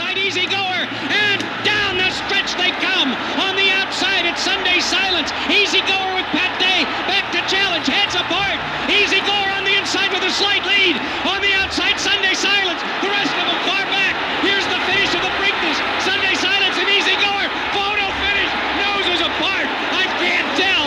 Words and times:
outside, 0.00 0.18
easy 0.18 0.46
goer, 0.48 0.82
and 1.12 1.40
down 1.60 2.00
the 2.00 2.08
stretch 2.24 2.56
they 2.56 2.72
come. 2.80 3.12
On 3.44 3.52
the 3.52 3.68
outside, 3.68 4.24
it's 4.24 4.40
Sunday 4.40 4.80
Silence. 4.80 5.28
Easy 5.52 5.84
goer 5.84 6.12
with 6.16 6.24
Pat 6.32 6.56
Day. 6.56 6.88
Back 7.04 7.28
to 7.36 7.40
challenge, 7.52 7.84
heads 7.84 8.16
apart. 8.16 8.56
Easy 8.88 9.20
goer 9.20 9.50
on 9.52 9.64
the 9.68 9.76
inside 9.76 10.08
with 10.08 10.24
a 10.24 10.32
slight 10.32 10.64
lead. 10.64 10.96
On 11.28 11.40
the 11.44 11.52
outside, 11.52 12.00
Sunday 12.00 12.32
Silence. 12.32 12.80
The 13.04 13.12
rest 13.12 13.28
of 13.36 13.44
them 13.44 13.60
far 13.68 13.84
back. 13.92 14.16
Here's 14.40 14.64
the 14.72 14.80
finish 14.88 15.12
of 15.12 15.20
the 15.20 15.32
Preakness. 15.36 15.76
Sunday 16.00 16.32
Silence 16.40 16.76
and 16.80 16.88
easy 16.88 17.16
goer. 17.20 17.46
Photo 17.76 18.06
finish. 18.24 18.50
Noses 18.80 19.20
apart. 19.20 19.68
I 19.68 20.04
can't 20.16 20.48
tell. 20.56 20.84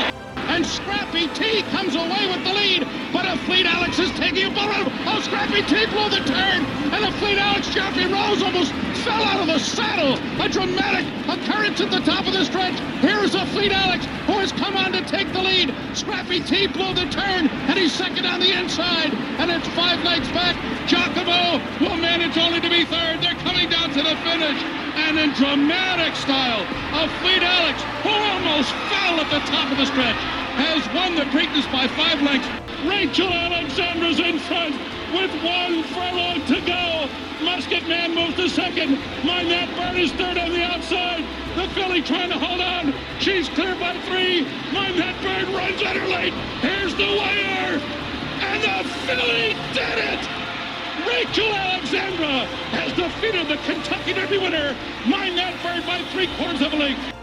And 0.50 0.66
Scrappy 0.66 1.30
T 1.38 1.62
comes 1.70 1.94
away 1.94 2.26
with 2.34 2.42
the 2.44 2.54
lead, 2.54 2.82
but 3.14 3.26
Afleet 3.26 3.66
Alex 3.66 4.00
is 4.00 4.09
taking 4.18 4.50
a 4.50 4.54
bullet. 4.54 4.90
Oh, 5.06 5.22
Scrappy 5.22 5.62
T 5.70 5.86
blew 5.94 6.09
the 6.09 6.26
turn, 6.26 6.66
and 6.94 7.06
a 7.06 7.12
Fleet 7.22 7.38
Alex 7.38 7.70
Jeremy 7.70 8.12
Rose 8.12 8.42
almost 8.42 8.73
fell 9.04 9.24
out 9.24 9.42
of 9.42 9.48
the 9.48 9.60
saddle. 9.60 10.16
A 10.42 10.48
dramatic 10.48 11.06
occurrence 11.28 11.82
at 11.82 11.92
the 11.92 12.00
top 12.00 12.26
of 12.26 12.34
the 12.34 12.46
stretch. 12.46 12.80
Here 13.04 13.20
is 13.20 13.36
Afleet 13.36 13.72
Alex 13.72 14.06
who 14.26 14.40
has 14.40 14.52
come 14.54 14.78
on 14.78 14.94
to 14.94 15.04
take 15.04 15.32
the 15.34 15.42
lead. 15.42 15.76
Scrappy 15.94 16.40
T 16.40 16.68
blew 16.68 16.94
the 16.94 17.06
turn, 17.12 17.48
and 17.68 17.78
he's 17.78 17.92
second 17.92 18.26
on 18.26 18.40
the 18.40 18.52
inside, 18.52 19.14
and 19.40 19.52
it's 19.52 19.68
five 19.76 20.02
lengths 20.04 20.32
back. 20.32 20.56
Giacomo 20.88 21.60
will 21.84 21.98
manage 22.00 22.38
only 22.38 22.62
to 22.62 22.70
be 22.70 22.86
third. 22.86 23.20
They're 23.20 23.40
coming 23.44 23.70
down 23.70 23.92
to 23.92 24.02
the 24.02 24.16
finish, 24.24 24.60
and 24.96 25.20
in 25.20 25.36
dramatic 25.36 26.16
style, 26.16 26.64
a 26.96 27.10
Fleet 27.20 27.44
Alex 27.44 27.84
who 28.08 28.16
almost 28.16 28.72
fell 28.88 29.20
at 29.20 29.30
the 29.30 29.44
top 29.52 29.70
of 29.72 29.78
the 29.78 29.86
stretch 29.86 30.16
has 30.56 30.86
won 30.95 31.16
the 31.16 31.28
Preakness 31.36 31.67
by 31.72 31.88
five 31.92 32.22
lengths. 32.22 32.48
Rachel 32.88 33.28
Alexandra's 33.28 34.20
in 34.20 34.40
front 34.40 34.76
with 35.14 35.31
one 35.44 35.83
furlong 35.94 36.44
to 36.47 36.59
go. 36.66 37.08
Musket 37.45 37.88
Man 37.88 38.16
moves 38.16 38.36
to 38.36 38.50
second. 38.50 38.97
Mine 39.23 39.47
That 39.50 39.70
Bird 39.78 40.00
is 40.00 40.11
third 40.14 40.38
on 40.38 40.50
the 40.50 40.64
outside. 40.64 41.23
The 41.55 41.70
filly 41.75 42.02
trying 42.02 42.30
to 42.30 42.39
hold 42.39 42.59
on. 42.59 42.94
She's 43.20 43.47
clear 43.50 43.75
by 43.75 43.94
three. 44.09 44.42
Mine 44.73 44.97
That 44.97 45.14
Bird 45.22 45.53
runs 45.53 45.81
at 45.83 45.95
her 45.95 46.08
late. 46.08 46.33
Here's 46.61 46.95
the 46.95 47.05
wire. 47.05 47.78
And 48.42 48.64
the 48.64 48.89
filly 49.05 49.53
did 49.73 49.97
it! 50.02 50.44
Rachel 51.08 51.53
Alexandra 51.53 52.45
has 52.73 52.92
defeated 52.94 53.48
the 53.48 53.58
Kentucky 53.58 54.14
Derby 54.14 54.39
winner, 54.39 54.75
Mine 55.05 55.36
That 55.36 55.61
Bird, 55.61 55.86
by 55.86 56.03
three 56.11 56.27
quarters 56.38 56.61
of 56.61 56.73
a 56.73 56.75
length. 56.75 57.14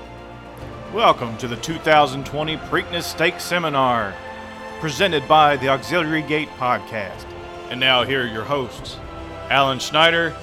Welcome 0.94 1.36
to 1.38 1.48
the 1.48 1.56
2020 1.56 2.56
Preakness 2.56 3.02
Stakes 3.02 3.42
Seminar, 3.42 4.14
presented 4.80 5.26
by 5.26 5.56
the 5.56 5.68
Auxiliary 5.68 6.22
Gate 6.22 6.50
Podcast. 6.58 7.26
And 7.70 7.78
now 7.78 8.02
here 8.02 8.24
are 8.24 8.26
your 8.26 8.42
hosts, 8.42 8.96
Alan 9.48 9.78
Schneider 9.78 10.34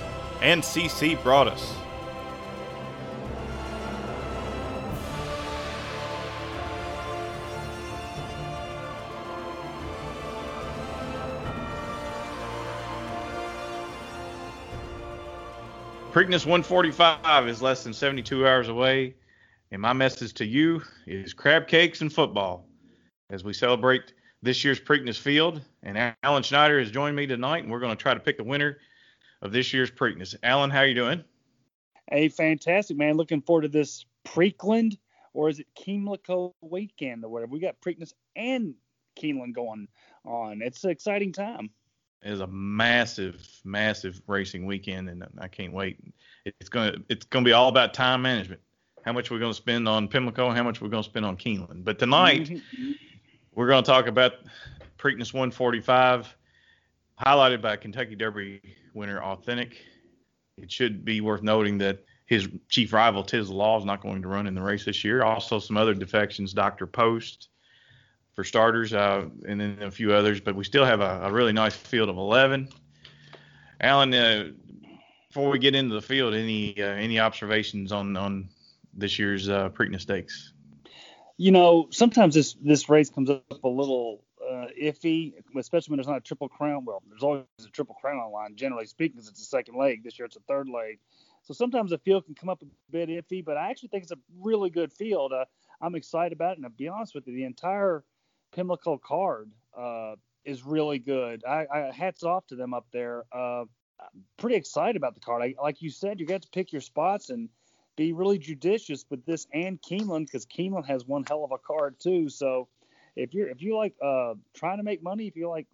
and 0.41 0.63
CC 0.63 1.21
Broadus. 1.21 1.73
Preakness 16.13 16.45
145 16.45 17.49
is 17.49 17.61
less 17.61 17.83
than 17.83 17.93
72 17.93 18.47
hours 18.47 18.69
away, 18.69 19.15
and 19.71 19.81
my 19.81 19.91
message 19.91 20.33
to 20.35 20.45
you 20.45 20.81
is 21.05 21.33
crab 21.33 21.67
cakes 21.67 21.99
and 21.99 22.11
football 22.11 22.65
as 23.29 23.43
we 23.43 23.51
celebrate 23.51 24.13
this 24.41 24.63
year's 24.63 24.79
Preakness 24.79 25.17
Field. 25.17 25.61
And 25.83 26.15
Alan 26.23 26.43
Schneider 26.43 26.79
has 26.79 26.91
joined 26.91 27.15
me 27.15 27.27
tonight, 27.27 27.63
and 27.63 27.71
we're 27.71 27.79
going 27.79 27.95
to 27.95 28.01
try 28.01 28.13
to 28.13 28.19
pick 28.19 28.37
the 28.37 28.43
winner 28.43 28.77
of 29.41 29.51
this 29.51 29.73
year's 29.73 29.91
Preakness. 29.91 30.35
Alan, 30.43 30.69
how 30.69 30.79
are 30.79 30.87
you 30.87 30.95
doing? 30.95 31.23
Hey, 32.09 32.29
fantastic, 32.29 32.97
man. 32.97 33.17
Looking 33.17 33.41
forward 33.41 33.63
to 33.63 33.67
this 33.67 34.05
Preakland, 34.25 34.97
or 35.33 35.49
is 35.49 35.59
it 35.59 35.67
Keeneland 35.77 36.53
weekend 36.61 37.23
or 37.23 37.29
whatever? 37.29 37.51
We 37.51 37.59
got 37.59 37.79
Preakness 37.81 38.13
and 38.35 38.75
Keeneland 39.19 39.53
going 39.53 39.87
on. 40.25 40.61
It's 40.61 40.83
an 40.83 40.89
exciting 40.89 41.31
time. 41.31 41.69
It 42.23 42.31
is 42.31 42.39
a 42.39 42.47
massive, 42.47 43.45
massive 43.63 44.21
racing 44.27 44.65
weekend, 44.65 45.09
and 45.09 45.23
I 45.39 45.47
can't 45.47 45.73
wait. 45.73 45.99
It's 46.45 46.69
gonna, 46.69 46.95
it's 47.09 47.25
gonna 47.25 47.45
be 47.45 47.51
all 47.51 47.69
about 47.69 47.93
time 47.93 48.21
management. 48.21 48.61
How 49.03 49.13
much 49.13 49.29
we're 49.29 49.39
gonna 49.39 49.53
spend 49.53 49.87
on 49.87 50.07
Pimlico, 50.07 50.49
how 50.49 50.63
much 50.63 50.81
we're 50.81 50.89
gonna 50.89 51.03
spend 51.03 51.25
on 51.25 51.37
Keeneland. 51.37 51.83
But 51.83 51.99
tonight, 51.99 52.49
mm-hmm. 52.49 52.91
We're 53.57 53.67
gonna 53.67 53.81
talk 53.81 54.05
about 54.05 54.33
Preakness 54.99 55.33
145, 55.33 56.37
highlighted 57.19 57.59
by 57.59 57.75
Kentucky 57.75 58.15
Derby 58.15 58.61
winner 58.93 59.19
Authentic. 59.19 59.83
It 60.57 60.71
should 60.71 61.03
be 61.03 61.21
worth 61.21 61.41
noting 61.41 61.79
that 61.79 62.05
his 62.27 62.47
chief 62.69 62.93
rival 62.93 63.23
Tiz 63.23 63.49
Law 63.49 63.79
is 63.79 63.83
not 63.83 63.99
going 63.99 64.21
to 64.21 64.27
run 64.27 64.45
in 64.45 64.53
the 64.53 64.61
race 64.61 64.85
this 64.85 65.03
year. 65.03 65.23
Also, 65.23 65.57
some 65.57 65.75
other 65.75 65.95
defections, 65.95 66.53
Dr. 66.53 66.85
Post 66.85 67.49
for 68.35 68.43
starters, 68.43 68.93
uh, 68.93 69.25
and 69.47 69.59
then 69.59 69.79
a 69.81 69.89
few 69.89 70.13
others. 70.13 70.39
But 70.39 70.53
we 70.55 70.63
still 70.63 70.85
have 70.85 71.01
a, 71.01 71.21
a 71.23 71.31
really 71.31 71.53
nice 71.53 71.75
field 71.75 72.09
of 72.09 72.17
11. 72.17 72.69
Alan, 73.81 74.13
uh, 74.13 74.49
before 75.29 75.49
we 75.49 75.57
get 75.57 75.73
into 75.73 75.95
the 75.95 76.01
field, 76.01 76.35
any 76.35 76.79
uh, 76.79 76.85
any 76.85 77.19
observations 77.19 77.91
on 77.91 78.15
on 78.17 78.49
this 78.93 79.17
year's 79.17 79.49
uh, 79.49 79.69
Preakness 79.69 80.01
Stakes? 80.01 80.53
You 81.37 81.51
know, 81.51 81.87
sometimes 81.91 82.33
this 82.33 82.55
this 82.61 82.89
race 82.89 83.09
comes 83.09 83.29
up 83.29 83.43
a 83.63 83.67
little 83.67 84.23
uh, 84.41 84.67
iffy, 84.81 85.33
especially 85.55 85.91
when 85.91 85.97
there's 85.97 86.07
not 86.07 86.17
a 86.17 86.21
triple 86.21 86.49
crown. 86.49 86.85
Well, 86.85 87.03
there's 87.07 87.23
always 87.23 87.43
a 87.65 87.69
triple 87.69 87.95
crown 87.95 88.17
on 88.17 88.31
line, 88.31 88.55
generally 88.55 88.87
speaking, 88.87 89.17
because 89.17 89.29
it's 89.29 89.41
a 89.41 89.45
second 89.45 89.77
leg. 89.77 90.03
This 90.03 90.17
year 90.17 90.25
it's 90.25 90.35
a 90.35 90.41
third 90.41 90.67
leg. 90.67 90.99
So 91.43 91.53
sometimes 91.53 91.91
the 91.91 91.97
field 91.99 92.25
can 92.25 92.35
come 92.35 92.49
up 92.49 92.61
a 92.61 92.65
bit 92.91 93.09
iffy, 93.09 93.43
but 93.43 93.55
I 93.55 93.69
actually 93.69 93.89
think 93.89 94.03
it's 94.03 94.11
a 94.11 94.19
really 94.41 94.69
good 94.69 94.91
field. 94.91 95.31
Uh, 95.31 95.45
I'm 95.79 95.95
excited 95.95 96.33
about 96.33 96.53
it, 96.53 96.57
and 96.57 96.65
to 96.65 96.69
be 96.69 96.87
honest 96.87 97.13
with 97.15 97.27
you, 97.27 97.35
the 97.35 97.45
entire 97.45 98.03
Pimlico 98.51 98.97
card 98.97 99.51
uh, 99.77 100.15
is 100.43 100.63
really 100.65 100.99
good. 100.99 101.43
I, 101.45 101.67
I, 101.71 101.91
hats 101.91 102.23
off 102.23 102.47
to 102.47 102.55
them 102.55 102.73
up 102.73 102.87
there. 102.91 103.25
Uh, 103.31 103.65
I'm 103.99 104.23
pretty 104.37 104.55
excited 104.55 104.95
about 104.95 105.13
the 105.13 105.19
card. 105.19 105.43
I, 105.43 105.55
like 105.61 105.81
you 105.81 105.89
said, 105.89 106.19
you 106.19 106.25
got 106.25 106.41
to 106.41 106.49
pick 106.49 106.71
your 106.71 106.81
spots 106.81 107.29
and 107.29 107.49
be 107.97 108.13
really 108.13 108.37
judicious 108.37 109.05
with 109.09 109.25
this 109.25 109.47
and 109.53 109.81
Keeneland 109.81 110.27
because 110.27 110.45
Keeneland 110.45 110.85
has 110.85 111.05
one 111.05 111.25
hell 111.27 111.43
of 111.43 111.51
a 111.51 111.57
card 111.57 111.99
too. 111.99 112.29
So 112.29 112.69
if 113.17 113.33
you're 113.33 113.49
if 113.49 113.61
you 113.61 113.75
like 113.75 113.95
uh, 114.01 114.35
trying 114.53 114.77
to 114.77 114.83
make 114.83 115.03
money, 115.03 115.27
if 115.27 115.35
you 115.35 115.49
like 115.49 115.67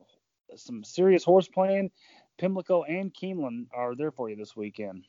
some 0.56 0.84
serious 0.84 1.24
horse 1.24 1.48
playing, 1.48 1.92
Pimlico 2.40 2.84
and 2.84 3.14
Keeneland 3.14 3.68
are 3.74 3.96
there 3.96 4.12
for 4.12 4.30
you 4.30 4.36
this 4.36 4.56
weekend. 4.56 5.06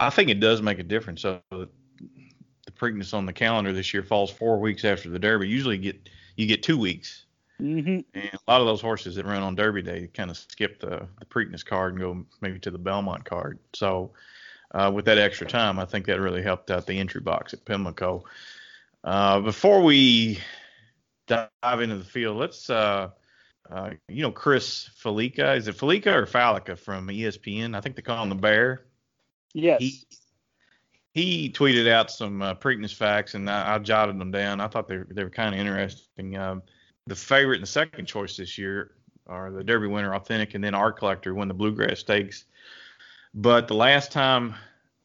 I 0.00 0.10
think 0.10 0.30
it 0.30 0.40
does 0.40 0.62
make 0.62 0.78
a 0.78 0.84
difference. 0.84 1.22
So 1.22 1.40
the 1.50 1.68
Preakness 2.72 3.12
on 3.12 3.26
the 3.26 3.32
calendar 3.32 3.72
this 3.72 3.92
year 3.92 4.02
falls 4.02 4.30
four 4.30 4.58
weeks 4.58 4.84
after 4.84 5.10
the 5.10 5.18
Derby. 5.18 5.48
Usually 5.48 5.78
get 5.78 6.08
you 6.36 6.46
get 6.46 6.62
two 6.62 6.78
weeks. 6.78 7.26
Mm-hmm. 7.60 8.00
And 8.18 8.34
a 8.34 8.50
lot 8.50 8.60
of 8.60 8.66
those 8.66 8.80
horses 8.80 9.14
that 9.14 9.26
run 9.26 9.42
on 9.42 9.54
Derby 9.54 9.80
Day 9.82 10.08
kind 10.12 10.28
of 10.28 10.36
skip 10.36 10.80
the, 10.80 11.06
the 11.18 11.24
Preakness 11.24 11.64
card 11.64 11.92
and 11.92 12.00
go 12.00 12.26
maybe 12.40 12.58
to 12.60 12.70
the 12.70 12.78
Belmont 12.78 13.24
card. 13.24 13.60
So 13.74 14.12
uh, 14.74 14.90
with 14.92 15.04
that 15.04 15.18
extra 15.18 15.46
time, 15.46 15.78
I 15.78 15.84
think 15.84 16.06
that 16.06 16.20
really 16.20 16.42
helped 16.42 16.70
out 16.70 16.86
the 16.86 16.98
entry 16.98 17.20
box 17.20 17.54
at 17.54 17.64
Pimlico. 17.64 18.24
Uh, 19.04 19.40
before 19.40 19.82
we 19.82 20.40
dive 21.28 21.80
into 21.80 21.96
the 21.96 22.04
field, 22.04 22.36
let's, 22.36 22.68
uh, 22.68 23.10
uh, 23.70 23.90
you 24.08 24.22
know, 24.22 24.32
Chris 24.32 24.90
Felica. 25.00 25.56
Is 25.56 25.68
it 25.68 25.76
Felica 25.76 26.12
or 26.12 26.26
Falica 26.26 26.76
from 26.76 27.06
ESPN? 27.06 27.76
I 27.76 27.80
think 27.80 27.94
they 27.94 28.02
call 28.02 28.22
him 28.24 28.30
the 28.30 28.34
Bear. 28.34 28.86
Yes. 29.52 29.80
He, 29.80 30.02
he 31.12 31.50
tweeted 31.50 31.88
out 31.88 32.10
some 32.10 32.42
uh, 32.42 32.54
Preakness 32.54 32.92
facts, 32.92 33.34
and 33.34 33.48
I, 33.48 33.76
I, 33.76 33.78
jotted 33.78 34.18
them 34.18 34.32
down. 34.32 34.60
I 34.60 34.66
thought 34.66 34.88
they 34.88 34.98
were, 34.98 35.06
they 35.08 35.22
were 35.22 35.30
kind 35.30 35.54
of 35.54 35.60
interesting. 35.60 36.36
Um, 36.36 36.62
the 37.06 37.14
favorite 37.14 37.56
and 37.56 37.62
the 37.62 37.68
second 37.68 38.06
choice 38.06 38.36
this 38.36 38.58
year 38.58 38.90
are 39.28 39.52
the 39.52 39.62
Derby 39.62 39.86
winner 39.86 40.16
Authentic, 40.16 40.54
and 40.54 40.64
then 40.64 40.74
Art 40.74 40.98
Collector 40.98 41.32
won 41.32 41.46
the 41.46 41.54
Bluegrass 41.54 42.00
Stakes. 42.00 42.46
But 43.34 43.68
the 43.68 43.74
last 43.74 44.10
time 44.12 44.54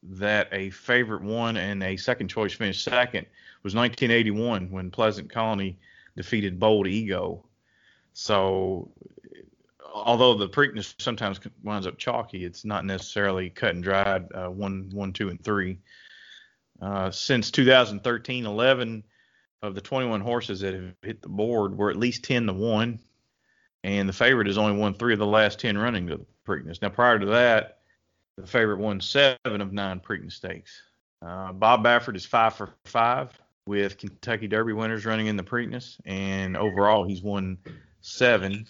that 0.04 0.48
a 0.52 0.70
favorite 0.70 1.22
one 1.22 1.58
and 1.58 1.84
a 1.84 1.98
second 1.98 2.30
choice 2.30 2.54
finished 2.54 2.84
second 2.84 3.26
was 3.64 3.76
1981 3.76 4.72
when 4.72 4.92
Pleasant 4.92 5.32
Colony 5.32 5.78
defeated 6.16 6.60
Bold 6.60 6.88
Ego. 6.88 7.46
So, 8.14 8.92
although 9.94 10.34
the 10.34 10.50
Preakness 10.50 10.96
sometimes 11.00 11.40
winds 11.64 11.88
up 11.88 11.98
chalky, 11.98 12.46
it's 12.46 12.66
not 12.66 12.86
necessarily 12.86 13.50
cut 13.50 13.76
and 13.76 13.84
dried 13.84 14.32
uh, 14.34 14.48
one, 14.48 14.90
one, 14.94 15.14
two, 15.14 15.30
and 15.30 15.44
three. 15.44 15.80
Uh, 16.82 17.12
since 17.12 17.52
2013, 17.52 18.46
11 18.46 19.04
of 19.62 19.76
the 19.76 19.82
21 19.82 20.22
horses 20.22 20.62
that 20.62 20.74
have 20.74 20.94
hit 21.02 21.22
the 21.22 21.28
board 21.28 21.78
were 21.78 21.90
at 21.90 21.98
least 21.98 22.24
10 22.24 22.48
to 22.48 22.54
1, 22.54 23.00
and 23.84 24.10
the 24.10 24.14
favorite 24.14 24.48
has 24.48 24.58
only 24.58 24.78
won 24.78 24.94
three 24.94 25.14
of 25.14 25.20
the 25.20 25.26
last 25.26 25.60
10 25.60 25.78
running 25.78 26.08
to 26.08 26.18
the 26.18 26.26
Preakness. 26.48 26.82
Now, 26.82 26.90
prior 26.90 27.20
to 27.20 27.26
that, 27.28 27.79
the 28.40 28.48
favorite 28.48 28.80
won 28.80 29.02
seven 29.02 29.62
of 29.62 29.74
nine 29.74 30.00
Preakness 30.00 30.34
stakes. 30.34 30.82
Uh, 31.22 31.52
Bob 31.52 31.84
Baffert 31.84 32.16
is 32.16 32.26
five 32.26 32.54
for 32.54 32.70
five 32.86 33.38
with 33.66 33.98
Kentucky 33.98 34.48
Derby 34.48 34.74
winners 34.74 35.06
running 35.06 35.28
in 35.28 35.36
the 35.36 35.44
Preakness, 35.44 36.00
and 36.06 36.56
overall 36.56 37.04
he's 37.04 37.22
won 37.22 37.58
seven, 38.02 38.66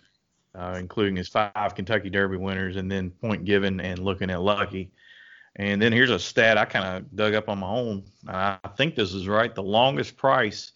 uh, 0.56 0.76
including 0.80 1.16
his 1.16 1.28
five 1.28 1.76
Kentucky 1.76 2.10
Derby 2.10 2.38
winners, 2.38 2.76
and 2.76 2.92
then 2.92 3.12
Point 3.12 3.46
Given 3.46 3.80
and 3.80 4.00
Lookin 4.00 4.32
At 4.32 4.42
Lucky. 4.42 4.92
And 5.56 5.82
then 5.82 5.92
here's 5.92 6.10
a 6.10 6.20
stat 6.20 6.58
I 6.58 6.66
kind 6.66 6.98
of 6.98 7.16
dug 7.16 7.34
up 7.34 7.50
on 7.50 7.60
my 7.60 7.68
own. 7.68 8.06
I 8.28 8.58
think 8.78 8.96
this 8.96 9.14
is 9.14 9.28
right. 9.28 9.54
The 9.54 9.64
longest 9.64 10.18
price 10.18 10.72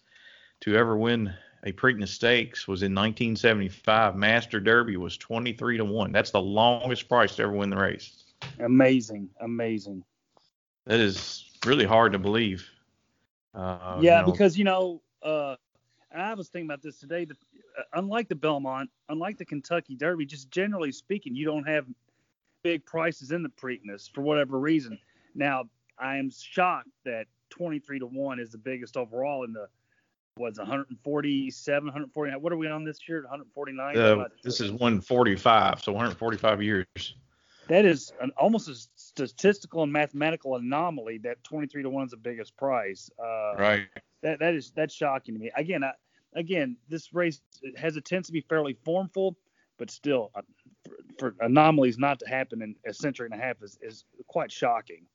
to 0.60 0.76
ever 0.76 0.96
win 0.96 1.32
a 1.64 1.72
Preakness 1.72 2.08
Stakes 2.08 2.68
was 2.68 2.82
in 2.82 2.94
1975. 2.94 4.14
Master 4.14 4.60
Derby 4.60 4.96
was 4.96 5.16
23 5.16 5.78
to 5.78 5.84
one. 5.84 6.12
That's 6.12 6.30
the 6.30 6.40
longest 6.40 7.08
price 7.08 7.36
to 7.36 7.42
ever 7.42 7.52
win 7.52 7.70
the 7.70 7.76
race. 7.76 8.23
Amazing, 8.60 9.28
amazing. 9.40 10.04
That 10.86 11.00
is 11.00 11.50
really 11.64 11.84
hard 11.84 12.12
to 12.12 12.18
believe. 12.18 12.68
Uh, 13.54 13.98
yeah, 14.00 14.20
you 14.20 14.26
know, 14.26 14.32
because 14.32 14.58
you 14.58 14.64
know, 14.64 15.00
uh, 15.22 15.56
I 16.14 16.34
was 16.34 16.48
thinking 16.48 16.68
about 16.68 16.82
this 16.82 16.98
today. 16.98 17.24
That 17.24 17.36
uh, 17.78 17.82
unlike 17.94 18.28
the 18.28 18.34
Belmont, 18.34 18.90
unlike 19.08 19.38
the 19.38 19.44
Kentucky 19.44 19.94
Derby, 19.94 20.26
just 20.26 20.50
generally 20.50 20.92
speaking, 20.92 21.34
you 21.34 21.44
don't 21.44 21.66
have 21.66 21.86
big 22.62 22.84
prices 22.84 23.30
in 23.30 23.42
the 23.42 23.48
Preakness 23.48 24.12
for 24.12 24.22
whatever 24.22 24.58
reason. 24.58 24.98
Now, 25.34 25.64
I 25.98 26.16
am 26.16 26.30
shocked 26.30 26.88
that 27.04 27.26
23 27.50 28.00
to 28.00 28.06
one 28.06 28.40
is 28.40 28.50
the 28.50 28.58
biggest 28.58 28.96
overall 28.96 29.44
in 29.44 29.52
the 29.52 29.68
was 30.36 30.58
147, 30.58 31.86
149. 31.86 32.42
What 32.42 32.52
are 32.52 32.56
we 32.56 32.66
on 32.68 32.84
this 32.84 33.08
year? 33.08 33.20
149. 33.22 33.96
Uh, 33.96 34.24
this 34.42 34.60
is 34.60 34.72
145, 34.72 35.80
so 35.80 35.92
145 35.92 36.62
years. 36.62 36.86
That 37.68 37.84
is 37.84 38.12
an, 38.20 38.30
almost 38.36 38.68
a 38.68 38.74
statistical 38.96 39.82
and 39.82 39.92
mathematical 39.92 40.56
anomaly 40.56 41.18
that 41.18 41.42
23 41.44 41.82
to 41.82 41.90
one 41.90 42.04
is 42.04 42.10
the 42.10 42.16
biggest 42.16 42.56
price. 42.56 43.10
Uh, 43.18 43.56
right. 43.56 43.86
That 44.22 44.38
that 44.40 44.54
is 44.54 44.72
that's 44.74 44.94
shocking 44.94 45.34
to 45.34 45.40
me. 45.40 45.50
Again, 45.56 45.82
I, 45.84 45.92
again, 46.34 46.76
this 46.88 47.12
race 47.14 47.40
has 47.76 47.96
a 47.96 48.00
tendency 48.00 48.28
to 48.28 48.32
be 48.32 48.46
fairly 48.48 48.76
formful, 48.84 49.36
but 49.78 49.90
still, 49.90 50.30
uh, 50.34 50.42
for, 50.84 50.96
for 51.18 51.44
anomalies 51.44 51.98
not 51.98 52.18
to 52.20 52.28
happen 52.28 52.62
in 52.62 52.74
a 52.86 52.92
century 52.92 53.28
and 53.30 53.40
a 53.40 53.42
half 53.42 53.62
is, 53.62 53.78
is 53.82 54.04
quite 54.26 54.52
shocking. 54.52 55.06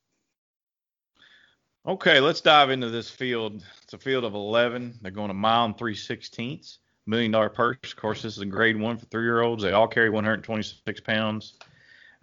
Okay, 1.88 2.20
let's 2.20 2.42
dive 2.42 2.72
into 2.72 2.90
this 2.90 3.10
field. 3.10 3.64
It's 3.84 3.94
a 3.94 3.98
field 3.98 4.26
of 4.26 4.34
11. 4.34 5.00
They're 5.02 5.12
going 5.12 5.32
a 5.32 5.36
mile 5.36 5.66
and 5.66 5.78
three 5.78 5.96
sixteenths. 5.96 6.80
Million 7.08 7.32
dollar 7.32 7.50
purse. 7.50 7.78
Of 7.84 7.96
course, 7.96 8.22
this 8.22 8.36
is 8.36 8.42
a 8.44 8.46
grade 8.46 8.80
one 8.80 8.98
for 8.98 9.06
three 9.06 9.24
year 9.24 9.42
olds. 9.42 9.64
They 9.64 9.72
all 9.72 9.88
carry 9.88 10.10
126 10.10 11.02
pounds. 11.02 11.56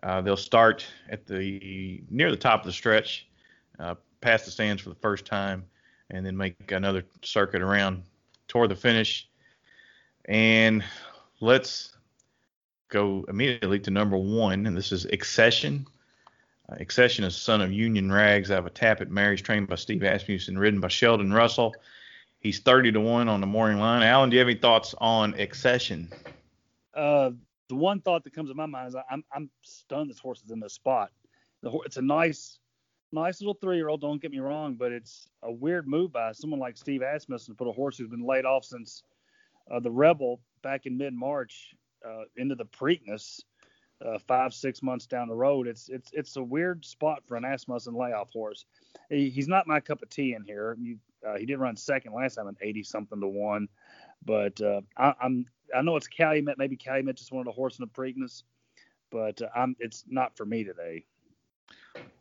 Uh, 0.03 0.21
they'll 0.21 0.37
start 0.37 0.87
at 1.09 1.27
the 1.27 2.03
near 2.11 2.31
the 2.31 2.37
top 2.37 2.61
of 2.61 2.67
the 2.67 2.73
stretch, 2.73 3.27
uh, 3.79 3.95
past 4.21 4.45
the 4.45 4.51
stands 4.51 4.83
for 4.83 4.91
the 4.91 4.97
first 4.97 5.25
time, 5.25 5.65
and 6.11 6.25
then 6.25 6.37
make 6.37 6.71
another 6.71 7.05
circuit 7.23 7.63
around 7.63 8.03
toward 8.49 8.71
the 8.71 8.77
finish. 8.77 9.29
And 10.27 10.85
let's 11.41 11.97
go 12.89 13.25
immediately 13.29 13.79
to 13.81 13.91
number 13.91 14.17
one, 14.17 14.67
and 14.67 14.77
this 14.77 14.93
is 14.93 15.07
Accession. 15.07 15.87
Uh, 16.69 16.77
Accession 16.81 17.25
is 17.25 17.37
son 17.37 17.61
of 17.61 17.73
Union 17.73 18.11
Rags 18.11 18.51
out 18.51 18.59
of 18.59 18.67
a 18.67 18.71
Tapit 18.71 19.09
Mary's 19.09 19.43
trained 19.43 19.69
by 19.69 19.77
Steve 19.77 20.03
Asmussen, 20.03 20.59
ridden 20.59 20.81
by 20.81 20.89
Sheldon 20.89 21.33
Russell. 21.33 21.75
He's 22.39 22.61
30 22.61 22.93
to 22.93 23.01
1 23.01 23.29
on 23.29 23.41
the 23.41 23.47
morning 23.47 23.79
line. 23.79 24.03
Alan, 24.03 24.31
do 24.31 24.37
you 24.37 24.41
have 24.41 24.49
any 24.49 24.59
thoughts 24.59 24.95
on 24.99 25.35
Accession? 25.35 26.13
Uh, 26.95 27.31
the 27.69 27.75
one 27.75 28.01
thought 28.01 28.25
that 28.25 28.35
comes 28.35 28.51
to 28.51 28.55
my 28.55 28.67
mind 28.67 28.89
is 28.89 28.97
I'm, 29.11 29.25
I'm 29.33 29.51
stunned 29.63 30.11
this 30.11 30.19
horse 30.19 30.43
is 30.43 30.51
in 30.51 30.61
this 30.61 30.75
spot. 30.75 31.11
The, 31.63 31.71
it's 31.85 31.97
a 31.97 32.03
nice, 32.03 32.59
nice 33.13 33.41
little 33.41 33.59
three 33.61 33.77
year 33.77 33.89
old, 33.89 34.01
don't 34.01 34.21
get 34.21 34.31
me 34.31 34.39
wrong, 34.39 34.75
but 34.75 34.93
it's 34.93 35.29
a 35.43 35.53
weird 35.53 35.89
move 35.89 36.13
by 36.13 36.33
someone 36.33 36.61
like 36.61 36.77
Steve 36.77 37.03
Asmussen 37.03 37.55
to 37.55 37.57
put 37.57 37.69
a 37.69 37.73
horse 37.73 37.99
who's 37.99 38.09
been 38.09 38.27
laid 38.27 38.45
off 38.45 38.65
since 38.65 39.03
uh, 39.71 39.81
the 39.81 39.91
Rebel 39.91 40.41
back 40.63 40.87
in 40.87 40.97
mid 40.97 41.15
March 41.15 41.75
uh, 42.07 42.25
into 42.37 42.55
the 42.55 42.67
Preakness 42.67 43.41
uh, 44.05 44.19
five 44.27 44.53
six 44.53 44.83
months 44.83 45.07
down 45.07 45.29
the 45.29 45.35
road. 45.35 45.67
It's 45.67 45.89
it's 45.89 46.11
it's 46.13 46.37
a 46.37 46.43
weird 46.43 46.85
spot 46.85 47.23
for 47.27 47.37
an 47.37 47.45
Asmussen 47.45 47.95
layoff 47.95 48.31
horse. 48.31 48.65
He, 49.09 49.31
he's 49.31 49.49
not 49.49 49.67
my 49.67 49.81
cup 49.81 50.03
of 50.03 50.11
tea 50.11 50.35
in 50.35 50.45
here. 50.45 50.77
You, 50.79 50.99
uh, 51.27 51.37
he 51.39 51.47
did 51.47 51.59
run 51.59 51.77
second 51.77 52.13
last 52.13 52.35
time 52.35 52.49
at 52.49 52.55
80 52.61 52.83
something 52.83 53.21
to 53.21 53.27
one, 53.27 53.69
but 54.25 54.61
uh, 54.61 54.83
I, 54.97 55.15
am 55.23 55.47
I 55.75 55.83
know 55.83 55.97
it's 55.97 56.09
Calumet. 56.09 56.59
Maybe 56.59 56.77
Calumet 56.77 57.17
just 57.17 57.33
wanted 57.33 57.49
a 57.51 57.53
horse 57.53 57.79
in 57.79 57.85
the 57.85 58.03
Preakness, 58.03 58.43
but 59.11 59.41
uh, 59.43 59.49
I'm 59.55 59.77
it's 59.79 60.05
not 60.09 60.37
for 60.37 60.45
me 60.45 60.65
today. 60.65 61.05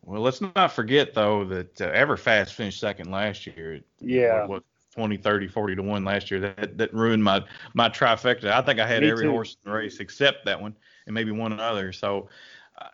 Well, 0.03 0.21
let's 0.21 0.42
not 0.42 0.71
forget 0.71 1.13
though 1.13 1.44
that 1.45 1.81
uh, 1.81 1.92
Everfast 1.92 2.51
finished 2.51 2.80
second 2.80 3.12
last 3.12 3.45
year. 3.45 3.81
Yeah. 4.00 4.42
What, 4.42 4.50
what 4.50 4.63
20, 4.95 5.18
30, 5.18 5.47
40 5.50 5.75
to 5.75 5.83
one 5.83 6.06
last 6.06 6.31
year. 6.31 6.39
That 6.39 6.77
that 6.77 6.94
ruined 6.94 7.24
my 7.24 7.44
my 7.74 7.89
trifecta. 7.89 8.50
I 8.50 8.62
think 8.62 8.80
I 8.80 8.88
had 8.88 9.01
Me 9.01 9.12
every 9.12 9.25
too. 9.25 9.31
horse 9.31 9.57
in 9.63 9.69
the 9.69 9.77
race 9.77 10.00
except 10.00 10.45
that 10.45 10.59
one 10.59 10.75
and 11.06 11.13
maybe 11.13 11.31
one 11.31 11.59
other. 11.59 11.91
So 11.91 12.30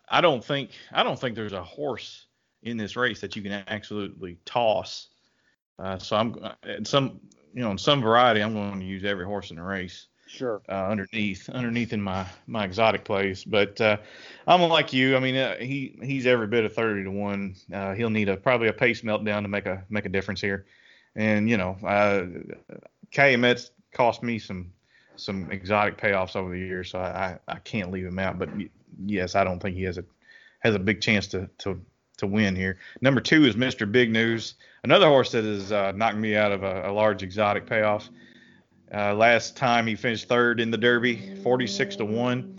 I 0.10 0.22
don't 0.22 0.44
think 0.44 0.72
I 0.92 1.04
don't 1.04 1.20
think 1.20 1.36
there's 1.36 1.54
a 1.54 1.64
horse 1.64 2.26
in 2.64 2.78
this 2.78 2.96
race 2.96 3.22
that 3.22 3.36
you 3.36 3.42
can 3.42 3.64
absolutely 3.68 4.38
toss. 4.46 5.10
Uh, 5.80 5.98
so 5.98 6.16
I'm 6.16 6.36
in 6.64 6.86
some 6.86 7.20
you 7.54 7.62
know 7.62 7.72
in 7.72 7.78
some 7.78 8.02
variety 8.02 8.42
I'm 8.42 8.54
going 8.54 8.80
to 8.80 8.86
use 8.86 9.04
every 9.04 9.26
horse 9.26 9.52
in 9.52 9.58
the 9.58 9.64
race. 9.64 10.08
Sure. 10.32 10.62
Uh, 10.70 10.88
underneath 10.88 11.50
underneath 11.50 11.92
in 11.92 12.02
my 12.02 12.26
my 12.48 12.64
exotic 12.64 13.04
plays, 13.04 13.44
but 13.44 13.80
uh, 13.82 13.98
I'm 14.48 14.62
like 14.62 14.94
you. 14.94 15.18
I 15.18 15.20
mean 15.20 15.36
uh, 15.36 15.58
he 15.58 16.00
he's 16.02 16.26
every 16.26 16.48
bit 16.48 16.64
of 16.64 16.74
30 16.74 17.04
to 17.04 17.12
one. 17.12 17.56
Uh, 17.74 17.94
he'll 17.94 18.10
need 18.10 18.30
a 18.30 18.38
probably 18.38 18.70
a 18.70 18.74
pace 18.74 19.02
meltdown 19.02 19.42
to 19.42 19.50
make 19.50 19.66
a 19.66 19.84
make 19.90 20.06
a 20.06 20.10
difference 20.10 20.40
here. 20.40 20.66
And 21.18 21.50
you 21.50 21.58
know, 21.58 21.78
uh, 21.86 22.28
Calumet's 23.12 23.72
cost 23.92 24.24
me 24.24 24.40
some 24.40 24.72
some 25.18 25.52
exotic 25.52 25.98
payoffs 25.98 26.38
over 26.38 26.52
the 26.52 26.60
years, 26.60 26.92
so 26.92 27.00
I, 27.00 27.38
I 27.50 27.60
can't 27.60 27.92
leave 27.92 28.06
him 28.06 28.18
out. 28.18 28.40
But 28.40 28.50
yes, 29.06 29.36
I 29.36 29.44
don't 29.44 29.60
think 29.60 29.76
he 29.76 29.84
has 29.84 29.98
a 29.98 30.06
has 30.60 30.76
a 30.76 30.80
big 30.80 31.02
chance 31.02 31.28
to 31.28 31.50
to 31.60 31.82
to 32.18 32.28
win 32.28 32.56
here. 32.56 32.78
Number 33.02 33.20
two 33.20 33.44
is 33.44 33.56
Mr. 33.56 33.92
Big 33.92 34.12
News, 34.12 34.54
another 34.86 35.08
horse 35.08 35.34
that 35.34 35.44
has 35.44 35.74
uh, 35.74 35.92
knocked 35.92 36.18
me 36.18 36.38
out 36.38 36.54
of 36.54 36.64
a, 36.64 36.90
a 36.90 36.92
large 36.94 37.22
exotic 37.22 37.66
payoff. 37.66 38.10
Uh, 38.94 39.14
last 39.14 39.56
time 39.56 39.88
he 39.88 39.96
finished 39.96 40.28
third 40.28 40.60
in 40.60 40.70
the 40.70 40.78
Derby, 40.78 41.36
46 41.44 41.96
to 41.98 42.06
one. 42.06 42.58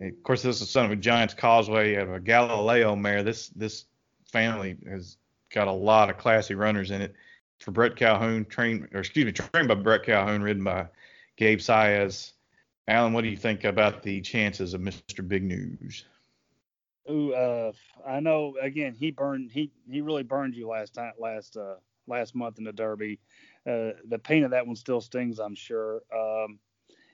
Of 0.00 0.22
course, 0.22 0.42
this 0.42 0.60
is 0.60 0.70
son 0.70 0.84
of 0.84 0.92
a 0.92 0.96
Giants 0.96 1.34
Causeway 1.34 1.94
of 1.94 2.12
a 2.12 2.20
Galileo 2.20 2.94
mare. 2.94 3.22
This 3.22 3.48
this 3.48 3.86
family 4.30 4.76
has 4.88 5.16
got 5.52 5.68
a 5.68 5.72
lot 5.72 6.10
of 6.10 6.18
classy 6.18 6.54
runners 6.54 6.90
in 6.90 7.00
it 7.00 7.14
for 7.60 7.70
Bret 7.70 7.96
Calhoun, 7.96 8.44
trained 8.44 8.88
or 8.92 9.00
excuse 9.00 9.24
me, 9.24 9.32
trained 9.32 9.68
by 9.68 9.74
Bret 9.74 10.04
Calhoun, 10.04 10.42
ridden 10.42 10.62
by 10.62 10.86
Gabe 11.36 11.58
Saez. 11.58 12.32
Alan, 12.88 13.12
what 13.12 13.22
do 13.22 13.28
you 13.28 13.36
think 13.36 13.64
about 13.64 14.02
the 14.02 14.20
chances 14.20 14.74
of 14.74 14.80
Mr. 14.80 15.26
Big 15.26 15.42
News? 15.42 16.04
Ooh, 17.10 17.32
uh, 17.32 17.72
I 18.06 18.20
know. 18.20 18.54
Again, 18.60 18.94
he 18.94 19.10
burned. 19.10 19.50
He 19.50 19.70
he 19.90 20.00
really 20.00 20.22
burned 20.22 20.54
you 20.54 20.68
last 20.68 20.94
time, 20.94 21.12
last 21.18 21.56
uh, 21.56 21.76
last 22.06 22.34
month 22.34 22.58
in 22.58 22.64
the 22.64 22.72
Derby. 22.72 23.18
Uh, 23.66 23.92
the 24.08 24.18
pain 24.18 24.44
of 24.44 24.52
that 24.52 24.66
one 24.66 24.76
still 24.76 25.00
stings, 25.00 25.40
I'm 25.40 25.56
sure. 25.56 26.02
Um, 26.14 26.58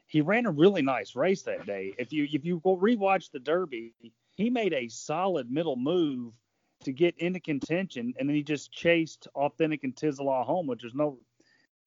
he 0.06 0.20
ran 0.20 0.44
a 0.44 0.50
really 0.50 0.82
nice 0.82 1.16
race 1.16 1.42
that 1.42 1.64
day. 1.64 1.94
If 1.98 2.12
you 2.12 2.28
if 2.30 2.44
you 2.44 2.60
rewatch 2.60 3.30
the 3.30 3.38
Derby, 3.38 3.94
he 4.36 4.50
made 4.50 4.74
a 4.74 4.88
solid 4.88 5.50
middle 5.50 5.76
move 5.76 6.34
to 6.84 6.92
get 6.92 7.16
into 7.18 7.40
contention, 7.40 8.12
and 8.18 8.28
then 8.28 8.36
he 8.36 8.42
just 8.42 8.70
chased 8.70 9.28
Authentic 9.34 9.84
and 9.84 9.94
Tizzle 9.94 10.44
home, 10.44 10.66
which 10.66 10.82
there's 10.82 10.94
no 10.94 11.18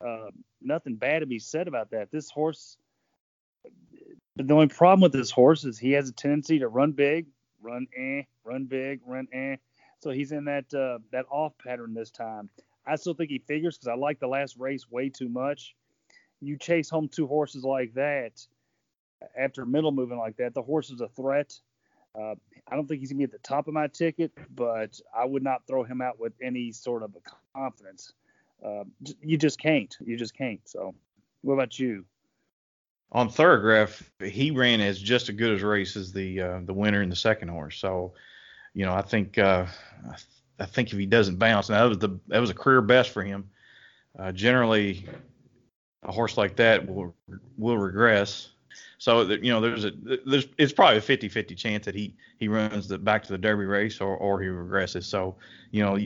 uh, 0.04 0.32
nothing 0.62 0.96
bad 0.96 1.20
to 1.20 1.26
be 1.26 1.40
said 1.40 1.68
about 1.68 1.92
that. 1.92 2.12
This 2.12 2.32
horse, 2.32 2.78
the 4.36 4.54
only 4.54 4.68
problem 4.68 5.02
with 5.02 5.14
this 5.14 5.32
horse 5.32 5.64
is 5.64 5.78
he 5.78 5.92
has 5.92 6.10
a 6.10 6.14
tendency 6.14 6.60
to 6.60 6.68
run 6.68 6.92
big, 6.94 7.28
run 7.62 7.88
eh, 7.96 8.24
run 8.44 8.66
big, 8.66 9.02
run 9.06 9.28
eh. 9.34 9.58
So 10.00 10.10
he's 10.10 10.32
in 10.32 10.46
that 10.46 10.74
uh, 10.74 11.00
that 11.12 11.26
off 11.30 11.54
pattern 11.58 11.94
this 11.94 12.12
time. 12.12 12.50
I 12.88 12.96
still 12.96 13.14
think 13.14 13.30
he 13.30 13.40
figures 13.40 13.78
because 13.78 13.88
I 13.88 13.96
like 13.96 14.20
the 14.20 14.28
last 14.28 14.58
race 14.58 14.90
way 14.90 15.10
too 15.10 15.30
much. 15.30 15.76
You 16.42 16.58
chase 16.58 16.90
home 16.90 17.08
two 17.08 17.28
horses 17.28 17.64
like 17.64 17.94
that 17.96 18.46
after 19.38 19.66
middle 19.66 19.92
moving 19.92 20.18
like 20.18 20.38
that, 20.38 20.54
the 20.54 20.62
horse 20.62 20.90
is 20.90 21.02
a 21.02 21.08
threat. 21.10 21.54
Uh, 22.18 22.36
I 22.68 22.76
don't 22.76 22.88
think 22.88 23.02
he's 23.02 23.12
gonna 23.12 23.20
be 23.20 23.24
at 23.26 23.32
the 23.32 23.40
top 23.40 23.68
of 23.68 23.74
my 23.74 23.88
ticket, 23.88 24.32
but 24.56 25.00
I 25.16 25.26
would 25.26 25.44
not 25.44 25.68
throw 25.68 25.84
him 25.84 26.02
out 26.02 26.20
with 26.20 26.34
any 26.42 26.72
sort 26.72 27.04
of 27.04 27.16
a 27.16 27.58
confidence. 27.58 28.14
Uh, 28.64 28.86
you 29.22 29.38
just 29.38 29.60
can't. 29.60 29.96
You 30.00 30.18
just 30.18 30.36
can't. 30.36 30.62
So, 30.66 30.96
what 31.42 31.56
about 31.56 31.78
you? 31.78 32.06
On 33.12 33.30
Thorograph, 33.30 34.02
he 34.24 34.52
ran 34.52 34.82
as 34.82 35.00
just 35.00 35.30
as 35.30 35.36
good 35.36 35.54
as 35.54 35.62
race 35.62 35.96
as 35.96 36.12
the 36.12 36.42
uh, 36.42 36.60
the 36.64 36.74
winner 36.74 37.02
in 37.02 37.10
the 37.10 37.16
second 37.16 37.50
horse. 37.50 37.78
So, 37.78 38.14
you 38.74 38.86
know, 38.86 38.94
I 38.94 39.02
think 39.02 39.38
uh, 39.38 39.66
I 40.60 40.66
think 40.66 40.92
if 40.92 40.98
he 40.98 41.06
doesn't 41.06 41.38
bounce, 41.38 41.70
now 41.70 41.84
that 41.84 41.90
was 41.90 41.98
the 42.00 42.20
that 42.28 42.40
was 42.40 42.50
a 42.50 42.54
career 42.54 42.82
best 42.82 43.10
for 43.10 43.24
him. 43.24 43.50
Uh, 44.18 44.32
generally, 44.32 45.06
a 46.04 46.12
horse 46.12 46.38
like 46.38 46.56
that 46.58 46.88
will 46.88 47.16
will 47.58 47.78
regress. 47.78 48.50
So 48.98 49.22
you 49.22 49.52
know, 49.52 49.60
there's 49.60 49.86
a 49.86 49.92
there's 50.26 50.48
it's 50.58 50.74
probably 50.74 50.98
a 50.98 51.02
50-50 51.02 51.58
chance 51.58 51.86
that 51.86 51.96
he 51.96 52.16
he 52.38 52.48
runs 52.48 52.88
the 52.88 52.98
back 52.98 53.24
to 53.24 53.32
the 53.32 53.38
Derby 53.38 53.66
race 53.66 54.00
or 54.00 54.16
or 54.16 54.42
he 54.42 54.48
regresses. 54.48 55.04
So 55.04 55.36
you 55.72 55.84
know, 55.84 55.98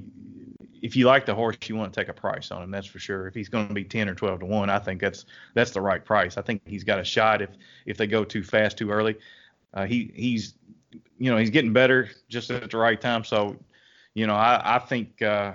if 0.81 0.95
you 0.95 1.05
like 1.05 1.25
the 1.25 1.35
horse, 1.35 1.57
you 1.67 1.75
want 1.75 1.93
to 1.93 1.99
take 1.99 2.09
a 2.09 2.13
price 2.13 2.51
on 2.51 2.63
him. 2.63 2.71
That's 2.71 2.87
for 2.87 2.99
sure. 2.99 3.27
If 3.27 3.35
he's 3.35 3.49
going 3.49 3.67
to 3.67 3.73
be 3.73 3.83
10 3.83 4.09
or 4.09 4.15
12 4.15 4.39
to 4.39 4.45
one, 4.45 4.69
I 4.69 4.79
think 4.79 5.01
that's 5.01 5.25
that's 5.53 5.71
the 5.71 5.81
right 5.81 6.03
price. 6.03 6.37
I 6.37 6.41
think 6.41 6.61
he's 6.65 6.83
got 6.83 6.99
a 6.99 7.03
shot 7.03 7.41
if 7.41 7.49
if 7.85 7.97
they 7.97 8.07
go 8.07 8.23
too 8.23 8.43
fast 8.43 8.77
too 8.77 8.89
early. 8.89 9.17
Uh, 9.73 9.85
he 9.85 10.11
he's 10.15 10.55
you 11.19 11.29
know 11.29 11.37
he's 11.37 11.51
getting 11.51 11.73
better 11.73 12.09
just 12.27 12.49
at 12.49 12.71
the 12.71 12.77
right 12.77 12.99
time. 12.99 13.23
So 13.23 13.55
you 14.19 14.27
know, 14.27 14.35
I, 14.35 14.75
I 14.75 14.79
think 14.79 15.21
uh, 15.21 15.53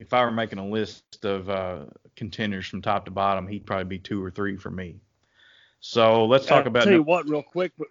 if 0.00 0.12
I 0.12 0.24
were 0.24 0.32
making 0.32 0.58
a 0.58 0.66
list 0.66 1.24
of 1.24 1.48
uh, 1.48 1.84
contenders 2.16 2.66
from 2.66 2.82
top 2.82 3.04
to 3.04 3.12
bottom, 3.12 3.46
he'd 3.46 3.64
probably 3.64 3.84
be 3.84 3.98
two 4.00 4.22
or 4.22 4.32
three 4.32 4.56
for 4.56 4.70
me. 4.70 4.96
So 5.78 6.24
let's 6.24 6.44
talk 6.44 6.62
I'll 6.62 6.68
about. 6.68 6.84
Tell 6.84 6.92
you 6.92 7.04
what, 7.04 7.28
real 7.28 7.42
quick, 7.42 7.70
but 7.78 7.86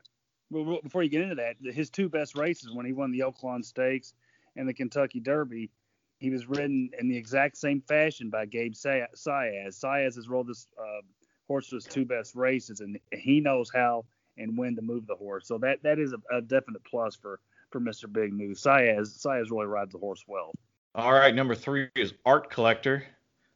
before 0.84 1.04
you 1.04 1.10
get 1.10 1.22
into 1.22 1.36
that, 1.36 1.56
his 1.74 1.90
two 1.90 2.10
best 2.10 2.36
races 2.36 2.74
when 2.74 2.86
he 2.86 2.92
won 2.92 3.14
the 3.14 3.22
Oaklawn 3.22 3.64
Stakes 3.64 4.14
and 4.58 4.68
the 4.68 4.74
Kentucky 4.74 5.22
Derby, 5.22 5.70
he 6.18 6.30
was 6.30 6.48
ridden 6.48 6.90
in 7.00 7.08
the 7.08 7.16
exact 7.16 7.56
same 7.56 7.80
fashion 7.80 8.30
by 8.30 8.46
Gabe 8.46 8.74
Saez. 8.74 9.08
Saez 9.16 10.16
has 10.16 10.28
rolled 10.28 10.48
this 10.48 10.68
uh, 10.78 11.02
horse 11.48 11.70
to 11.70 11.76
his 11.76 11.86
two 11.86 12.04
best 12.04 12.36
races, 12.36 12.82
and 12.82 13.00
he 13.14 13.40
knows 13.40 13.72
how 13.74 14.04
and 14.38 14.58
when 14.58 14.76
to 14.76 14.82
move 14.82 15.08
the 15.08 15.16
horse. 15.16 15.48
So 15.48 15.58
that 15.60 15.82
that 15.84 15.98
is 15.98 16.12
a, 16.12 16.36
a 16.36 16.42
definite 16.42 16.84
plus 16.84 17.16
for 17.16 17.40
for 17.72 17.80
Mr. 17.80 18.12
Big 18.12 18.34
News. 18.34 18.62
Saez 18.62 19.26
Saez 19.26 19.50
really 19.50 19.66
rides 19.66 19.92
the 19.92 19.98
horse 19.98 20.24
well. 20.28 20.52
All 20.94 21.14
right, 21.14 21.34
number 21.34 21.56
three 21.56 21.90
is 21.96 22.14
Art 22.26 22.50
Collector, 22.50 23.04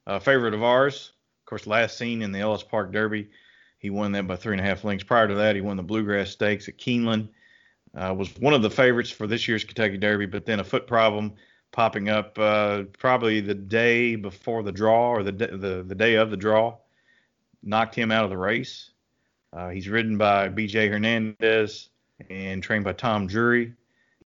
a 0.08 0.20
favorite 0.20 0.54
of 0.54 0.64
ours. 0.64 1.12
Of 1.44 1.50
course, 1.50 1.68
last 1.68 1.98
seen 1.98 2.22
in 2.22 2.32
the 2.32 2.40
Ellis 2.40 2.64
Park 2.64 2.92
Derby, 2.92 3.30
he 3.78 3.90
won 3.90 4.14
that 4.14 4.26
by 4.26 4.36
three 4.36 4.54
and 4.54 4.62
a 4.62 4.64
half 4.64 4.84
lengths. 4.84 5.04
Prior 5.04 5.28
to 5.28 5.36
that, 5.36 5.56
he 5.56 5.62
won 5.62 5.78
the 5.78 5.84
Bluegrass 5.84 6.32
Stakes 6.32 6.68
at 6.68 6.78
Keeneland. 6.78 7.28
Uh, 7.94 8.14
was 8.18 8.36
one 8.38 8.54
of 8.54 8.62
the 8.62 8.70
favorites 8.70 9.10
for 9.10 9.28
this 9.28 9.48
year's 9.48 9.64
Kentucky 9.64 9.98
Derby, 9.98 10.26
but 10.26 10.46
then 10.46 10.60
a 10.60 10.64
foot 10.64 10.88
problem 10.88 11.34
popping 11.72 12.10
up 12.10 12.38
uh, 12.40 12.84
probably 12.98 13.42
the 13.42 13.54
day 13.54 14.16
before 14.16 14.64
the 14.64 14.72
draw 14.72 15.12
or 15.12 15.24
the, 15.24 15.32
the 15.32 15.84
the 15.86 15.96
day 15.96 16.16
of 16.16 16.30
the 16.32 16.38
draw 16.38 16.78
knocked 17.64 17.96
him 17.96 18.12
out 18.12 18.24
of 18.24 18.30
the 18.30 18.38
race. 18.38 18.92
Uh, 19.52 19.70
he's 19.70 19.88
ridden 19.88 20.18
by 20.18 20.48
B.J. 20.48 20.88
Hernandez 20.90 21.90
and 22.30 22.62
trained 22.64 22.84
by 22.84 22.94
Tom 22.94 23.28
Drury. 23.28 23.74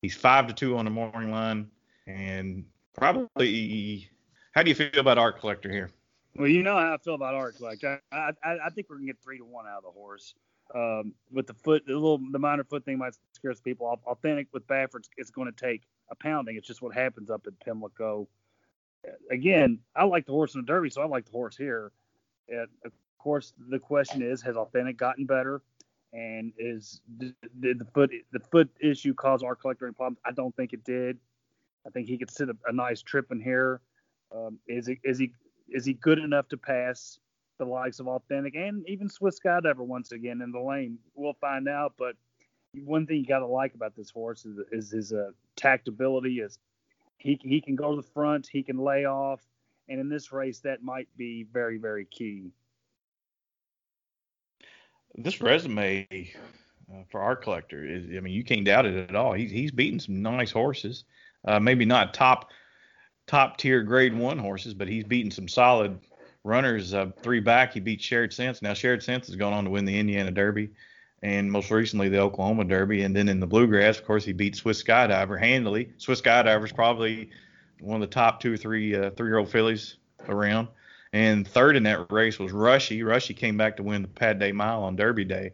He's 0.02 0.16
five 0.16 0.48
to 0.48 0.54
two 0.54 0.78
on 0.78 0.86
the 0.86 0.92
morning 0.92 1.32
line, 1.32 1.70
and 2.06 2.66
probably. 2.96 4.10
How 4.52 4.64
do 4.64 4.70
you 4.70 4.76
feel 4.76 4.90
about 4.96 5.18
Art 5.18 5.40
Collector 5.40 5.72
here? 5.72 5.92
Well, 6.36 6.48
you 6.48 6.64
know 6.64 6.76
how 6.76 6.94
I 6.94 6.98
feel 6.98 7.16
about 7.16 7.36
Art 7.36 7.58
Collector. 7.58 8.02
I, 8.12 8.32
I, 8.44 8.58
I 8.66 8.70
think 8.70 8.90
we're 8.90 8.98
gonna 8.98 9.08
get 9.08 9.22
three 9.24 9.38
to 9.38 9.46
one 9.46 9.66
out 9.68 9.78
of 9.78 9.84
the 9.84 9.92
horse. 9.92 10.34
Um, 10.76 11.14
with 11.32 11.48
the 11.48 11.54
foot, 11.54 11.86
the 11.86 11.94
little, 11.94 12.20
the 12.32 12.40
minor 12.40 12.64
foot 12.64 12.84
thing 12.84 12.98
might 12.98 13.14
scare 13.32 13.54
some 13.54 13.64
people. 13.64 14.00
Authentic 14.06 14.48
with 14.52 14.68
Baffert, 14.68 15.08
it's 15.16 15.32
going 15.32 15.52
to 15.52 15.66
take 15.66 15.84
a 16.10 16.16
pounding. 16.16 16.58
It's 16.58 16.68
just 16.68 16.82
what 16.82 16.94
happens 16.94 17.30
up 17.30 17.48
at 17.48 17.58
Pimlico. 17.64 18.28
Again, 19.32 19.80
I 19.96 20.04
like 20.04 20.26
the 20.26 20.34
horse 20.34 20.56
in 20.56 20.62
the 20.62 20.68
Derby, 20.68 20.90
so 20.90 21.02
I 21.02 21.06
like 21.06 21.26
the 21.26 21.32
horse 21.32 21.56
here. 21.56 21.94
And 22.50 22.68
of 22.84 22.92
course, 23.18 23.54
the 23.70 23.80
question 23.80 24.22
is, 24.22 24.42
has 24.42 24.58
Authentic 24.58 24.98
gotten 24.98 25.26
better? 25.26 25.62
And 26.14 26.54
is 26.58 27.02
did 27.18 27.80
the 27.80 27.88
foot 27.94 28.12
the 28.32 28.40
foot 28.40 28.70
issue 28.82 29.14
cause 29.14 29.44
Art 29.44 29.60
Collector 29.60 29.86
any 29.88 29.94
problems? 29.94 30.20
I 30.26 30.32
don't 30.32 30.56
think 30.56 30.74
it 30.74 30.84
did. 30.84 31.18
I 31.86 31.90
think 31.90 32.08
he 32.08 32.18
could 32.18 32.32
sit 32.32 32.50
a, 32.50 32.56
a 32.66 32.74
nice 32.74 33.02
trip 33.02 33.32
in 33.32 33.42
here. 33.42 33.82
Um, 34.36 34.60
is 34.68 34.88
he 34.88 35.00
is 35.04 35.18
he 35.18 35.32
is 35.70 35.86
he 35.86 35.94
good 35.94 36.20
enough 36.20 36.48
to 36.50 36.58
pass 36.58 37.20
the 37.60 37.66
likes 37.66 38.00
of 38.00 38.08
Authentic 38.08 38.56
and 38.56 38.88
even 38.88 39.10
Swiss 39.10 39.40
Skydiver 39.40 39.78
once 39.78 40.12
again 40.12 40.42
in 40.42 40.52
the 40.52 40.60
lane? 40.60 40.98
We'll 41.16 41.34
find 41.34 41.68
out. 41.68 41.94
But 41.98 42.16
one 42.74 43.06
thing 43.06 43.18
you 43.18 43.26
got 43.26 43.40
to 43.40 43.48
like 43.48 43.74
about 43.74 43.96
this 43.96 44.10
horse 44.10 44.46
is, 44.46 44.60
is 44.72 44.92
his 44.92 45.14
uh, 45.14 45.32
tactability. 45.56 46.44
Is 46.44 46.58
he 47.18 47.40
he 47.42 47.62
can 47.62 47.76
go 47.76 47.96
to 47.96 48.02
the 48.02 48.08
front, 48.08 48.48
he 48.52 48.64
can 48.64 48.78
lay 48.78 49.06
off, 49.06 49.42
and 49.90 50.00
in 50.00 50.10
this 50.10 50.32
race 50.32 50.60
that 50.60 50.84
might 50.84 51.08
be 51.18 51.46
very 51.52 51.78
very 51.78 52.06
key. 52.06 52.52
This 55.18 55.42
resume 55.42 56.08
uh, 56.92 57.04
for 57.10 57.22
Art 57.22 57.42
Collector 57.42 57.84
is, 57.84 58.06
I 58.16 58.20
mean, 58.20 58.34
you 58.34 58.44
can't 58.44 58.66
doubt 58.66 58.86
it 58.86 59.10
at 59.10 59.16
all. 59.16 59.34
He's 59.34 59.52
he's 59.52 59.72
beaten 59.72 60.00
some 60.00 60.22
nice 60.22 60.52
horses. 60.52 61.06
Uh, 61.46 61.60
maybe 61.60 61.86
not 61.86 62.14
top 62.14 62.52
top 63.26 63.58
tier 63.58 63.84
grade 63.84 64.16
one 64.18 64.38
horses, 64.38 64.74
but 64.74 64.88
he's 64.88 65.04
beaten 65.04 65.32
some 65.32 65.48
solid 65.48 66.00
runners. 66.44 66.94
Uh, 66.94 67.12
three 67.22 67.40
back, 67.40 67.74
he 67.74 67.80
beat 67.80 68.02
Shared 68.02 68.34
Sense. 68.34 68.62
Now 68.62 68.74
Shared 68.74 69.04
Sense 69.04 69.28
has 69.28 69.36
gone 69.36 69.54
on 69.54 69.66
to 69.66 69.70
win 69.70 69.86
the 69.86 69.98
Indiana 69.98 70.32
Derby, 70.32 70.70
and 71.22 71.52
most 71.52 71.72
recently 71.72 72.10
the 72.10 72.20
Oklahoma 72.20 72.66
Derby, 72.66 73.04
and 73.04 73.16
then 73.16 73.28
in 73.28 73.40
the 73.40 73.48
Bluegrass, 73.48 74.00
of 74.00 74.06
course, 74.06 74.24
he 74.24 74.34
beat 74.34 74.56
Swiss 74.56 74.82
Skydiver 74.82 75.40
handily. 75.40 75.94
Swiss 75.98 76.22
Skydiver 76.22 76.66
is 76.66 76.72
probably 76.72 77.30
one 77.82 78.02
of 78.02 78.10
the 78.10 78.14
top 78.14 78.40
two 78.40 78.54
or 78.54 78.58
three 78.58 78.96
uh, 78.96 79.12
three 79.12 79.30
year 79.30 79.38
old 79.38 79.50
fillies 79.50 79.98
around. 80.28 80.68
And 81.18 81.48
third 81.48 81.76
in 81.76 81.82
that 81.84 82.12
race 82.12 82.38
was 82.38 82.52
Rushie. 82.52 83.02
Rushie 83.02 83.34
came 83.34 83.58
back 83.58 83.78
to 83.78 83.84
win 83.84 84.04
the 84.04 84.08
Pat 84.08 84.38
Day 84.38 84.52
Mile 84.52 84.84
on 84.84 84.96
Derby 84.96 85.26
Day. 85.26 85.54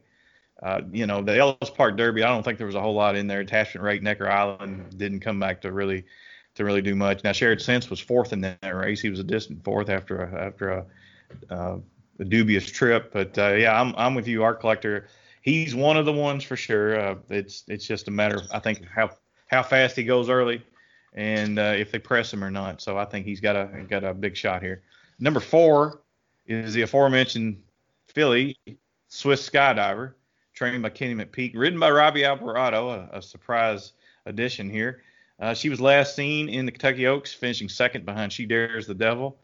Uh, 0.62 0.82
you 0.92 1.08
know, 1.08 1.22
the 1.22 1.38
Ellis 1.38 1.70
Park 1.70 1.96
Derby, 1.96 2.22
I 2.22 2.28
don't 2.28 2.44
think 2.44 2.58
there 2.58 2.68
was 2.68 2.76
a 2.76 2.82
whole 2.82 2.96
lot 2.96 3.16
in 3.16 3.28
there. 3.28 3.40
Attachment 3.40 3.82
rate, 3.82 4.04
Necker 4.04 4.30
Island 4.30 4.98
didn't 4.98 5.22
come 5.22 5.40
back 5.40 5.62
to 5.62 5.72
really 5.72 6.04
to 6.56 6.66
really 6.66 6.82
do 6.82 6.96
much. 6.96 7.24
Now, 7.24 7.32
Shared 7.32 7.62
Sense 7.62 7.90
was 7.90 8.02
fourth 8.02 8.34
in 8.34 8.42
that 8.42 8.76
race. 8.76 9.00
He 9.00 9.10
was 9.10 9.20
a 9.20 9.24
distant 9.24 9.64
fourth 9.64 9.90
after 9.90 10.24
a, 10.24 10.48
after 10.48 10.70
a, 10.70 10.86
uh, 11.50 11.78
a 12.20 12.26
dubious 12.26 12.70
trip. 12.70 13.14
But 13.14 13.38
uh, 13.38 13.54
yeah, 13.54 13.80
I'm 13.80 13.96
I'm 13.96 14.16
with 14.16 14.28
you, 14.28 14.44
Art 14.44 14.60
Collector. 14.60 15.08
He's 15.44 15.74
one 15.74 15.96
of 15.96 16.06
the 16.06 16.12
ones 16.12 16.44
for 16.44 16.58
sure. 16.58 17.00
Uh, 17.00 17.16
it's 17.30 17.64
it's 17.70 17.88
just 17.88 18.10
a 18.10 18.12
matter 18.12 18.36
of 18.36 18.44
I 18.52 18.60
think 18.60 18.86
how 18.94 19.12
how 19.48 19.64
fast 19.64 19.96
he 19.96 20.04
goes 20.04 20.30
early, 20.30 20.62
and 21.14 21.58
uh, 21.58 21.74
if 21.78 21.90
they 21.90 22.00
press 22.00 22.34
him 22.34 22.44
or 22.44 22.52
not. 22.52 22.82
So 22.82 22.98
I 22.98 23.06
think 23.06 23.26
he's 23.26 23.40
got 23.40 23.56
a 23.56 23.86
got 23.90 24.04
a 24.04 24.14
big 24.14 24.36
shot 24.36 24.62
here. 24.62 24.84
Number 25.24 25.40
four 25.40 26.02
is 26.48 26.74
the 26.74 26.82
aforementioned 26.82 27.64
filly, 28.08 28.58
Swiss 29.08 29.50
Skydiver, 29.50 30.16
trained 30.54 30.84
by 30.84 30.90
Kenny 30.90 31.16
McPeek, 31.16 31.56
ridden 31.56 31.80
by 31.80 31.92
Robby 31.92 32.24
Albarado, 32.24 33.10
a, 33.10 33.20
a 33.20 33.22
surprise 33.22 33.94
addition 34.26 34.70
here. 34.70 35.02
Uh, 35.40 35.54
she 35.54 35.70
was 35.70 35.80
last 35.80 36.14
seen 36.14 36.50
in 36.50 36.66
the 36.66 36.74
Kentucky 36.74 37.08
Oaks, 37.08 37.34
finishing 37.34 37.70
second 37.70 38.06
behind 38.06 38.34
She 38.34 38.46
Dares 38.46 38.86
the 38.86 38.94
Devil. 38.94 39.38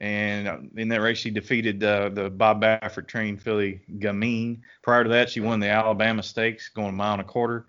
And 0.00 0.46
uh, 0.46 0.58
in 0.76 0.86
that 0.90 1.00
race, 1.00 1.18
she 1.18 1.30
defeated 1.30 1.82
uh, 1.82 2.10
the 2.10 2.30
Bob 2.30 2.62
Baffert 2.62 3.08
trained 3.08 3.42
filly 3.42 3.80
Gamine. 3.98 4.60
Prior 4.82 5.02
to 5.02 5.10
that, 5.10 5.30
she 5.30 5.40
won 5.40 5.58
the 5.58 5.68
Alabama 5.68 6.22
Stakes, 6.22 6.68
going 6.68 6.90
a 6.90 6.92
mile 6.92 7.14
and 7.14 7.22
a 7.22 7.24
quarter 7.24 7.66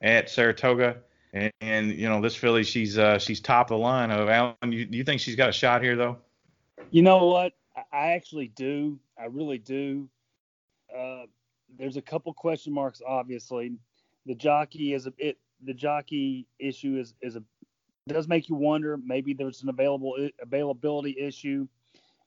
at 0.00 0.30
Saratoga. 0.30 0.98
And, 1.32 1.52
and 1.60 1.90
you 1.90 2.08
know, 2.08 2.20
this 2.20 2.36
filly, 2.36 2.62
she's 2.62 2.98
uh, 2.98 3.18
she's 3.18 3.40
top 3.40 3.72
of 3.72 3.78
the 3.78 3.82
line. 3.82 4.12
Of 4.12 4.28
Alan, 4.28 4.54
you, 4.70 4.84
do 4.84 4.96
you 4.96 5.02
think 5.02 5.20
she's 5.20 5.34
got 5.34 5.48
a 5.48 5.52
shot 5.52 5.82
here, 5.82 5.96
though? 5.96 6.16
You 6.90 7.02
know 7.02 7.26
what? 7.26 7.52
I 7.92 8.12
actually 8.12 8.48
do. 8.48 8.98
I 9.18 9.26
really 9.26 9.58
do. 9.58 10.08
Uh, 10.94 11.22
there's 11.78 11.96
a 11.96 12.02
couple 12.02 12.32
question 12.34 12.72
marks, 12.72 13.00
obviously. 13.06 13.72
The 14.26 14.34
jockey 14.34 14.92
is 14.92 15.06
a 15.06 15.12
bit 15.12 15.38
the 15.64 15.74
jockey 15.74 16.46
issue 16.58 16.96
is 16.98 17.14
is 17.22 17.36
a 17.36 17.42
does 18.08 18.26
make 18.26 18.48
you 18.48 18.56
wonder. 18.56 18.96
Maybe 18.96 19.34
there's 19.34 19.62
an 19.62 19.68
available 19.68 20.16
availability 20.42 21.16
issue 21.18 21.68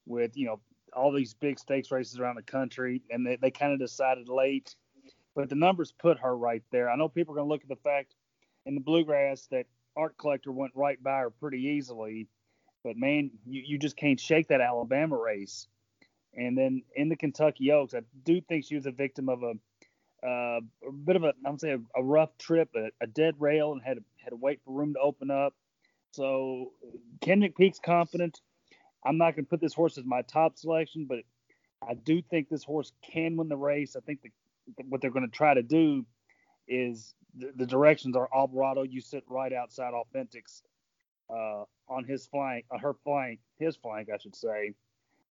with 0.05 0.37
you 0.37 0.45
know 0.45 0.59
all 0.93 1.11
these 1.11 1.33
big 1.33 1.59
stakes 1.59 1.91
races 1.91 2.19
around 2.19 2.35
the 2.35 2.43
country, 2.43 3.01
and 3.09 3.25
they, 3.25 3.35
they 3.35 3.51
kind 3.51 3.73
of 3.73 3.79
decided 3.79 4.29
late. 4.29 4.75
But 5.35 5.49
the 5.49 5.55
numbers 5.55 5.91
put 5.91 6.19
her 6.19 6.37
right 6.37 6.63
there. 6.71 6.89
I 6.89 6.95
know 6.95 7.09
people 7.09 7.33
are 7.33 7.37
going 7.37 7.47
to 7.47 7.51
look 7.51 7.63
at 7.63 7.69
the 7.69 7.83
fact 7.83 8.15
in 8.65 8.75
the 8.75 8.81
bluegrass 8.81 9.47
that 9.47 9.65
Art 9.97 10.15
Collector 10.17 10.51
went 10.51 10.71
right 10.75 11.01
by 11.03 11.19
her 11.19 11.29
pretty 11.31 11.59
easily, 11.59 12.27
but 12.83 12.97
man, 12.97 13.31
you, 13.45 13.63
you 13.65 13.77
just 13.77 13.97
can't 13.97 14.19
shake 14.19 14.49
that 14.49 14.61
Alabama 14.61 15.17
race. 15.17 15.67
And 16.35 16.57
then 16.57 16.83
in 16.95 17.09
the 17.09 17.15
Kentucky 17.15 17.71
Oaks, 17.71 17.93
I 17.93 18.01
do 18.23 18.41
think 18.41 18.65
she 18.65 18.75
was 18.75 18.85
a 18.85 18.91
victim 18.91 19.29
of 19.29 19.43
a 19.43 19.53
uh, 20.25 20.61
a 20.87 20.91
bit 20.91 21.17
of 21.17 21.25
a, 21.25 21.33
I'm 21.45 21.59
saying 21.59 21.85
a, 21.95 21.99
a 21.99 22.03
rough 22.03 22.37
trip, 22.37 22.69
a, 22.77 22.89
a, 23.01 23.07
dead 23.07 23.35
rail, 23.39 23.73
and 23.73 23.81
had 23.81 23.97
to, 23.97 24.03
had 24.23 24.29
to 24.29 24.37
wait 24.37 24.61
for 24.63 24.71
room 24.71 24.93
to 24.93 24.99
open 25.01 25.29
up. 25.29 25.53
So 26.11 26.71
Ken 27.19 27.41
McPeek's 27.41 27.79
confident. 27.79 28.39
I'm 29.05 29.17
not 29.17 29.35
going 29.35 29.43
to 29.43 29.49
put 29.49 29.59
this 29.59 29.73
horse 29.73 29.97
as 29.97 30.05
my 30.05 30.21
top 30.21 30.57
selection, 30.57 31.07
but 31.09 31.19
I 31.85 31.95
do 31.95 32.21
think 32.21 32.47
this 32.47 32.63
horse 32.63 32.93
can 33.01 33.35
win 33.35 33.49
the 33.49 33.57
race. 33.57 33.97
I 33.97 33.99
think 33.99 34.21
the, 34.21 34.29
what 34.87 35.01
they're 35.01 35.11
going 35.11 35.29
to 35.29 35.35
try 35.35 35.53
to 35.53 35.63
do 35.63 36.05
is 36.69 37.13
the, 37.37 37.51
the, 37.55 37.65
directions 37.65 38.15
are 38.15 38.29
Albarado. 38.33 38.89
You 38.89 39.01
sit 39.01 39.23
right 39.27 39.51
outside 39.51 39.93
Authentics 39.93 40.61
uh, 41.29 41.63
on 41.89 42.03
his 42.05 42.25
flank, 42.27 42.65
on 42.71 42.79
her 42.79 42.93
flank, 43.03 43.39
his 43.59 43.75
flank, 43.75 44.09
I 44.13 44.17
should 44.17 44.35
say, 44.35 44.73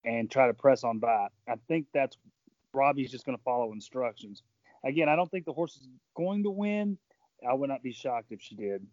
and 0.04 0.30
try 0.30 0.48
to 0.48 0.54
press 0.54 0.84
on 0.84 1.00
by. 1.00 1.28
I 1.48 1.56
think 1.68 1.88
that's 1.94 2.18
Robbie's 2.74 3.12
just 3.12 3.26
going 3.26 3.38
to 3.38 3.44
follow 3.44 3.72
instructions. 3.72 4.44
Again, 4.84 5.10
I 5.10 5.16
don't 5.16 5.30
think 5.32 5.46
the 5.46 5.54
horse 5.54 5.76
is 5.78 5.88
going 6.16 6.44
to 6.44 6.52
win. 6.52 6.98
I 7.48 7.54
would 7.54 7.70
not 7.70 7.82
be 7.82 7.92
shocked 7.92 8.32
if 8.32 8.42
she 8.42 8.56
did. 8.56 8.86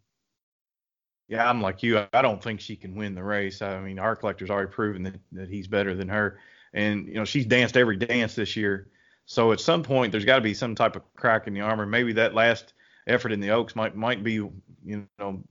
Yeah, 1.28 1.48
I'm 1.48 1.60
like 1.62 1.82
you. 1.82 2.04
I 2.12 2.22
don't 2.22 2.42
think 2.42 2.60
she 2.60 2.76
can 2.76 2.94
win 2.94 3.14
the 3.14 3.22
race. 3.22 3.62
I 3.62 3.80
mean, 3.80 3.98
Art 3.98 4.20
Collector's 4.20 4.50
already 4.50 4.70
proven 4.70 5.02
that, 5.04 5.14
that 5.32 5.48
he's 5.48 5.66
better 5.66 5.94
than 5.94 6.08
her. 6.08 6.38
And, 6.74 7.06
you 7.06 7.14
know, 7.14 7.24
she's 7.24 7.46
danced 7.46 7.76
every 7.76 7.96
dance 7.96 8.34
this 8.34 8.56
year. 8.56 8.88
So 9.26 9.52
at 9.52 9.60
some 9.60 9.82
point, 9.82 10.12
there's 10.12 10.24
got 10.24 10.36
to 10.36 10.42
be 10.42 10.54
some 10.54 10.74
type 10.74 10.96
of 10.96 11.02
crack 11.14 11.46
in 11.46 11.54
the 11.54 11.60
armor. 11.60 11.86
Maybe 11.86 12.12
that 12.14 12.34
last 12.34 12.74
effort 13.06 13.32
in 13.32 13.40
the 13.40 13.50
Oaks 13.50 13.76
might 13.76 13.96
might 13.96 14.22
be, 14.22 14.34
you 14.34 15.08
know, 15.18 15.42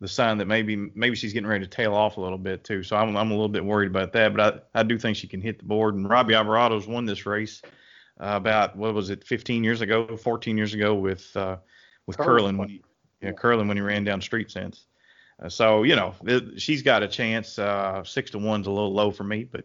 the 0.00 0.08
sign 0.08 0.38
that 0.38 0.46
maybe 0.46 0.76
maybe 0.76 1.14
she's 1.14 1.32
getting 1.32 1.48
ready 1.48 1.64
to 1.64 1.70
tail 1.70 1.94
off 1.94 2.16
a 2.16 2.20
little 2.20 2.38
bit 2.38 2.64
too. 2.64 2.82
So 2.82 2.96
I'm 2.96 3.16
I'm 3.16 3.30
a 3.30 3.34
little 3.34 3.48
bit 3.48 3.64
worried 3.64 3.90
about 3.90 4.12
that. 4.14 4.34
But 4.34 4.64
I, 4.74 4.80
I 4.80 4.82
do 4.82 4.98
think 4.98 5.16
she 5.16 5.28
can 5.28 5.40
hit 5.40 5.58
the 5.58 5.64
board. 5.64 5.94
And 5.94 6.08
Robby 6.08 6.34
Albarado's 6.34 6.86
won 6.86 7.04
this 7.04 7.26
race 7.26 7.62
uh, 8.20 8.32
about 8.32 8.76
what 8.76 8.94
was 8.94 9.10
it, 9.10 9.24
15 9.24 9.62
years 9.62 9.80
ago, 9.80 10.16
14 10.16 10.56
years 10.56 10.74
ago 10.74 10.94
with 10.94 11.36
uh, 11.36 11.56
with 12.06 12.16
Curlin 12.16 12.56
when 12.56 12.68
he 12.68 12.82
yeah 13.20 13.32
Curlin 13.32 13.68
when 13.68 13.76
he 13.76 13.82
ran 13.82 14.04
down 14.04 14.20
Street 14.20 14.50
Sense. 14.50 14.86
Uh, 15.42 15.48
so 15.48 15.82
you 15.82 15.96
know, 15.96 16.14
it, 16.24 16.60
she's 16.60 16.82
got 16.82 17.02
a 17.02 17.08
chance. 17.08 17.58
Uh, 17.58 18.02
six 18.04 18.30
to 18.30 18.38
one's 18.38 18.66
a 18.66 18.70
little 18.70 18.92
low 18.92 19.10
for 19.10 19.24
me, 19.24 19.44
but 19.44 19.64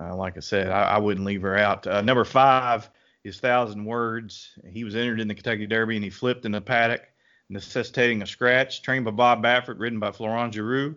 uh, 0.00 0.14
like 0.16 0.36
I 0.36 0.40
said, 0.40 0.70
I, 0.70 0.82
I, 0.82 0.98
wouldn't 0.98 1.26
leave 1.26 1.42
her 1.42 1.56
out. 1.56 1.86
Uh, 1.86 2.00
number 2.00 2.24
five 2.24 2.88
is 3.22 3.38
Thousand 3.38 3.84
Words. 3.84 4.58
He 4.66 4.82
was 4.84 4.96
entered 4.96 5.20
in 5.20 5.28
the 5.28 5.34
Kentucky 5.34 5.66
Derby 5.66 5.96
and 5.96 6.04
he 6.04 6.10
flipped 6.10 6.46
in 6.46 6.52
the 6.52 6.60
paddock, 6.60 7.02
necessitating 7.50 8.22
a 8.22 8.26
scratch. 8.26 8.82
Trained 8.82 9.04
by 9.04 9.10
Bob 9.10 9.42
Baffert, 9.42 9.78
ridden 9.78 9.98
by 9.98 10.12
Florent 10.12 10.54
Geroux. 10.54 10.94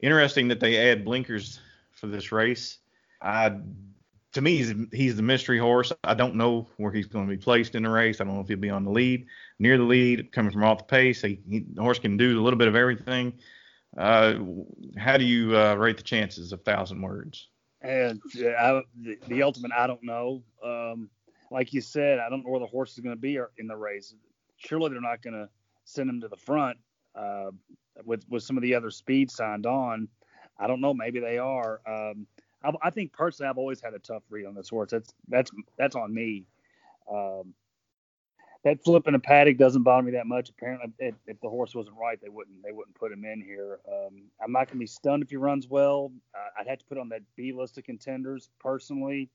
Interesting 0.00 0.48
that 0.48 0.58
they 0.58 0.90
add 0.90 1.04
blinkers 1.04 1.60
for 1.92 2.08
this 2.08 2.32
race. 2.32 2.78
I, 3.20 3.56
to 4.32 4.40
me, 4.40 4.56
he's, 4.56 4.74
he's 4.92 5.16
the 5.16 5.22
mystery 5.22 5.58
horse. 5.58 5.92
I 6.02 6.14
don't 6.14 6.34
know 6.34 6.66
where 6.78 6.90
he's 6.90 7.06
going 7.06 7.26
to 7.26 7.30
be 7.30 7.36
placed 7.36 7.76
in 7.76 7.84
the 7.84 7.90
race. 7.90 8.20
I 8.20 8.24
don't 8.24 8.34
know 8.34 8.40
if 8.40 8.48
he'll 8.48 8.56
be 8.56 8.70
on 8.70 8.84
the 8.84 8.90
lead, 8.90 9.26
near 9.60 9.76
the 9.76 9.84
lead, 9.84 10.32
coming 10.32 10.50
from 10.50 10.64
off 10.64 10.78
the 10.78 10.84
pace. 10.84 11.22
He, 11.22 11.40
he, 11.48 11.60
the 11.72 11.82
horse 11.82 12.00
can 12.00 12.16
do 12.16 12.40
a 12.40 12.42
little 12.42 12.58
bit 12.58 12.68
of 12.68 12.74
everything. 12.74 13.34
Uh, 13.96 14.38
how 14.96 15.18
do 15.18 15.24
you 15.24 15.56
uh, 15.56 15.74
rate 15.74 15.98
the 15.98 16.02
chances 16.02 16.52
of 16.52 16.62
Thousand 16.62 17.00
Words? 17.02 17.48
And 17.82 18.20
I, 18.58 18.82
the, 19.00 19.18
the, 19.28 19.42
ultimate, 19.42 19.72
I 19.76 19.86
don't 19.86 20.02
know. 20.02 20.42
Um, 20.64 21.10
like 21.50 21.72
you 21.72 21.80
said, 21.80 22.18
I 22.18 22.30
don't 22.30 22.42
know 22.44 22.50
where 22.50 22.60
the 22.60 22.66
horse 22.66 22.92
is 22.92 23.00
going 23.00 23.14
to 23.14 23.20
be 23.20 23.38
in 23.58 23.66
the 23.66 23.76
race. 23.76 24.14
Surely 24.56 24.88
they're 24.90 25.00
not 25.00 25.20
going 25.20 25.34
to 25.34 25.48
send 25.94 26.10
him 26.10 26.20
to 26.20 26.28
the 26.28 26.36
front 26.36 26.78
uh, 27.14 27.50
with 28.04 28.24
with 28.28 28.42
some 28.42 28.56
of 28.56 28.62
the 28.62 28.74
other 28.74 28.90
speed 28.90 29.30
signed 29.30 29.66
on. 29.66 30.08
I 30.58 30.66
don't 30.66 30.80
know. 30.80 30.94
Maybe 30.94 31.20
they 31.20 31.38
are. 31.38 31.80
Um, 31.86 32.26
I, 32.62 32.72
I, 32.82 32.90
think 32.90 33.12
personally, 33.12 33.48
I've 33.48 33.58
always 33.58 33.80
had 33.80 33.94
a 33.94 33.98
tough 33.98 34.22
read 34.30 34.46
on 34.46 34.54
this 34.54 34.68
horse. 34.68 34.90
That's 34.90 35.12
that's 35.28 35.50
that's 35.76 35.96
on 35.96 36.12
me. 36.12 36.46
Um, 37.10 37.54
that 38.64 38.82
flip 38.84 39.08
in 39.08 39.14
a 39.14 39.18
paddock 39.18 39.58
doesn't 39.58 39.82
bother 39.82 40.04
me 40.04 40.12
that 40.12 40.26
much. 40.26 40.48
Apparently, 40.48 40.92
if, 41.00 41.16
if, 41.26 41.40
the 41.40 41.48
horse 41.48 41.74
wasn't 41.74 41.96
right, 41.96 42.20
they 42.22 42.28
wouldn't 42.28 42.62
they 42.62 42.70
wouldn't 42.70 42.94
put 42.94 43.10
him 43.10 43.24
in 43.24 43.40
here. 43.40 43.80
Um, 43.88 44.22
I'm 44.42 44.52
not 44.52 44.68
gonna 44.68 44.78
be 44.78 44.86
stunned 44.86 45.22
if 45.22 45.30
he 45.30 45.36
runs 45.36 45.66
well. 45.68 46.12
Uh, 46.34 46.60
I'd 46.60 46.68
have 46.68 46.78
to 46.78 46.84
put 46.84 46.98
on 46.98 47.08
that 47.08 47.22
B 47.36 47.52
list 47.52 47.78
of 47.78 47.84
contenders 47.84 48.50
personally. 48.60 49.30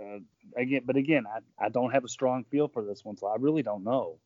Uh, 0.00 0.18
again, 0.56 0.82
but 0.84 0.96
again, 0.96 1.24
I, 1.26 1.64
I 1.64 1.68
don't 1.68 1.90
have 1.90 2.04
a 2.04 2.08
strong 2.08 2.44
feel 2.44 2.68
for 2.68 2.84
this 2.84 3.04
one, 3.04 3.16
so 3.16 3.26
I 3.26 3.36
really 3.38 3.62
don't 3.62 3.84
know. 3.84 4.18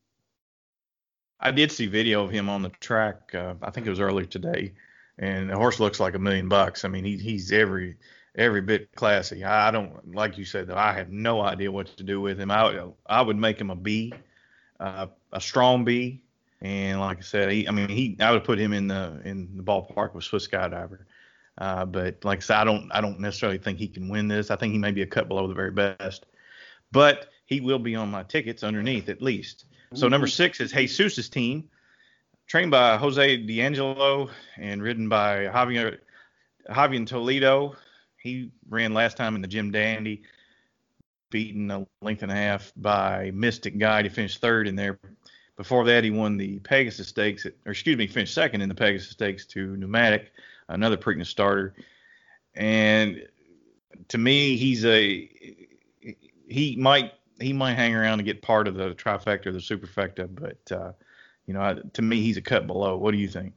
I 1.40 1.50
did 1.50 1.72
see 1.72 1.86
video 1.86 2.24
of 2.24 2.30
him 2.30 2.48
on 2.48 2.62
the 2.62 2.70
track. 2.80 3.34
Uh, 3.34 3.54
I 3.62 3.70
think 3.70 3.86
it 3.86 3.90
was 3.90 4.00
earlier 4.00 4.26
today, 4.26 4.72
and 5.18 5.50
the 5.50 5.56
horse 5.56 5.80
looks 5.80 6.00
like 6.00 6.14
a 6.14 6.18
million 6.18 6.48
bucks. 6.48 6.84
I 6.84 6.88
mean, 6.88 7.04
he, 7.04 7.16
he's 7.16 7.52
every 7.52 7.96
every 8.36 8.60
bit 8.60 8.94
classy. 8.94 9.44
I, 9.44 9.70
don't 9.70 10.14
like 10.14 10.38
you 10.38 10.44
said 10.44 10.68
though. 10.68 10.76
I 10.76 10.92
have 10.92 11.10
no 11.10 11.40
idea 11.40 11.70
what 11.70 11.86
to 11.96 12.02
do 12.02 12.20
with 12.20 12.40
him. 12.40 12.50
I 12.50 12.88
I 13.06 13.22
would 13.22 13.36
make 13.36 13.60
him 13.60 13.70
a 13.70 13.76
B, 13.76 14.12
uh, 14.80 15.06
a 15.32 15.40
strong 15.40 15.84
B, 15.84 16.22
and 16.60 17.00
like 17.00 17.18
I 17.18 17.22
said, 17.22 17.50
he, 17.50 17.68
I 17.68 17.72
mean 17.72 17.88
he 17.88 18.16
I 18.20 18.32
would 18.32 18.44
put 18.44 18.58
him 18.58 18.72
in 18.72 18.88
the 18.88 19.20
in 19.24 19.56
the 19.56 19.62
ballpark 19.62 20.14
with 20.14 20.24
Swiss 20.24 20.48
Skydiver. 20.48 21.00
Uh, 21.56 21.84
but 21.84 22.24
like 22.24 22.38
I 22.38 22.40
said, 22.40 22.56
I 22.56 22.64
don't 22.64 22.90
I 22.92 23.00
don't 23.00 23.20
necessarily 23.20 23.58
think 23.58 23.78
he 23.78 23.88
can 23.88 24.08
win 24.08 24.28
this. 24.28 24.50
I 24.50 24.56
think 24.56 24.72
he 24.72 24.78
may 24.78 24.90
be 24.90 25.02
a 25.02 25.06
cut 25.06 25.28
below 25.28 25.46
the 25.46 25.54
very 25.54 25.70
best, 25.70 26.26
but 26.90 27.28
he 27.46 27.60
will 27.60 27.78
be 27.78 27.94
on 27.94 28.10
my 28.10 28.22
tickets 28.22 28.64
underneath 28.64 29.08
at 29.08 29.22
least. 29.22 29.66
So 29.94 30.08
number 30.08 30.26
mm-hmm. 30.26 30.32
six 30.32 30.60
is 30.60 30.72
Jesus's 30.72 31.28
team, 31.28 31.68
trained 32.46 32.70
by 32.70 32.96
Jose 32.96 33.36
D'Angelo 33.38 34.28
and 34.56 34.82
ridden 34.82 35.08
by 35.08 35.46
Javier 35.46 35.98
Javier 36.68 37.06
Toledo. 37.06 37.76
He 38.16 38.50
ran 38.68 38.92
last 38.94 39.16
time 39.16 39.36
in 39.36 39.42
the 39.42 39.48
Jim 39.48 39.70
Dandy, 39.70 40.22
beaten 41.30 41.70
a 41.70 41.86
length 42.00 42.22
and 42.22 42.32
a 42.32 42.34
half 42.34 42.72
by 42.76 43.30
Mystic 43.34 43.78
Guide. 43.78 44.04
He 44.04 44.08
finished 44.08 44.40
third 44.40 44.66
in 44.66 44.76
there. 44.76 44.98
Before 45.56 45.84
that, 45.84 46.02
he 46.02 46.10
won 46.10 46.36
the 46.36 46.58
Pegasus 46.60 47.08
Stakes, 47.08 47.46
or 47.46 47.52
excuse 47.70 47.96
me, 47.96 48.08
finished 48.08 48.34
second 48.34 48.62
in 48.62 48.68
the 48.68 48.74
Pegasus 48.74 49.10
Stakes 49.10 49.46
to 49.46 49.76
Pneumatic, 49.76 50.32
another 50.68 50.96
Preakness 50.96 51.26
starter. 51.26 51.74
And 52.54 53.28
to 54.08 54.18
me, 54.18 54.56
he's 54.56 54.84
a 54.84 55.30
he 56.48 56.76
might 56.76 57.12
he 57.40 57.52
might 57.52 57.74
hang 57.74 57.94
around 57.94 58.20
and 58.20 58.24
get 58.24 58.42
part 58.42 58.68
of 58.68 58.74
the 58.74 58.94
trifecta 58.94 59.46
or 59.46 59.52
the 59.52 59.58
superfecta, 59.58 60.28
but 60.32 60.76
uh, 60.76 60.92
you 61.46 61.54
know, 61.54 61.80
to 61.92 62.02
me, 62.02 62.20
he's 62.22 62.36
a 62.36 62.42
cut 62.42 62.66
below. 62.66 62.96
What 62.96 63.12
do 63.12 63.18
you 63.18 63.28
think? 63.28 63.54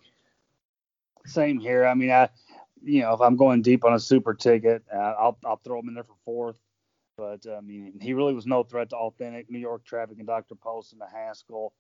Same 1.26 1.60
here. 1.60 1.86
I 1.86 1.94
mean, 1.94 2.12
I 2.12 2.30
you 2.84 3.02
know, 3.02 3.14
if 3.14 3.22
I'm 3.22 3.36
going 3.36 3.62
deep 3.62 3.84
on 3.84 3.94
a 3.94 4.00
super 4.00 4.34
ticket, 4.34 4.84
uh, 4.94 4.98
I'll 4.98 5.38
I'll 5.46 5.58
throw 5.58 5.80
him 5.80 5.90
in 5.90 5.94
there 5.94 6.04
for 6.04 6.16
fourth. 6.26 6.60
But 7.18 7.46
I 7.48 7.62
mean, 7.62 7.94
he 8.00 8.14
really 8.14 8.34
was 8.34 8.46
no 8.46 8.64
threat 8.64 8.92
to 8.92 8.96
authentic 8.96 9.50
New 9.50 9.60
York 9.60 9.84
traffic 9.84 10.18
and 10.20 10.28
Dr. 10.28 10.56
Post 10.56 10.94
and 10.94 11.02
the 11.02 11.08
Haskell. 11.08 11.74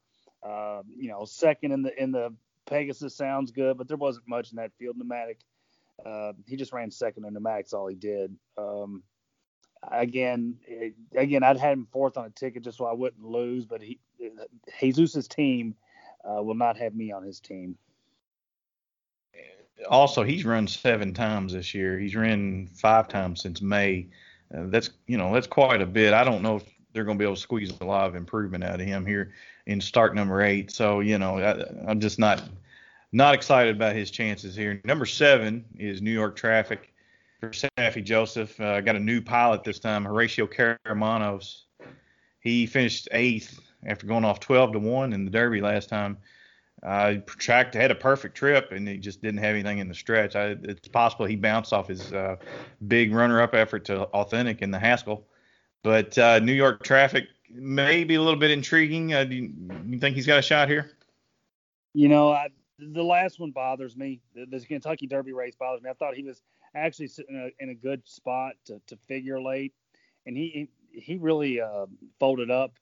Uh, 0.43 0.81
you 0.95 1.09
know, 1.09 1.25
second 1.25 1.71
in 1.71 1.83
the 1.83 2.01
in 2.01 2.11
the 2.11 2.33
Pegasus 2.65 3.15
sounds 3.15 3.51
good, 3.51 3.77
but 3.77 3.87
there 3.87 3.97
wasn't 3.97 4.27
much 4.27 4.51
in 4.51 4.57
that 4.57 4.71
field. 4.79 4.97
Pneumatic, 4.97 5.39
uh, 6.05 6.33
he 6.47 6.55
just 6.55 6.73
ran 6.73 6.91
second 6.91 7.25
in 7.25 7.33
pneumatics. 7.33 7.73
All 7.73 7.87
he 7.87 7.95
did. 7.95 8.35
Um, 8.57 9.03
again, 9.91 10.57
it, 10.67 10.93
again, 11.15 11.43
I'd 11.43 11.57
had 11.57 11.73
him 11.73 11.87
fourth 11.91 12.17
on 12.17 12.25
a 12.25 12.29
ticket 12.29 12.63
just 12.63 12.77
so 12.77 12.85
I 12.85 12.93
wouldn't 12.93 13.25
lose. 13.25 13.65
But 13.65 13.81
he, 13.81 13.99
Jesus's 14.79 15.27
team 15.27 15.75
uh, 16.23 16.41
will 16.41 16.55
not 16.55 16.77
have 16.77 16.95
me 16.95 17.11
on 17.11 17.23
his 17.23 17.39
team 17.39 17.77
also 19.89 20.23
he's 20.23 20.45
run 20.45 20.67
seven 20.67 21.13
times 21.13 21.53
this 21.53 21.73
year. 21.73 21.99
He's 21.99 22.15
run 22.15 22.67
five 22.73 23.07
times 23.07 23.41
since 23.41 23.61
May. 23.61 24.07
Uh, 24.53 24.63
that's 24.67 24.89
you 25.07 25.17
know 25.17 25.33
that's 25.33 25.47
quite 25.47 25.81
a 25.81 25.85
bit. 25.85 26.13
I 26.13 26.23
don't 26.23 26.41
know 26.41 26.57
if 26.57 26.63
they're 26.93 27.03
going 27.03 27.17
to 27.17 27.21
be 27.21 27.25
able 27.25 27.35
to 27.35 27.41
squeeze 27.41 27.71
a 27.79 27.83
lot 27.85 28.07
of 28.07 28.15
improvement 28.15 28.63
out 28.63 28.79
of 28.79 28.87
him 28.87 29.05
here 29.05 29.33
in 29.65 29.81
start 29.81 30.15
number 30.15 30.41
eight. 30.41 30.71
So 30.71 31.01
you 31.01 31.17
know 31.17 31.39
I, 31.39 31.89
I'm 31.89 31.99
just 31.99 32.19
not 32.19 32.43
not 33.11 33.33
excited 33.33 33.75
about 33.75 33.95
his 33.95 34.11
chances 34.11 34.55
here. 34.55 34.81
Number 34.83 35.05
seven 35.05 35.65
is 35.77 36.01
New 36.01 36.11
York 36.11 36.35
Traffic 36.35 36.93
for 37.39 37.49
Saffie 37.49 38.03
Joseph. 38.03 38.59
Uh, 38.59 38.81
got 38.81 38.95
a 38.95 38.99
new 38.99 39.21
pilot 39.21 39.63
this 39.63 39.79
time, 39.79 40.05
Horacio 40.05 40.47
Karamanos. 40.47 41.63
He 42.39 42.65
finished 42.65 43.07
eighth 43.11 43.59
after 43.85 44.07
going 44.07 44.25
off 44.25 44.39
12 44.39 44.73
to 44.73 44.79
one 44.79 45.13
in 45.13 45.25
the 45.25 45.31
Derby 45.31 45.61
last 45.61 45.89
time. 45.89 46.17
Uh, 46.83 47.15
tracked 47.25 47.73
had 47.73 47.89
a 47.89 47.95
perfect 47.95 48.35
trip 48.35 48.71
and 48.71 48.87
he 48.87 48.97
just 48.97 49.21
didn't 49.21 49.39
have 49.39 49.55
anything 49.55 49.79
in 49.79 49.87
the 49.87 49.95
stretch. 49.95 50.35
I, 50.35 50.55
it's 50.61 50.87
possible 50.87 51.25
he 51.25 51.35
bounced 51.35 51.73
off 51.73 51.87
his 51.87 52.13
uh, 52.13 52.35
big 52.87 53.13
runner-up 53.13 53.55
effort 53.55 53.85
to 53.85 54.03
authentic 54.03 54.61
in 54.61 54.69
the 54.69 54.77
Haskell, 54.77 55.25
but 55.83 56.17
uh, 56.17 56.39
New 56.39 56.53
York 56.53 56.83
traffic 56.83 57.25
may 57.49 58.03
be 58.03 58.15
a 58.15 58.21
little 58.21 58.39
bit 58.39 58.51
intriguing. 58.51 59.13
Uh, 59.13 59.23
do 59.23 59.35
you, 59.35 59.53
you, 59.87 59.99
think 59.99 60.15
he's 60.15 60.27
got 60.27 60.37
a 60.37 60.43
shot 60.43 60.69
here? 60.69 60.91
You 61.93 62.09
know, 62.09 62.31
I, 62.31 62.49
the 62.79 63.03
last 63.03 63.39
one 63.39 63.51
bothers 63.51 63.95
me. 63.95 64.21
The, 64.35 64.45
the, 64.45 64.65
Kentucky 64.65 65.07
Derby 65.07 65.33
race 65.33 65.55
bothers 65.55 65.81
me. 65.81 65.89
I 65.89 65.93
thought 65.93 66.15
he 66.15 66.23
was 66.23 66.41
actually 66.75 67.07
sitting 67.07 67.35
in 67.35 67.41
a, 67.41 67.63
in 67.63 67.69
a 67.69 67.75
good 67.75 68.07
spot 68.07 68.53
to, 68.65 68.79
to 68.87 68.97
figure 69.07 69.41
late, 69.41 69.73
and 70.25 70.37
he 70.37 70.69
he 70.91 71.17
really 71.17 71.61
uh, 71.61 71.85
folded 72.19 72.51
up. 72.51 72.73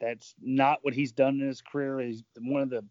That's 0.00 0.34
not 0.40 0.80
what 0.82 0.94
he's 0.94 1.12
done 1.12 1.40
in 1.40 1.46
his 1.46 1.60
career. 1.60 2.00
He's 2.00 2.22
one 2.38 2.62
of 2.62 2.70
the 2.70 2.84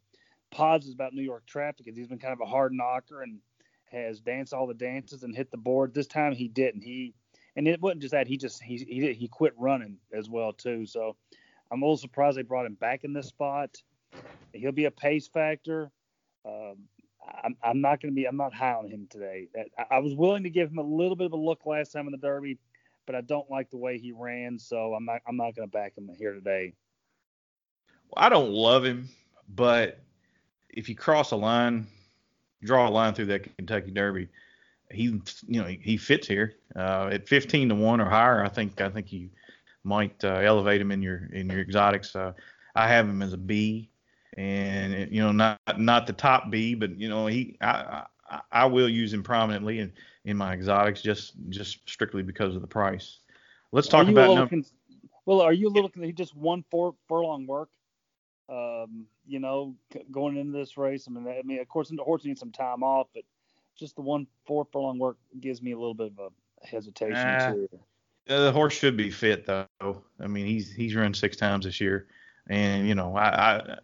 positives 0.51 0.93
about 0.93 1.13
New 1.13 1.23
York 1.23 1.45
traffic 1.45 1.87
is 1.87 1.97
he's 1.97 2.07
been 2.07 2.19
kind 2.19 2.33
of 2.33 2.41
a 2.41 2.49
hard 2.49 2.73
knocker 2.73 3.23
and 3.23 3.39
has 3.91 4.19
danced 4.21 4.53
all 4.53 4.67
the 4.67 4.73
dances 4.73 5.23
and 5.23 5.35
hit 5.35 5.51
the 5.51 5.57
board. 5.57 5.93
This 5.93 6.07
time 6.07 6.33
he 6.33 6.47
didn't. 6.47 6.81
He 6.81 7.13
and 7.55 7.67
it 7.67 7.81
wasn't 7.81 8.01
just 8.01 8.13
that 8.13 8.27
he 8.27 8.37
just 8.37 8.61
he 8.61 8.77
he 8.77 9.13
he 9.13 9.27
quit 9.27 9.53
running 9.57 9.97
as 10.13 10.29
well 10.29 10.53
too. 10.53 10.85
So 10.85 11.15
I'm 11.71 11.81
a 11.81 11.85
little 11.85 11.97
surprised 11.97 12.37
they 12.37 12.43
brought 12.43 12.65
him 12.65 12.75
back 12.75 13.03
in 13.03 13.13
this 13.13 13.27
spot. 13.27 13.81
He'll 14.53 14.71
be 14.71 14.85
a 14.85 14.91
pace 14.91 15.27
factor. 15.27 15.91
Um, 16.45 16.77
I'm, 17.43 17.55
I'm 17.63 17.81
not 17.81 18.01
going 18.01 18.13
to 18.13 18.15
be 18.15 18.25
I'm 18.25 18.37
not 18.37 18.53
high 18.53 18.73
on 18.73 18.87
him 18.87 19.07
today. 19.09 19.47
I, 19.77 19.95
I 19.95 19.99
was 19.99 20.13
willing 20.13 20.43
to 20.43 20.49
give 20.49 20.69
him 20.69 20.77
a 20.77 20.83
little 20.83 21.15
bit 21.15 21.25
of 21.25 21.33
a 21.33 21.37
look 21.37 21.65
last 21.65 21.91
time 21.91 22.05
in 22.05 22.11
the 22.11 22.17
Derby, 22.17 22.57
but 23.05 23.15
I 23.15 23.21
don't 23.21 23.49
like 23.49 23.69
the 23.69 23.77
way 23.77 23.97
he 23.97 24.11
ran, 24.11 24.59
so 24.59 24.93
I'm 24.93 25.05
not 25.05 25.21
I'm 25.27 25.37
not 25.37 25.55
going 25.55 25.67
to 25.67 25.71
back 25.71 25.97
him 25.97 26.09
here 26.17 26.33
today. 26.33 26.73
Well, 28.09 28.25
I 28.25 28.29
don't 28.29 28.51
love 28.51 28.83
him, 28.83 29.09
but 29.53 29.99
if 30.69 30.89
you 30.89 30.95
cross 30.95 31.31
a 31.31 31.35
line, 31.35 31.87
draw 32.61 32.87
a 32.87 32.91
line 32.91 33.13
through 33.13 33.27
that 33.27 33.55
Kentucky 33.57 33.91
Derby, 33.91 34.27
he 34.91 35.03
you 35.47 35.61
know 35.61 35.65
he 35.65 35.97
fits 35.97 36.27
here 36.27 36.55
uh, 36.75 37.09
at 37.11 37.27
15 37.27 37.69
to 37.69 37.75
one 37.75 38.01
or 38.01 38.09
higher. 38.09 38.43
I 38.43 38.49
think 38.49 38.81
I 38.81 38.89
think 38.89 39.11
you 39.11 39.29
might 39.83 40.23
uh, 40.23 40.35
elevate 40.35 40.81
him 40.81 40.91
in 40.91 41.01
your 41.01 41.29
in 41.31 41.49
your 41.49 41.61
exotics. 41.61 42.15
Uh, 42.15 42.33
I 42.75 42.87
have 42.87 43.07
him 43.07 43.21
as 43.21 43.33
a 43.33 43.37
B, 43.37 43.89
and 44.37 45.11
you 45.11 45.21
know 45.21 45.31
not 45.31 45.59
not 45.77 46.07
the 46.07 46.13
top 46.13 46.49
B, 46.49 46.75
but 46.75 46.97
you 46.99 47.09
know 47.09 47.27
he 47.27 47.57
I 47.61 48.03
I, 48.29 48.41
I 48.51 48.65
will 48.65 48.89
use 48.89 49.13
him 49.13 49.23
prominently 49.23 49.79
in 49.79 49.93
in 50.25 50.37
my 50.37 50.53
exotics 50.53 51.01
just 51.01 51.33
just 51.49 51.87
strictly 51.89 52.23
because 52.23 52.55
of 52.55 52.61
the 52.61 52.67
price. 52.67 53.19
Let's 53.71 53.87
talk 53.87 54.07
about. 54.07 54.35
Num- 54.35 54.49
con- 54.49 54.65
well, 55.25 55.41
are 55.41 55.53
you 55.53 55.67
a 55.67 55.71
little? 55.71 55.91
He 56.01 56.11
just 56.11 56.35
one 56.35 56.63
four 56.69 56.95
furlong 57.07 57.47
work 57.47 57.69
um, 58.49 59.05
you 59.25 59.39
know, 59.39 59.75
going 60.11 60.37
into 60.37 60.57
this 60.57 60.77
race. 60.77 61.07
I 61.07 61.11
mean, 61.11 61.27
I 61.27 61.41
mean, 61.43 61.59
of 61.59 61.67
course, 61.67 61.89
the 61.89 62.03
horse 62.03 62.25
needs 62.25 62.39
some 62.39 62.51
time 62.51 62.83
off, 62.83 63.07
but 63.13 63.23
just 63.77 63.95
the 63.95 64.01
one 64.01 64.27
four 64.45 64.65
furlong 64.71 64.99
work 64.99 65.17
gives 65.39 65.61
me 65.61 65.71
a 65.71 65.77
little 65.77 65.93
bit 65.93 66.11
of 66.17 66.31
a 66.63 66.67
hesitation 66.67 67.35
uh, 67.35 67.53
too. 67.53 67.69
The 68.27 68.51
horse 68.51 68.73
should 68.73 68.97
be 68.97 69.09
fit 69.09 69.45
though. 69.45 69.67
I 70.19 70.27
mean, 70.27 70.45
he's 70.45 70.71
he's 70.71 70.95
run 70.95 71.13
six 71.13 71.37
times 71.37 71.65
this 71.65 71.81
year, 71.81 72.07
and 72.49 72.87
you 72.87 72.95
know, 72.95 73.15
I 73.15 73.57
I, 73.57 73.77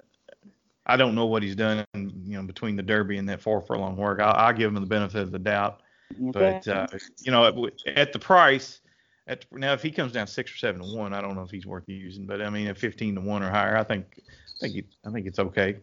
I 0.89 0.97
don't 0.97 1.13
know 1.13 1.27
what 1.27 1.43
he's 1.43 1.55
done, 1.55 1.85
you 1.93 2.37
know, 2.37 2.43
between 2.43 2.75
the 2.75 2.83
Derby 2.83 3.17
and 3.17 3.29
that 3.29 3.41
four 3.41 3.61
furlong 3.61 3.95
work. 3.95 4.19
I'll, 4.19 4.33
I'll 4.33 4.53
give 4.53 4.69
him 4.69 4.81
the 4.81 4.87
benefit 4.87 5.21
of 5.21 5.31
the 5.31 5.39
doubt. 5.39 5.81
Okay. 6.11 6.59
But 6.63 6.67
uh, 6.67 6.87
you 7.21 7.31
know, 7.31 7.45
at, 7.45 7.97
at 7.97 8.13
the 8.13 8.19
price, 8.19 8.81
at 9.27 9.45
now 9.51 9.73
if 9.73 9.83
he 9.83 9.91
comes 9.91 10.11
down 10.11 10.25
six 10.25 10.51
or 10.51 10.57
seven 10.57 10.81
to 10.81 10.95
one, 10.95 11.13
I 11.13 11.21
don't 11.21 11.35
know 11.35 11.43
if 11.43 11.51
he's 11.51 11.67
worth 11.67 11.83
using. 11.87 12.25
But 12.25 12.41
I 12.41 12.49
mean, 12.49 12.67
at 12.67 12.77
15 12.77 13.15
to 13.15 13.21
one 13.21 13.43
or 13.43 13.49
higher, 13.51 13.77
I 13.77 13.83
think 13.83 14.05
I 14.17 14.59
think 14.61 14.73
he, 14.73 14.83
I 15.05 15.11
think 15.11 15.27
it's 15.27 15.39
okay 15.39 15.77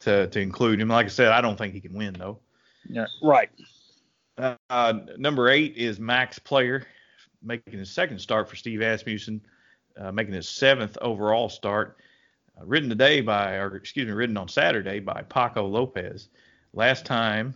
to 0.00 0.26
to 0.26 0.40
include 0.40 0.80
him. 0.80 0.88
Like 0.88 1.06
I 1.06 1.10
said, 1.10 1.28
I 1.28 1.40
don't 1.40 1.56
think 1.56 1.74
he 1.74 1.80
can 1.80 1.94
win 1.94 2.14
though. 2.14 2.40
Yeah. 2.88 3.06
Right. 3.22 3.50
Uh, 4.70 5.00
number 5.16 5.48
eight 5.48 5.76
is 5.76 5.98
Max 5.98 6.38
Player, 6.38 6.86
making 7.42 7.78
his 7.78 7.90
second 7.90 8.20
start 8.20 8.48
for 8.48 8.56
Steve 8.56 8.82
Asmussen, 8.82 9.40
uh, 9.96 10.12
making 10.12 10.34
his 10.34 10.48
seventh 10.48 10.96
overall 11.00 11.48
start. 11.48 11.98
Uh, 12.58 12.64
ridden 12.64 12.88
today 12.88 13.20
by, 13.20 13.54
or 13.54 13.76
excuse 13.76 14.06
me, 14.06 14.12
ridden 14.12 14.36
on 14.36 14.48
Saturday 14.48 15.00
by 15.00 15.22
Paco 15.28 15.66
Lopez. 15.66 16.28
Last 16.72 17.06
time, 17.06 17.54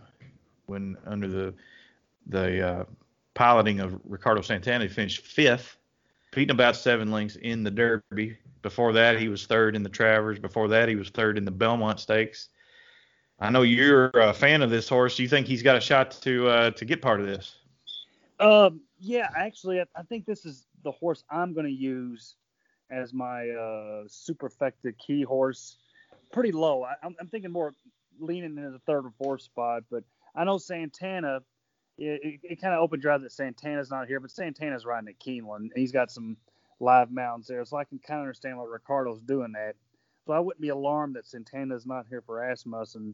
when 0.65 0.97
under 1.05 1.27
the 1.27 1.53
the 2.27 2.67
uh, 2.67 2.83
piloting 3.33 3.79
of 3.79 3.99
Ricardo 4.05 4.41
Santana, 4.41 4.85
he 4.85 4.89
finished 4.89 5.21
fifth, 5.25 5.77
beating 6.31 6.51
about 6.51 6.75
seven 6.75 7.11
lengths 7.11 7.35
in 7.35 7.63
the 7.63 7.71
Derby. 7.71 8.37
Before 8.61 8.93
that, 8.93 9.19
he 9.19 9.27
was 9.27 9.45
third 9.45 9.75
in 9.75 9.83
the 9.83 9.89
Travers. 9.89 10.39
Before 10.39 10.69
that, 10.69 10.87
he 10.87 10.95
was 10.95 11.09
third 11.09 11.37
in 11.37 11.43
the 11.43 11.51
Belmont 11.51 11.99
Stakes. 11.99 12.49
I 13.39 13.49
know 13.49 13.63
you're 13.63 14.09
a 14.09 14.33
fan 14.33 14.61
of 14.61 14.69
this 14.69 14.87
horse. 14.87 15.17
Do 15.17 15.23
you 15.23 15.29
think 15.29 15.47
he's 15.47 15.63
got 15.63 15.75
a 15.75 15.81
shot 15.81 16.11
to 16.21 16.47
uh, 16.47 16.71
to 16.71 16.85
get 16.85 17.01
part 17.01 17.19
of 17.19 17.25
this? 17.25 17.57
Um, 18.39 18.81
yeah, 18.99 19.27
actually, 19.35 19.81
I 19.81 20.03
think 20.07 20.25
this 20.25 20.45
is 20.45 20.65
the 20.83 20.91
horse 20.91 21.23
I'm 21.29 21.53
going 21.53 21.65
to 21.65 21.71
use 21.71 22.35
as 22.89 23.13
my 23.13 23.49
uh, 23.49 24.03
superfecta 24.07 24.97
key 24.97 25.23
horse. 25.23 25.77
Pretty 26.31 26.51
low. 26.51 26.83
I, 26.83 26.95
am 27.03 27.27
thinking 27.29 27.51
more 27.51 27.73
leaning 28.19 28.57
into 28.57 28.71
the 28.71 28.79
third 28.79 29.05
or 29.05 29.13
fourth 29.17 29.41
spot, 29.41 29.83
but 29.89 30.03
I 30.35 30.43
know 30.43 30.57
Santana. 30.57 31.41
It, 31.97 32.21
it, 32.23 32.39
it 32.43 32.61
kind 32.61 32.73
of 32.73 32.79
opened 32.79 33.03
eyes 33.03 33.21
that 33.21 33.31
Santana's 33.31 33.91
not 33.91 34.07
here, 34.07 34.19
but 34.19 34.31
Santana's 34.31 34.85
riding 34.85 35.09
at 35.09 35.19
Keeneland, 35.19 35.57
and 35.57 35.71
he's 35.75 35.91
got 35.91 36.09
some 36.09 36.37
live 36.79 37.11
mounts 37.11 37.47
there, 37.47 37.63
so 37.65 37.77
I 37.77 37.83
can 37.83 37.99
kind 37.99 38.19
of 38.19 38.23
understand 38.23 38.57
why 38.57 38.65
Ricardo's 38.65 39.21
doing 39.21 39.51
that. 39.53 39.75
So 40.25 40.33
I 40.33 40.39
wouldn't 40.39 40.61
be 40.61 40.69
alarmed 40.69 41.15
that 41.15 41.27
Santana's 41.27 41.85
not 41.85 42.05
here 42.09 42.21
for 42.21 42.43
Asmussen. 42.43 43.13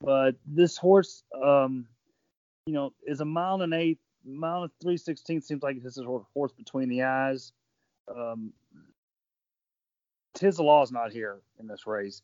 But 0.00 0.36
this 0.46 0.76
horse, 0.76 1.24
um, 1.42 1.86
you 2.66 2.72
know, 2.72 2.92
is 3.06 3.20
a 3.20 3.24
mile 3.24 3.54
and 3.54 3.74
an 3.74 3.80
eighth, 3.80 3.98
mile 4.24 4.62
and 4.62 4.72
three 4.80 4.96
sixteenths 4.96 5.48
seems 5.48 5.62
like 5.62 5.82
this 5.82 5.96
is 5.96 6.04
a 6.04 6.20
horse 6.34 6.52
between 6.52 6.88
the 6.88 7.02
eyes. 7.02 7.52
Um, 8.14 8.52
Tiz 10.38 10.56
the 10.56 10.62
Law 10.62 10.84
is 10.84 10.92
not 10.92 11.10
here 11.10 11.40
in 11.58 11.66
this 11.66 11.84
race. 11.84 12.22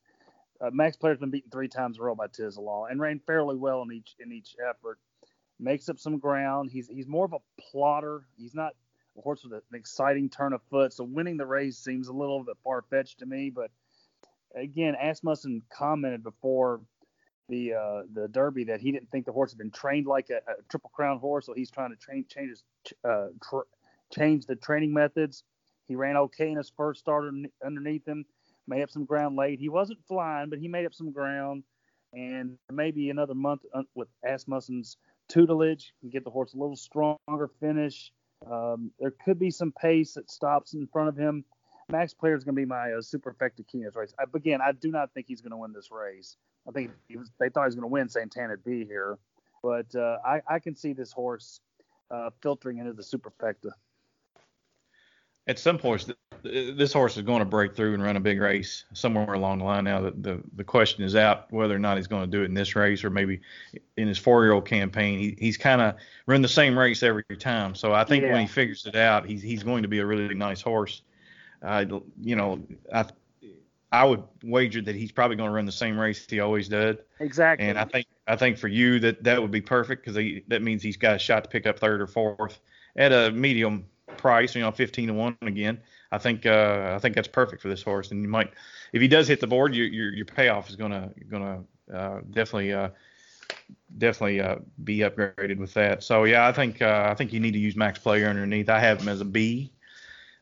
Uh, 0.60 0.70
Max 0.72 0.96
Player's 0.96 1.18
been 1.18 1.30
beaten 1.30 1.50
three 1.50 1.66
times 1.66 1.96
in 1.96 2.02
a 2.02 2.06
row 2.06 2.14
by 2.14 2.28
Tiz 2.28 2.54
the 2.54 2.60
Law 2.60 2.86
and 2.86 3.00
ran 3.00 3.20
fairly 3.26 3.56
well 3.56 3.82
in 3.82 3.90
each 3.90 4.14
in 4.20 4.30
each 4.30 4.54
effort. 4.64 4.98
Makes 5.58 5.88
up 5.88 5.98
some 5.98 6.18
ground. 6.18 6.70
He's 6.70 6.88
he's 6.88 7.08
more 7.08 7.24
of 7.24 7.32
a 7.32 7.38
plotter. 7.60 8.24
He's 8.36 8.54
not 8.54 8.72
a 9.18 9.20
horse 9.20 9.42
with 9.42 9.52
an 9.52 9.62
exciting 9.76 10.30
turn 10.30 10.52
of 10.52 10.62
foot. 10.70 10.92
So 10.92 11.02
winning 11.02 11.36
the 11.36 11.46
race 11.46 11.76
seems 11.76 12.06
a 12.06 12.12
little 12.12 12.44
bit 12.44 12.56
far 12.62 12.82
fetched 12.88 13.18
to 13.18 13.26
me. 13.26 13.50
But 13.50 13.72
again, 14.54 14.94
Asmussen 14.94 15.62
commented 15.68 16.22
before 16.22 16.82
the 17.48 17.74
uh, 17.74 18.02
the 18.12 18.28
Derby 18.28 18.62
that 18.64 18.80
he 18.80 18.92
didn't 18.92 19.10
think 19.10 19.26
the 19.26 19.32
horse 19.32 19.50
had 19.50 19.58
been 19.58 19.72
trained 19.72 20.06
like 20.06 20.30
a, 20.30 20.36
a 20.36 20.62
Triple 20.68 20.90
Crown 20.94 21.18
horse, 21.18 21.46
so 21.46 21.52
he's 21.52 21.70
trying 21.70 21.90
to 21.90 21.96
train 21.96 22.24
uh, 23.04 23.26
change 24.12 24.46
the 24.46 24.54
training 24.54 24.92
methods. 24.92 25.42
He 25.88 25.96
ran 25.96 26.16
okay 26.16 26.50
in 26.50 26.56
his 26.56 26.72
first 26.76 27.00
start 27.00 27.24
underneath 27.64 28.06
him, 28.06 28.24
made 28.66 28.82
up 28.82 28.90
some 28.90 29.04
ground 29.04 29.36
late. 29.36 29.58
He 29.58 29.68
wasn't 29.68 30.04
flying, 30.06 30.50
but 30.50 30.58
he 30.58 30.68
made 30.68 30.86
up 30.86 30.94
some 30.94 31.12
ground, 31.12 31.64
and 32.12 32.56
maybe 32.72 33.10
another 33.10 33.34
month 33.34 33.62
with 33.94 34.08
Asmussen's 34.26 34.96
tutelage 35.28 35.92
can 36.00 36.10
get 36.10 36.24
the 36.24 36.30
horse 36.30 36.54
a 36.54 36.58
little 36.58 36.76
stronger 36.76 37.50
finish. 37.60 38.12
Um, 38.50 38.90
there 38.98 39.12
could 39.24 39.38
be 39.38 39.50
some 39.50 39.72
pace 39.72 40.14
that 40.14 40.30
stops 40.30 40.74
in 40.74 40.86
front 40.86 41.08
of 41.08 41.16
him. 41.16 41.44
Max 41.90 42.14
Player 42.14 42.34
is 42.34 42.44
going 42.44 42.54
to 42.54 42.60
be 42.60 42.66
my 42.66 42.92
uh, 42.92 43.00
superfecta 43.00 43.66
key 43.66 43.78
in 43.78 43.84
this 43.84 43.96
race. 43.96 44.14
I, 44.18 44.24
again, 44.34 44.60
I 44.62 44.72
do 44.72 44.90
not 44.90 45.12
think 45.12 45.26
he's 45.28 45.40
going 45.40 45.50
to 45.50 45.56
win 45.56 45.72
this 45.72 45.90
race. 45.90 46.36
I 46.66 46.72
think 46.72 46.90
was, 47.14 47.30
they 47.38 47.48
thought 47.50 47.64
he 47.64 47.66
was 47.66 47.74
going 47.74 47.88
to 47.88 47.92
win. 47.92 48.08
Santana 48.08 48.56
be 48.56 48.84
here, 48.84 49.18
but 49.62 49.94
uh, 49.94 50.18
I, 50.24 50.40
I, 50.48 50.58
can 50.60 50.74
see 50.74 50.94
this 50.94 51.12
horse 51.12 51.60
uh, 52.10 52.30
filtering 52.42 52.78
into 52.78 52.94
the 52.94 53.02
superfecta. 53.02 53.70
At 55.46 55.58
some 55.58 55.76
point, 55.76 56.10
this 56.42 56.92
horse 56.92 57.16
is 57.16 57.22
going 57.22 57.40
to 57.40 57.44
break 57.44 57.74
through 57.74 57.94
and 57.94 58.02
run 58.02 58.16
a 58.16 58.20
big 58.20 58.40
race 58.40 58.84
somewhere 58.94 59.34
along 59.34 59.58
the 59.58 59.64
line. 59.64 59.84
Now, 59.84 60.00
the, 60.00 60.10
the, 60.12 60.42
the 60.56 60.64
question 60.64 61.04
is 61.04 61.14
out 61.16 61.52
whether 61.52 61.74
or 61.74 61.78
not 61.78 61.96
he's 61.98 62.06
going 62.06 62.22
to 62.22 62.30
do 62.30 62.42
it 62.42 62.46
in 62.46 62.54
this 62.54 62.74
race 62.74 63.04
or 63.04 63.10
maybe 63.10 63.40
in 63.96 64.08
his 64.08 64.18
four-year-old 64.18 64.66
campaign. 64.66 65.18
He, 65.18 65.36
he's 65.38 65.58
kind 65.58 65.82
of 65.82 65.96
run 66.26 66.40
the 66.40 66.48
same 66.48 66.78
race 66.78 67.02
every 67.02 67.24
time. 67.38 67.74
So 67.74 67.92
I 67.92 68.04
think 68.04 68.24
yeah. 68.24 68.32
when 68.32 68.40
he 68.42 68.46
figures 68.46 68.86
it 68.86 68.96
out, 68.96 69.26
he's 69.26 69.42
he's 69.42 69.62
going 69.62 69.82
to 69.82 69.88
be 69.88 69.98
a 69.98 70.06
really 70.06 70.34
nice 70.34 70.62
horse. 70.62 71.02
Uh, 71.62 71.84
you 72.20 72.36
know, 72.36 72.62
I 72.92 73.04
I 73.92 74.04
would 74.04 74.24
wager 74.42 74.82
that 74.82 74.96
he's 74.96 75.12
probably 75.12 75.36
going 75.36 75.50
to 75.50 75.54
run 75.54 75.66
the 75.66 75.72
same 75.72 75.98
race 75.98 76.26
he 76.28 76.40
always 76.40 76.68
did. 76.68 76.98
Exactly. 77.20 77.68
And 77.68 77.78
I 77.78 77.84
think 77.84 78.06
I 78.26 78.34
think 78.34 78.58
for 78.58 78.68
you 78.68 78.98
that 79.00 79.22
that 79.24 79.40
would 79.40 79.52
be 79.52 79.60
perfect 79.60 80.04
because 80.04 80.42
that 80.48 80.62
means 80.62 80.82
he's 80.82 80.96
got 80.96 81.16
a 81.16 81.18
shot 81.18 81.44
to 81.44 81.50
pick 81.50 81.66
up 81.66 81.78
third 81.78 82.00
or 82.00 82.06
fourth 82.06 82.60
at 82.96 83.12
a 83.12 83.30
medium 83.30 83.86
price, 84.16 84.54
you 84.54 84.60
know, 84.60 84.70
15 84.70 85.08
to 85.08 85.14
one 85.14 85.36
again. 85.42 85.80
I 86.12 86.18
think 86.18 86.46
uh, 86.46 86.92
I 86.94 86.98
think 86.98 87.14
that's 87.14 87.28
perfect 87.28 87.62
for 87.62 87.68
this 87.68 87.82
horse. 87.82 88.10
And 88.10 88.22
you 88.22 88.28
might, 88.28 88.52
if 88.92 89.02
he 89.02 89.08
does 89.08 89.26
hit 89.28 89.40
the 89.40 89.46
board, 89.46 89.74
your 89.74 89.86
your, 89.86 90.12
your 90.12 90.26
payoff 90.26 90.70
is 90.70 90.76
gonna 90.76 91.10
gonna 91.28 91.64
uh, 91.92 92.20
definitely 92.30 92.72
uh, 92.72 92.90
definitely 93.98 94.40
uh, 94.40 94.56
be 94.84 94.98
upgraded 94.98 95.58
with 95.58 95.74
that. 95.74 96.02
So 96.02 96.24
yeah, 96.24 96.46
I 96.46 96.52
think 96.52 96.82
uh, 96.82 97.08
I 97.10 97.14
think 97.14 97.32
you 97.32 97.40
need 97.40 97.52
to 97.52 97.58
use 97.58 97.76
max 97.76 97.98
player 97.98 98.28
underneath. 98.28 98.68
I 98.68 98.78
have 98.78 99.00
him 99.00 99.08
as 99.08 99.20
a 99.20 99.24
B. 99.24 99.72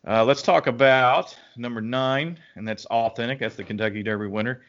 Uh, 0.06 0.24
let's 0.24 0.42
talk 0.42 0.66
about 0.66 1.36
number 1.56 1.80
nine, 1.80 2.38
and 2.56 2.66
that's 2.66 2.86
authentic. 2.86 3.38
That's 3.38 3.54
the 3.54 3.64
Kentucky 3.64 4.02
Derby 4.02 4.26
winner. 4.26 4.62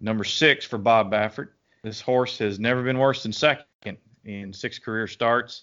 Number 0.00 0.24
six 0.24 0.64
for 0.64 0.76
Bob 0.78 1.12
Baffert. 1.12 1.50
This 1.82 2.00
horse 2.00 2.38
has 2.38 2.58
never 2.58 2.82
been 2.82 2.98
worse 2.98 3.22
than 3.22 3.32
second 3.32 3.96
in 4.24 4.52
six 4.52 4.78
career 4.78 5.06
starts. 5.06 5.62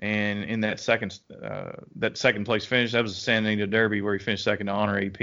And 0.00 0.44
in 0.44 0.60
that 0.60 0.78
second 0.78 1.18
uh, 1.42 1.72
that 1.96 2.16
second 2.16 2.44
place 2.44 2.64
finish, 2.64 2.92
that 2.92 3.02
was 3.02 3.14
the 3.14 3.20
Santa 3.20 3.48
Anita 3.48 3.66
Derby 3.66 4.00
where 4.00 4.16
he 4.16 4.22
finished 4.22 4.44
second 4.44 4.66
to 4.66 4.72
Honor 4.72 5.00
AP. 5.00 5.20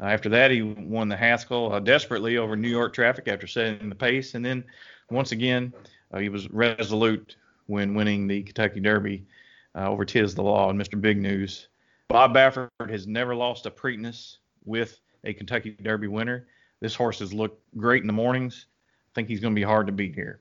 Uh, 0.00 0.04
after 0.04 0.28
that, 0.30 0.50
he 0.50 0.62
won 0.62 1.08
the 1.08 1.16
Haskell 1.16 1.72
uh, 1.72 1.80
desperately 1.80 2.38
over 2.38 2.56
New 2.56 2.68
York 2.68 2.94
traffic 2.94 3.28
after 3.28 3.46
setting 3.46 3.88
the 3.88 3.94
pace. 3.94 4.34
And 4.34 4.44
then 4.44 4.64
once 5.10 5.32
again, 5.32 5.72
uh, 6.12 6.18
he 6.18 6.28
was 6.28 6.48
resolute 6.50 7.36
when 7.66 7.94
winning 7.94 8.26
the 8.26 8.42
Kentucky 8.42 8.80
Derby 8.80 9.26
uh, 9.74 9.90
over 9.90 10.04
Tiz 10.04 10.34
the 10.34 10.42
Law 10.42 10.70
and 10.70 10.80
Mr. 10.80 11.00
Big 11.00 11.18
News. 11.18 11.68
Bob 12.08 12.34
Baffert 12.34 12.70
has 12.88 13.06
never 13.06 13.34
lost 13.34 13.66
a 13.66 13.70
Preakness 13.70 14.38
with 14.64 14.98
a 15.24 15.34
Kentucky 15.34 15.76
Derby 15.82 16.08
winner. 16.08 16.46
This 16.80 16.94
horse 16.94 17.18
has 17.18 17.34
looked 17.34 17.62
great 17.76 18.02
in 18.02 18.06
the 18.06 18.12
mornings. 18.12 18.66
I 18.70 19.14
think 19.14 19.28
he's 19.28 19.40
going 19.40 19.54
to 19.54 19.58
be 19.58 19.64
hard 19.64 19.86
to 19.86 19.92
beat 19.92 20.14
here. 20.14 20.40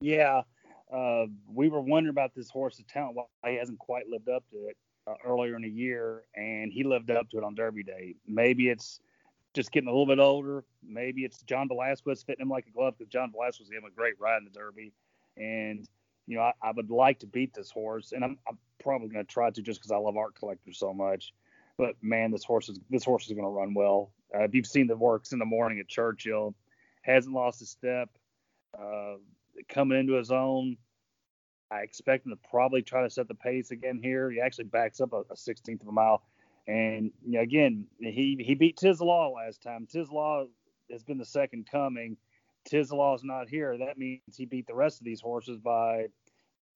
Yeah, 0.00 0.42
uh, 0.94 1.26
we 1.52 1.68
were 1.68 1.80
wondering 1.80 2.10
about 2.12 2.34
this 2.34 2.48
horse's 2.48 2.84
talent 2.88 3.16
why 3.16 3.50
he 3.50 3.56
hasn't 3.56 3.78
quite 3.78 4.08
lived 4.08 4.28
up 4.28 4.44
to 4.50 4.68
it 4.68 4.76
uh, 5.06 5.14
earlier 5.24 5.56
in 5.56 5.62
the 5.62 5.68
year, 5.68 6.22
and 6.36 6.72
he 6.72 6.84
lived 6.84 7.10
up 7.10 7.28
to 7.30 7.38
it 7.38 7.44
on 7.44 7.54
Derby 7.54 7.82
Day. 7.82 8.14
Maybe 8.26 8.68
it's 8.68 9.00
just 9.54 9.72
getting 9.72 9.88
a 9.88 9.90
little 9.90 10.06
bit 10.06 10.20
older. 10.20 10.64
Maybe 10.86 11.24
it's 11.24 11.42
John 11.42 11.68
Velazquez 11.68 12.22
fitting 12.22 12.42
him 12.42 12.48
like 12.48 12.66
a 12.66 12.70
glove 12.70 12.94
because 12.96 13.10
John 13.10 13.32
Velazquez 13.32 13.68
gave 13.68 13.80
him 13.80 13.86
a 13.86 13.94
great 13.94 14.14
ride 14.20 14.38
in 14.38 14.44
the 14.44 14.50
Derby, 14.50 14.92
and 15.36 15.86
you 16.26 16.36
know, 16.36 16.42
I, 16.42 16.52
I, 16.62 16.70
would 16.70 16.90
like 16.90 17.18
to 17.20 17.26
beat 17.26 17.52
this 17.52 17.70
horse, 17.70 18.12
and 18.12 18.24
I'm, 18.24 18.38
I'm 18.48 18.56
probably 18.82 19.08
going 19.08 19.24
to 19.24 19.30
try 19.30 19.50
to 19.50 19.62
just 19.62 19.80
because 19.80 19.90
I 19.90 19.96
love 19.96 20.16
art 20.16 20.34
collectors 20.34 20.78
so 20.78 20.94
much. 20.94 21.34
But 21.76 21.96
man, 22.02 22.30
this 22.30 22.44
horse 22.44 22.68
is 22.68 22.78
this 22.88 23.04
horse 23.04 23.26
is 23.26 23.32
going 23.32 23.44
to 23.44 23.50
run 23.50 23.74
well. 23.74 24.12
Uh, 24.34 24.44
if 24.44 24.54
you've 24.54 24.66
seen 24.66 24.86
the 24.86 24.96
works 24.96 25.32
in 25.32 25.40
the 25.40 25.44
morning 25.44 25.80
at 25.80 25.88
Churchill, 25.88 26.54
hasn't 27.02 27.34
lost 27.34 27.62
a 27.62 27.66
step. 27.66 28.08
Uh, 28.78 29.16
coming 29.68 29.98
into 29.98 30.14
his 30.14 30.30
own, 30.30 30.76
I 31.70 31.80
expect 31.80 32.26
him 32.26 32.32
to 32.32 32.48
probably 32.48 32.82
try 32.82 33.02
to 33.02 33.10
set 33.10 33.28
the 33.28 33.34
pace 33.34 33.70
again 33.70 34.00
here. 34.02 34.30
He 34.30 34.40
actually 34.40 34.64
backs 34.64 35.00
up 35.00 35.12
a, 35.12 35.20
a 35.30 35.34
16th 35.34 35.82
of 35.82 35.88
a 35.88 35.92
mile, 35.92 36.22
and 36.66 37.10
you 37.24 37.32
know, 37.32 37.40
again, 37.40 37.86
he 37.98 38.36
he 38.44 38.54
beat 38.54 38.76
Tiz 38.76 39.00
Law 39.00 39.32
last 39.34 39.62
time. 39.62 39.86
Tiz 39.90 40.10
Law 40.10 40.46
has 40.90 41.02
been 41.02 41.18
the 41.18 41.24
second 41.24 41.68
coming 41.70 42.16
is 42.72 42.92
not 43.24 43.48
here, 43.48 43.76
that 43.78 43.98
means 43.98 44.20
he 44.36 44.46
beat 44.46 44.66
the 44.66 44.74
rest 44.74 45.00
of 45.00 45.04
these 45.04 45.20
horses 45.20 45.58
by 45.58 46.06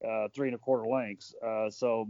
uh, 0.07 0.29
three 0.35 0.49
and 0.49 0.55
a 0.55 0.59
quarter 0.59 0.87
lengths. 0.87 1.35
Uh, 1.45 1.71
so 1.71 2.09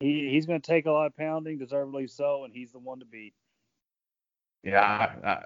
he, 0.00 0.28
he's 0.30 0.46
going 0.46 0.60
to 0.60 0.66
take 0.70 0.86
a 0.86 0.90
lot 0.90 1.06
of 1.06 1.16
pounding, 1.16 1.58
deservedly 1.58 2.06
so, 2.06 2.44
and 2.44 2.52
he's 2.52 2.72
the 2.72 2.78
one 2.78 2.98
to 3.00 3.06
beat. 3.06 3.34
Yeah, 4.62 4.80
I, 4.82 5.28
I, 5.28 5.44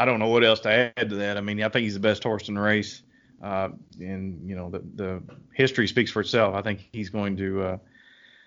I, 0.00 0.04
don't 0.04 0.18
know 0.18 0.28
what 0.28 0.44
else 0.44 0.60
to 0.60 0.70
add 0.70 1.08
to 1.08 1.16
that. 1.16 1.38
I 1.38 1.40
mean, 1.40 1.62
I 1.62 1.68
think 1.70 1.84
he's 1.84 1.94
the 1.94 2.00
best 2.00 2.22
horse 2.22 2.48
in 2.48 2.54
the 2.54 2.60
race, 2.60 3.02
uh, 3.42 3.68
and 4.00 4.48
you 4.48 4.56
know 4.56 4.70
the 4.70 4.82
the 4.94 5.22
history 5.52 5.86
speaks 5.86 6.10
for 6.10 6.20
itself. 6.20 6.54
I 6.54 6.62
think 6.62 6.88
he's 6.92 7.10
going 7.10 7.36
to 7.36 7.62
uh, 7.62 7.78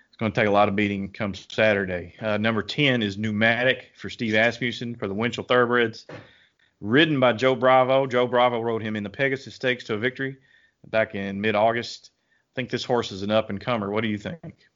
it's 0.08 0.16
going 0.16 0.32
to 0.32 0.40
take 0.40 0.48
a 0.48 0.52
lot 0.52 0.68
of 0.68 0.76
beating 0.76 1.10
come 1.10 1.34
Saturday. 1.34 2.14
Uh, 2.20 2.36
number 2.36 2.62
ten 2.62 3.02
is 3.02 3.18
Pneumatic 3.18 3.92
for 3.96 4.10
Steve 4.10 4.34
Asmussen 4.34 4.94
for 4.94 5.08
the 5.08 5.14
Winchell 5.14 5.44
Thoroughbreds 5.44 6.06
ridden 6.80 7.18
by 7.18 7.32
Joe 7.32 7.54
Bravo. 7.54 8.06
Joe 8.06 8.26
Bravo 8.26 8.60
rode 8.60 8.82
him 8.82 8.96
in 8.96 9.02
the 9.02 9.10
Pegasus 9.10 9.54
Stakes 9.54 9.84
to 9.84 9.94
a 9.94 9.98
victory 9.98 10.36
back 10.88 11.14
in 11.14 11.40
mid-August. 11.40 12.10
I 12.52 12.54
think 12.54 12.70
this 12.70 12.84
horse 12.84 13.12
is 13.12 13.22
an 13.22 13.30
up 13.30 13.50
and 13.50 13.60
comer. 13.60 13.90
What 13.90 14.02
do 14.02 14.08
you 14.08 14.18
think? 14.18 14.68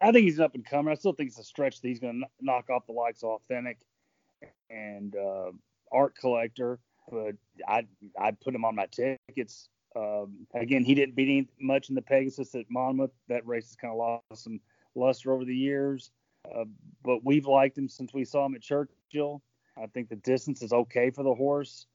I 0.00 0.12
think 0.12 0.24
he's 0.24 0.38
an 0.38 0.44
up 0.44 0.54
and 0.54 0.64
comer. 0.64 0.90
I 0.90 0.94
still 0.94 1.12
think 1.12 1.28
it's 1.28 1.38
a 1.38 1.44
stretch 1.44 1.80
that 1.80 1.88
he's 1.88 2.00
going 2.00 2.20
to 2.20 2.26
knock 2.40 2.70
off 2.70 2.86
the 2.86 2.92
likes 2.92 3.22
of 3.22 3.30
Authentic 3.30 3.78
and 4.70 5.14
uh, 5.16 5.50
Art 5.92 6.14
Collector, 6.18 6.78
but 7.10 7.34
I 7.66 7.86
I'd 8.18 8.40
put 8.40 8.54
him 8.54 8.64
on 8.64 8.74
my 8.74 8.86
tickets. 8.86 9.68
Um, 9.96 10.46
again, 10.54 10.84
he 10.84 10.94
didn't 10.94 11.16
beat 11.16 11.48
much 11.60 11.88
in 11.88 11.94
the 11.94 12.02
Pegasus 12.02 12.54
at 12.54 12.66
Monmouth. 12.68 13.10
That 13.28 13.46
race 13.46 13.68
has 13.68 13.76
kind 13.76 13.92
of 13.92 13.98
lost 13.98 14.44
some 14.44 14.60
luster 14.94 15.32
over 15.32 15.44
the 15.44 15.56
years, 15.56 16.10
uh, 16.44 16.64
but 17.04 17.24
we've 17.24 17.46
liked 17.46 17.78
him 17.78 17.88
since 17.88 18.12
we 18.12 18.24
saw 18.24 18.46
him 18.46 18.54
at 18.54 18.62
Churchill. 18.62 19.42
I 19.80 19.86
think 19.86 20.08
the 20.08 20.16
distance 20.16 20.62
is 20.62 20.72
okay 20.72 21.10
for 21.10 21.22
the 21.22 21.34
horse. 21.34 21.86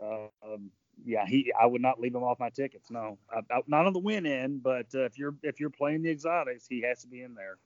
Uh, 0.00 0.28
um, 0.44 0.70
yeah, 1.04 1.26
he 1.26 1.52
I 1.58 1.66
would 1.66 1.82
not 1.82 2.00
leave 2.00 2.14
him 2.14 2.22
off 2.22 2.38
my 2.38 2.50
tickets. 2.50 2.90
No, 2.90 3.18
I, 3.30 3.40
I, 3.52 3.60
not 3.66 3.86
on 3.86 3.92
the 3.92 3.98
win 3.98 4.26
end, 4.26 4.62
but 4.62 4.86
uh, 4.94 5.04
if 5.04 5.18
you're 5.18 5.34
if 5.42 5.60
you're 5.60 5.70
playing 5.70 6.02
the 6.02 6.10
exotics, 6.10 6.66
he 6.68 6.82
has 6.82 7.02
to 7.02 7.08
be 7.08 7.22
in 7.22 7.34
there. 7.34 7.58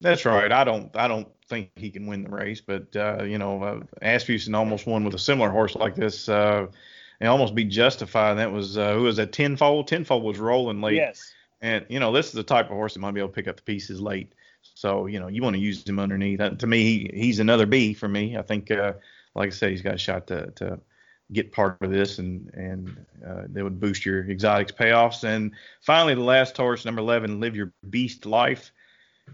That's 0.00 0.24
right. 0.24 0.50
I 0.52 0.64
don't 0.64 0.94
I 0.96 1.08
don't 1.08 1.28
think 1.48 1.70
he 1.76 1.90
can 1.90 2.06
win 2.06 2.24
the 2.24 2.30
race, 2.30 2.60
but 2.60 2.94
uh, 2.96 3.22
you 3.24 3.38
know, 3.38 3.62
uh, 3.62 3.80
Asmussen 4.02 4.54
almost 4.54 4.86
won 4.86 5.04
with 5.04 5.14
a 5.14 5.18
similar 5.18 5.50
horse 5.50 5.74
like 5.74 5.94
this. 5.94 6.28
Uh, 6.28 6.66
and 7.20 7.28
almost 7.28 7.54
be 7.54 7.64
justified. 7.64 8.34
That 8.34 8.52
was 8.52 8.76
uh, 8.76 8.94
who 8.94 9.02
was 9.02 9.16
that? 9.16 9.32
Tenfold. 9.32 9.88
Tenfold 9.88 10.22
was 10.22 10.38
rolling 10.38 10.80
late. 10.80 10.96
Yes. 10.96 11.32
And 11.60 11.86
you 11.88 12.00
know, 12.00 12.12
this 12.12 12.26
is 12.26 12.32
the 12.32 12.42
type 12.42 12.66
of 12.66 12.72
horse 12.72 12.94
that 12.94 13.00
might 13.00 13.12
be 13.12 13.20
able 13.20 13.30
to 13.30 13.34
pick 13.34 13.48
up 13.48 13.56
the 13.56 13.62
pieces 13.62 14.00
late. 14.00 14.34
So 14.62 15.06
you 15.06 15.20
know, 15.20 15.28
you 15.28 15.42
want 15.42 15.56
to 15.56 15.62
use 15.62 15.86
him 15.86 15.98
underneath. 15.98 16.38
That, 16.38 16.58
to 16.60 16.66
me, 16.66 16.82
he, 16.82 17.10
he's 17.14 17.38
another 17.38 17.66
B 17.66 17.94
for 17.94 18.08
me. 18.08 18.36
I 18.36 18.42
think, 18.42 18.70
uh, 18.70 18.94
like 19.34 19.48
I 19.48 19.50
said, 19.50 19.70
he's 19.70 19.82
got 19.82 19.94
a 19.94 19.98
shot 19.98 20.26
to 20.28 20.50
to 20.56 20.80
get 21.32 21.52
part 21.52 21.78
of 21.80 21.90
this, 21.90 22.18
and 22.18 22.50
and 22.54 23.06
uh, 23.26 23.42
they 23.48 23.62
would 23.62 23.80
boost 23.80 24.04
your 24.04 24.28
exotics 24.28 24.72
payoffs. 24.72 25.24
And 25.24 25.52
finally, 25.80 26.14
the 26.14 26.20
last 26.20 26.56
horse, 26.56 26.84
number 26.84 27.00
11, 27.00 27.40
Live 27.40 27.56
Your 27.56 27.72
Beast 27.88 28.26
Life, 28.26 28.72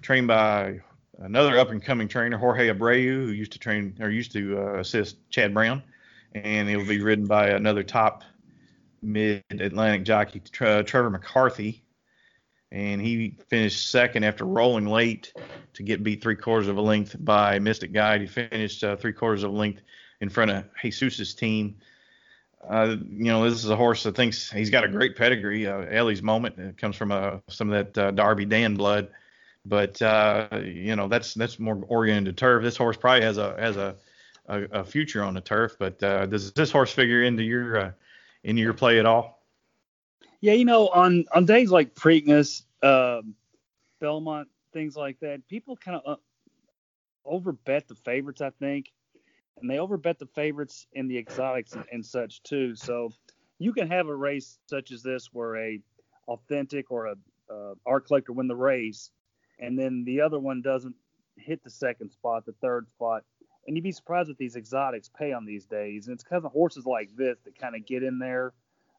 trained 0.00 0.28
by 0.28 0.81
another 1.18 1.59
up 1.59 1.70
and 1.70 1.83
coming 1.83 2.09
trainer, 2.09 2.38
Jorge 2.38 2.68
Abreu, 2.68 3.26
who 3.26 3.33
used 3.33 3.52
to 3.52 3.59
train 3.59 3.96
or 4.00 4.11
used 4.11 4.33
to 4.33 4.59
uh, 4.59 4.78
assist 4.78 5.16
Chad 5.31 5.52
Brown, 5.52 5.83
and 6.35 6.68
it 6.68 6.76
will 6.76 6.87
be 6.87 7.00
ridden 7.00 7.26
by 7.26 7.48
another 7.48 7.83
top 7.83 8.24
mid 9.02 9.42
Atlantic 9.50 10.05
jockey, 10.05 10.40
Tre- 10.40 10.83
Trevor 10.83 11.11
McCarthy. 11.11 11.83
And 12.70 13.02
he 13.02 13.37
finished 13.48 13.90
second 13.90 14.24
after 14.24 14.46
rolling 14.46 14.87
late 14.87 15.35
to 15.74 15.83
get 15.83 16.02
beat 16.02 16.22
three 16.22 16.37
quarters 16.37 16.68
of 16.68 16.78
a 16.78 16.81
length 16.81 17.14
by 17.18 17.59
Mystic 17.59 17.92
Guide. 17.92 18.22
He 18.22 18.26
finished 18.26 18.83
uh, 18.83 18.96
three 18.96 19.12
quarters 19.12 19.42
of 19.42 19.52
a 19.52 19.55
length 19.55 19.83
in 20.22 20.31
front 20.31 20.52
of 20.52 20.64
Jesus's 20.81 21.35
team. 21.35 21.76
Uh, 22.66 22.96
you 23.11 23.24
know, 23.24 23.44
this 23.44 23.62
is 23.62 23.68
a 23.68 23.76
horse 23.76 24.05
that 24.05 24.14
thinks 24.14 24.50
he's 24.50 24.70
got 24.70 24.85
a 24.85 24.88
great 24.88 25.16
pedigree. 25.16 25.66
Uh, 25.66 25.81
Ellie's 25.90 26.22
moment 26.22 26.59
it 26.59 26.78
comes 26.78 26.96
from 26.96 27.11
uh, 27.12 27.38
some 27.48 27.70
of 27.70 27.92
that 27.92 28.02
uh, 28.02 28.11
Darby 28.12 28.44
Dan 28.44 28.76
blood, 28.76 29.09
but 29.64 30.01
uh, 30.03 30.48
you 30.62 30.96
know 30.96 31.09
that's 31.09 31.35
that's 31.35 31.59
more 31.59 31.85
oriented 31.88 32.37
to 32.37 32.40
turf. 32.40 32.62
This 32.62 32.77
horse 32.77 32.96
probably 32.96 33.22
has 33.22 33.38
a 33.38 33.57
has 33.59 33.77
a 33.77 33.96
a, 34.46 34.62
a 34.81 34.85
future 34.85 35.22
on 35.22 35.35
the 35.35 35.40
turf. 35.40 35.77
But 35.79 36.03
uh, 36.03 36.27
does 36.27 36.53
this 36.53 36.70
horse 36.70 36.92
figure 36.92 37.22
into 37.22 37.42
your 37.42 37.79
uh, 37.79 37.92
into 38.44 38.62
your 38.62 38.75
play 38.75 38.98
at 38.98 39.07
all? 39.07 39.42
Yeah, 40.40 40.55
you 40.55 40.64
know, 40.64 40.88
on 40.88 41.25
on 41.35 41.44
days 41.44 41.70
like 41.70 41.94
Preakness, 41.94 42.62
um, 42.83 43.35
Belmont, 44.01 44.48
things 44.72 44.96
like 44.96 45.20
that, 45.20 45.46
people 45.48 45.77
kind 45.77 46.01
of 46.05 46.18
uh, 46.18 47.31
overbet 47.31 47.87
the 47.87 47.94
favorites. 47.94 48.40
I 48.40 48.51
think 48.51 48.92
and 49.62 49.70
they 49.70 49.77
overbet 49.77 50.18
the 50.18 50.27
favorites 50.27 50.87
in 50.92 51.09
the 51.09 51.16
exotics 51.16 51.72
and, 51.72 51.85
and, 51.92 52.05
such 52.05 52.42
too. 52.42 52.75
So 52.75 53.11
you 53.59 53.72
can 53.72 53.88
have 53.88 54.09
a 54.09 54.14
race 54.14 54.59
such 54.66 54.90
as 54.90 55.03
this 55.03 55.31
where 55.33 55.57
a 55.57 55.81
authentic 56.29 56.90
or 56.90 57.07
a 57.07 57.14
uh, 57.51 57.75
art 57.87 58.07
collector 58.07 58.33
win 58.33 58.48
the 58.48 58.57
race, 58.57 59.11
and 59.62 59.79
then 59.79 60.05
the 60.05 60.20
other 60.20 60.38
one 60.38 60.61
doesn't 60.61 60.96
hit 61.37 61.62
the 61.62 61.70
second 61.70 62.11
spot, 62.11 62.44
the 62.44 62.55
third 62.61 62.88
spot, 62.88 63.25
and 63.66 63.77
you'd 63.77 63.85
be 63.85 63.92
surprised 63.92 64.29
what 64.29 64.37
these 64.37 64.57
exotics 64.57 65.09
pay 65.09 65.33
on 65.33 65.46
these 65.46 65.64
days. 65.64 66.07
And 66.07 66.14
it's 66.14 66.25
because 66.25 66.44
of 66.44 66.51
horses 66.51 66.85
like 66.85 67.14
this 67.16 67.38
that 67.44 67.59
kind 67.59 67.77
of 67.77 67.87
get 67.87 68.03
in 68.03 68.18
there. 68.18 68.53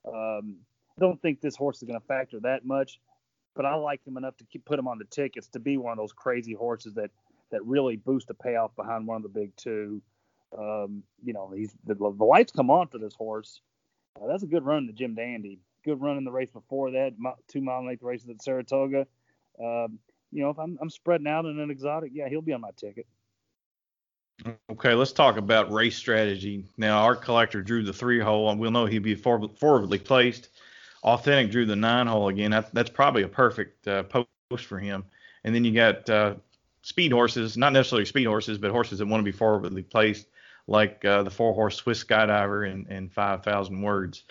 Um, 0.08 0.56
I 0.98 1.02
don't 1.02 1.22
think 1.22 1.42
this 1.42 1.56
horse 1.56 1.78
is 1.78 1.84
going 1.84 2.00
to 2.00 2.06
factor 2.08 2.40
that 2.42 2.66
much, 2.66 3.00
but 3.56 3.66
I 3.66 3.76
like 3.76 4.06
him 4.08 4.16
enough 4.16 4.38
to 4.38 4.46
keep, 4.46 4.64
put 4.64 4.80
him 4.80 4.88
on 4.88 5.00
the 5.00 5.06
tickets 5.06 5.48
to 5.50 5.60
be 5.60 5.78
one 5.78 5.92
of 5.92 5.98
those 5.98 6.14
crazy 6.14 6.54
horses 6.54 6.94
that 6.94 7.12
that 7.52 7.64
really 7.66 7.98
boost 7.98 8.28
the 8.28 8.34
payoff 8.34 8.76
behind 8.76 9.06
one 9.06 9.18
of 9.18 9.24
the 9.24 9.30
big 9.30 9.56
two. 9.56 10.02
Um, 10.58 11.04
you 11.24 11.34
know, 11.34 11.52
he's 11.56 11.76
the, 11.86 11.94
the, 11.94 12.26
lights 12.26 12.52
come 12.52 12.72
on 12.72 12.88
for 12.88 12.98
this 12.98 13.14
horse. 13.14 13.62
Uh, 14.20 14.28
that's 14.28 14.44
a 14.44 14.48
good 14.48 14.64
run 14.64 14.88
to 14.88 14.94
Jim 14.94 15.14
Dandy. 15.14 15.60
Good 15.86 16.02
run 16.02 16.18
in 16.18 16.24
the 16.24 16.32
race 16.32 16.50
before 16.50 16.92
that, 16.92 17.14
two 17.48 17.62
mile 17.62 17.80
and 17.80 17.88
length 17.88 18.02
races 18.02 18.30
at 18.30 18.42
Saratoga. 18.42 19.06
Um, 19.64 20.00
you 20.34 20.44
know, 20.44 20.50
if 20.50 20.60
I'm, 20.60 20.78
I'm 20.82 20.90
spreading 20.90 21.28
out 21.28 21.46
in 21.46 21.60
an 21.60 21.70
exotic, 21.70 22.12
yeah, 22.14 22.28
he'll 22.28 22.42
be 22.42 22.54
on 22.54 22.62
my 22.62 22.72
ticket. 22.76 23.06
Okay, 24.72 24.94
let's 24.94 25.12
talk 25.12 25.38
about 25.38 25.72
race 25.72 25.96
strategy. 25.96 26.66
Now, 26.78 27.04
Art 27.04 27.22
Collector 27.22 27.62
drew 27.62 27.84
the 27.84 27.94
three 27.94 28.20
hole, 28.20 28.50
and 28.50 28.60
we'll 28.60 28.72
know 28.72 28.86
he'd 28.86 29.00
be 29.00 29.16
forwardly 29.16 30.00
placed. 30.00 30.50
Authentic 31.04 31.52
drew 31.52 31.66
the 31.66 31.76
nine 31.76 32.08
hole 32.08 32.30
again. 32.30 32.52
That, 32.52 32.74
that's 32.74 32.90
probably 32.90 33.24
a 33.24 33.28
perfect 33.28 33.88
uh, 33.88 34.04
post 34.04 34.66
for 34.66 34.80
him. 34.80 35.06
And 35.44 35.54
then 35.54 35.64
you 35.64 35.74
got 35.74 36.10
uh, 36.10 36.36
speed 36.82 37.12
horses, 37.12 37.58
not 37.58 37.74
necessarily 37.74 38.06
speed 38.06 38.26
horses, 38.26 38.58
but 38.58 38.72
horses 38.72 39.00
that 39.00 39.08
want 39.08 39.22
to 39.22 39.26
be 39.26 39.38
forwardly 39.38 39.84
placed 39.84 40.28
like 40.68 41.04
uh, 41.06 41.24
the 41.24 41.32
four 41.32 41.54
horse 41.54 41.76
Swiss 41.76 42.04
Skydiver 42.04 42.70
and, 42.70 42.88
and 42.88 43.12
5,000 43.12 43.82
words. 43.82 44.24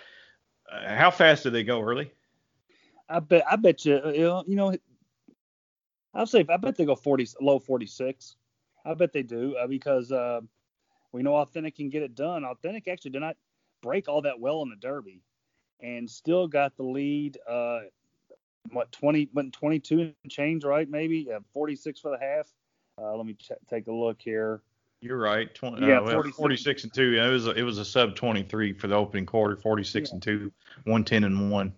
Uh, 0.70 0.96
how 0.96 1.10
fast 1.10 1.42
do 1.42 1.50
they 1.50 1.62
go 1.62 1.80
early? 1.80 2.10
I 3.08 3.20
bet 3.20 3.44
I 3.46 3.56
bet 3.56 3.84
you 3.84 4.00
you 4.46 4.56
know 4.56 4.74
I'll 6.14 6.26
say 6.26 6.44
I 6.48 6.56
bet 6.56 6.76
they 6.76 6.84
go 6.84 6.94
40 6.94 7.28
low 7.40 7.58
46. 7.58 8.36
I 8.84 8.94
bet 8.94 9.12
they 9.12 9.22
do 9.22 9.56
uh, 9.56 9.66
because 9.66 10.12
uh, 10.12 10.40
we 11.12 11.22
know 11.22 11.36
Authentic 11.36 11.76
can 11.76 11.88
get 11.88 12.02
it 12.02 12.14
done. 12.14 12.44
Authentic 12.44 12.88
actually 12.88 13.12
did 13.12 13.20
not 13.20 13.36
break 13.82 14.08
all 14.08 14.22
that 14.22 14.38
well 14.38 14.62
in 14.62 14.70
the 14.70 14.76
Derby, 14.76 15.20
and 15.80 16.08
still 16.08 16.46
got 16.48 16.76
the 16.76 16.82
lead. 16.82 17.38
Uh, 17.48 17.80
what 18.70 18.92
20 18.92 19.28
went 19.34 19.52
22 19.52 20.12
change 20.28 20.64
right 20.64 20.88
maybe 20.88 21.28
46 21.52 22.00
for 22.00 22.10
the 22.10 22.18
half. 22.24 22.48
Uh, 23.00 23.16
let 23.16 23.26
me 23.26 23.34
ch- 23.34 23.52
take 23.68 23.86
a 23.86 23.92
look 23.92 24.20
here. 24.20 24.62
You're 25.00 25.18
right. 25.18 25.52
20, 25.52 25.84
yeah, 25.84 25.98
uh, 25.98 26.12
46. 26.12 26.36
46. 26.36 26.84
and 26.84 26.94
two. 26.94 27.18
It 27.18 27.28
was 27.28 27.48
a, 27.48 27.50
it 27.50 27.62
was 27.62 27.78
a 27.78 27.84
sub 27.84 28.14
23 28.14 28.72
for 28.74 28.86
the 28.86 28.94
opening 28.94 29.26
quarter. 29.26 29.56
46 29.56 30.08
yeah. 30.08 30.14
and 30.14 30.22
two, 30.22 30.52
110 30.84 31.24
and 31.24 31.50
one. 31.50 31.72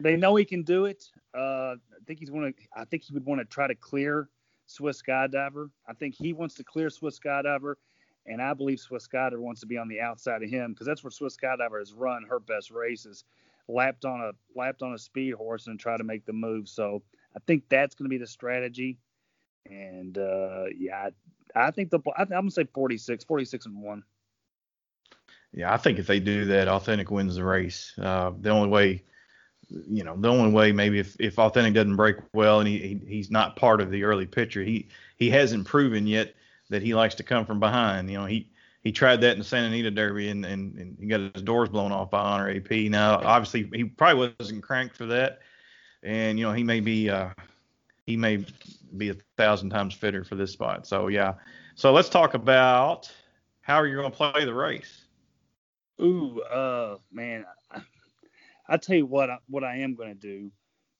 They 0.00 0.16
know 0.16 0.34
he 0.36 0.46
can 0.46 0.62
do 0.62 0.86
it. 0.86 1.04
Uh, 1.34 1.74
I 2.00 2.04
think 2.06 2.18
he's 2.18 2.30
want 2.30 2.56
to. 2.56 2.62
I 2.74 2.84
think 2.84 3.04
he 3.04 3.12
would 3.12 3.26
want 3.26 3.40
to 3.40 3.44
try 3.44 3.66
to 3.66 3.74
clear 3.74 4.28
Swiss 4.66 5.02
Skydiver. 5.02 5.70
I 5.88 5.92
think 5.92 6.14
he 6.14 6.32
wants 6.32 6.54
to 6.56 6.64
clear 6.64 6.90
Swiss 6.90 7.18
Skydiver, 7.18 7.74
and 8.26 8.40
I 8.40 8.54
believe 8.54 8.80
Swiss 8.80 9.06
Skydiver 9.06 9.38
wants 9.38 9.60
to 9.60 9.66
be 9.66 9.76
on 9.76 9.88
the 9.88 10.00
outside 10.00 10.42
of 10.42 10.50
him 10.50 10.72
because 10.72 10.86
that's 10.86 11.04
where 11.04 11.10
Swiss 11.10 11.36
Skydiver 11.36 11.78
has 11.78 11.92
run 11.92 12.24
her 12.28 12.40
best 12.40 12.70
races, 12.70 13.24
lapped 13.68 14.04
on 14.04 14.20
a 14.20 14.32
lapped 14.58 14.82
on 14.82 14.94
a 14.94 14.98
speed 14.98 15.34
horse 15.34 15.66
and 15.66 15.78
try 15.78 15.96
to 15.96 16.04
make 16.04 16.24
the 16.24 16.32
move. 16.32 16.68
So 16.68 17.02
I 17.36 17.40
think 17.46 17.64
that's 17.68 17.94
going 17.94 18.06
to 18.06 18.10
be 18.10 18.18
the 18.18 18.26
strategy. 18.26 18.98
And 19.66 20.16
uh, 20.16 20.64
yeah, 20.76 21.10
I 21.54 21.70
think 21.70 21.90
the 21.90 22.00
I, 22.16 22.22
am 22.22 22.28
gonna 22.28 22.50
say 22.50 22.64
46, 22.72 23.24
46 23.24 23.66
and 23.66 23.82
one. 23.82 24.02
Yeah, 25.52 25.72
I 25.72 25.76
think 25.76 25.98
if 25.98 26.06
they 26.06 26.20
do 26.20 26.44
that, 26.46 26.68
Authentic 26.68 27.10
wins 27.10 27.34
the 27.34 27.44
race. 27.44 27.92
Uh, 28.00 28.32
the 28.38 28.50
only 28.50 28.68
way, 28.68 29.02
you 29.88 30.04
know, 30.04 30.16
the 30.16 30.28
only 30.28 30.50
way 30.50 30.72
maybe 30.72 30.98
if, 30.98 31.16
if 31.20 31.38
Authentic 31.38 31.74
doesn't 31.74 31.96
break 31.96 32.16
well 32.32 32.60
and 32.60 32.68
he, 32.68 32.78
he 32.78 33.00
he's 33.06 33.30
not 33.30 33.56
part 33.56 33.80
of 33.80 33.90
the 33.90 34.04
early 34.04 34.26
picture, 34.26 34.62
he 34.62 34.88
he 35.16 35.30
hasn't 35.30 35.66
proven 35.66 36.06
yet 36.06 36.34
that 36.70 36.82
he 36.82 36.94
likes 36.94 37.14
to 37.16 37.22
come 37.22 37.46
from 37.46 37.60
behind. 37.60 38.10
You 38.10 38.18
know, 38.18 38.26
he 38.26 38.50
he 38.82 38.92
tried 38.92 39.20
that 39.20 39.32
in 39.32 39.38
the 39.38 39.44
Santa 39.44 39.68
Anita 39.68 39.90
Derby 39.90 40.30
and, 40.30 40.44
and, 40.44 40.76
and 40.76 40.96
he 40.98 41.06
got 41.06 41.34
his 41.34 41.42
doors 41.42 41.68
blown 41.68 41.92
off 41.92 42.10
by 42.10 42.20
Honor 42.20 42.50
AP. 42.50 42.70
Now, 42.90 43.20
obviously, 43.22 43.70
he 43.74 43.84
probably 43.84 44.34
wasn't 44.38 44.62
cranked 44.62 44.96
for 44.96 45.06
that, 45.06 45.40
and 46.02 46.38
you 46.38 46.44
know 46.44 46.52
he 46.52 46.64
may 46.64 46.80
be 46.80 47.10
uh, 47.10 47.30
he 48.06 48.16
may 48.16 48.44
be 48.96 49.10
a 49.10 49.16
thousand 49.36 49.70
times 49.70 49.94
fitter 49.94 50.24
for 50.24 50.34
this 50.34 50.52
spot. 50.52 50.86
So 50.86 51.08
yeah. 51.08 51.34
So 51.76 51.92
let's 51.92 52.08
talk 52.08 52.34
about 52.34 53.10
how 53.62 53.76
are 53.76 53.86
you 53.86 53.96
going 53.96 54.10
to 54.10 54.16
play 54.16 54.44
the 54.44 54.52
race? 54.52 55.04
Ooh, 56.00 56.40
uh, 56.42 56.96
man, 57.12 57.44
I, 58.70 58.76
tell 58.76 58.96
you 58.96 59.06
what, 59.06 59.30
I, 59.30 59.38
what 59.48 59.64
I 59.64 59.78
am 59.78 59.94
going 59.94 60.08
to 60.08 60.14
do. 60.14 60.50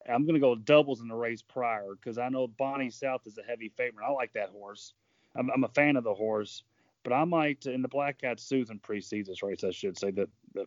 I'm 0.09 0.25
going 0.25 0.35
to 0.35 0.41
go 0.41 0.55
doubles 0.55 1.01
in 1.01 1.09
the 1.09 1.15
race 1.15 1.43
prior 1.43 1.95
because 1.95 2.19
I 2.19 2.29
know 2.29 2.49
Bonny 2.49 2.91
South 2.91 3.23
is 3.27 3.39
a 3.39 3.43
heavy 3.43 3.71
favorite. 3.77 4.05
I 4.05 4.11
like 4.11 4.33
that 4.33 4.51
horse. 4.51 4.95
I'm, 5.37 5.51
I'm 5.51 5.65
a 5.65 5.69
fan 5.69 5.97
of 5.97 6.05
the 6.05 6.15
horse, 6.15 6.65
but 7.05 7.13
I 7.13 7.25
might 7.25 7.67
in 7.67 7.83
the 7.83 7.89
Black-Eyed 7.89 8.41
Susan 8.41 8.79
precedes 8.81 9.29
this 9.29 9.43
race. 9.43 9.63
I 9.63 9.71
should 9.71 9.99
say 9.99 10.11
that 10.13 10.29
the 10.55 10.67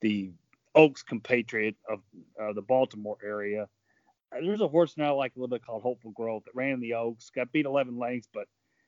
the 0.00 0.30
Oaks 0.74 1.02
compatriot 1.02 1.76
of 1.88 2.00
uh, 2.40 2.52
the 2.52 2.62
Baltimore 2.62 3.18
area 3.24 3.68
there's 4.40 4.60
a 4.60 4.68
horse 4.68 4.96
now 4.96 5.06
I 5.06 5.10
like 5.10 5.32
a 5.36 5.38
little 5.38 5.54
bit 5.54 5.64
called 5.64 5.82
Hopeful 5.82 6.12
Growth 6.12 6.44
that 6.44 6.54
ran 6.54 6.72
in 6.74 6.80
the 6.80 6.94
Oaks, 6.94 7.30
got 7.30 7.52
beat 7.52 7.66
11 7.66 7.98
lengths, 7.98 8.28
but 8.32 8.46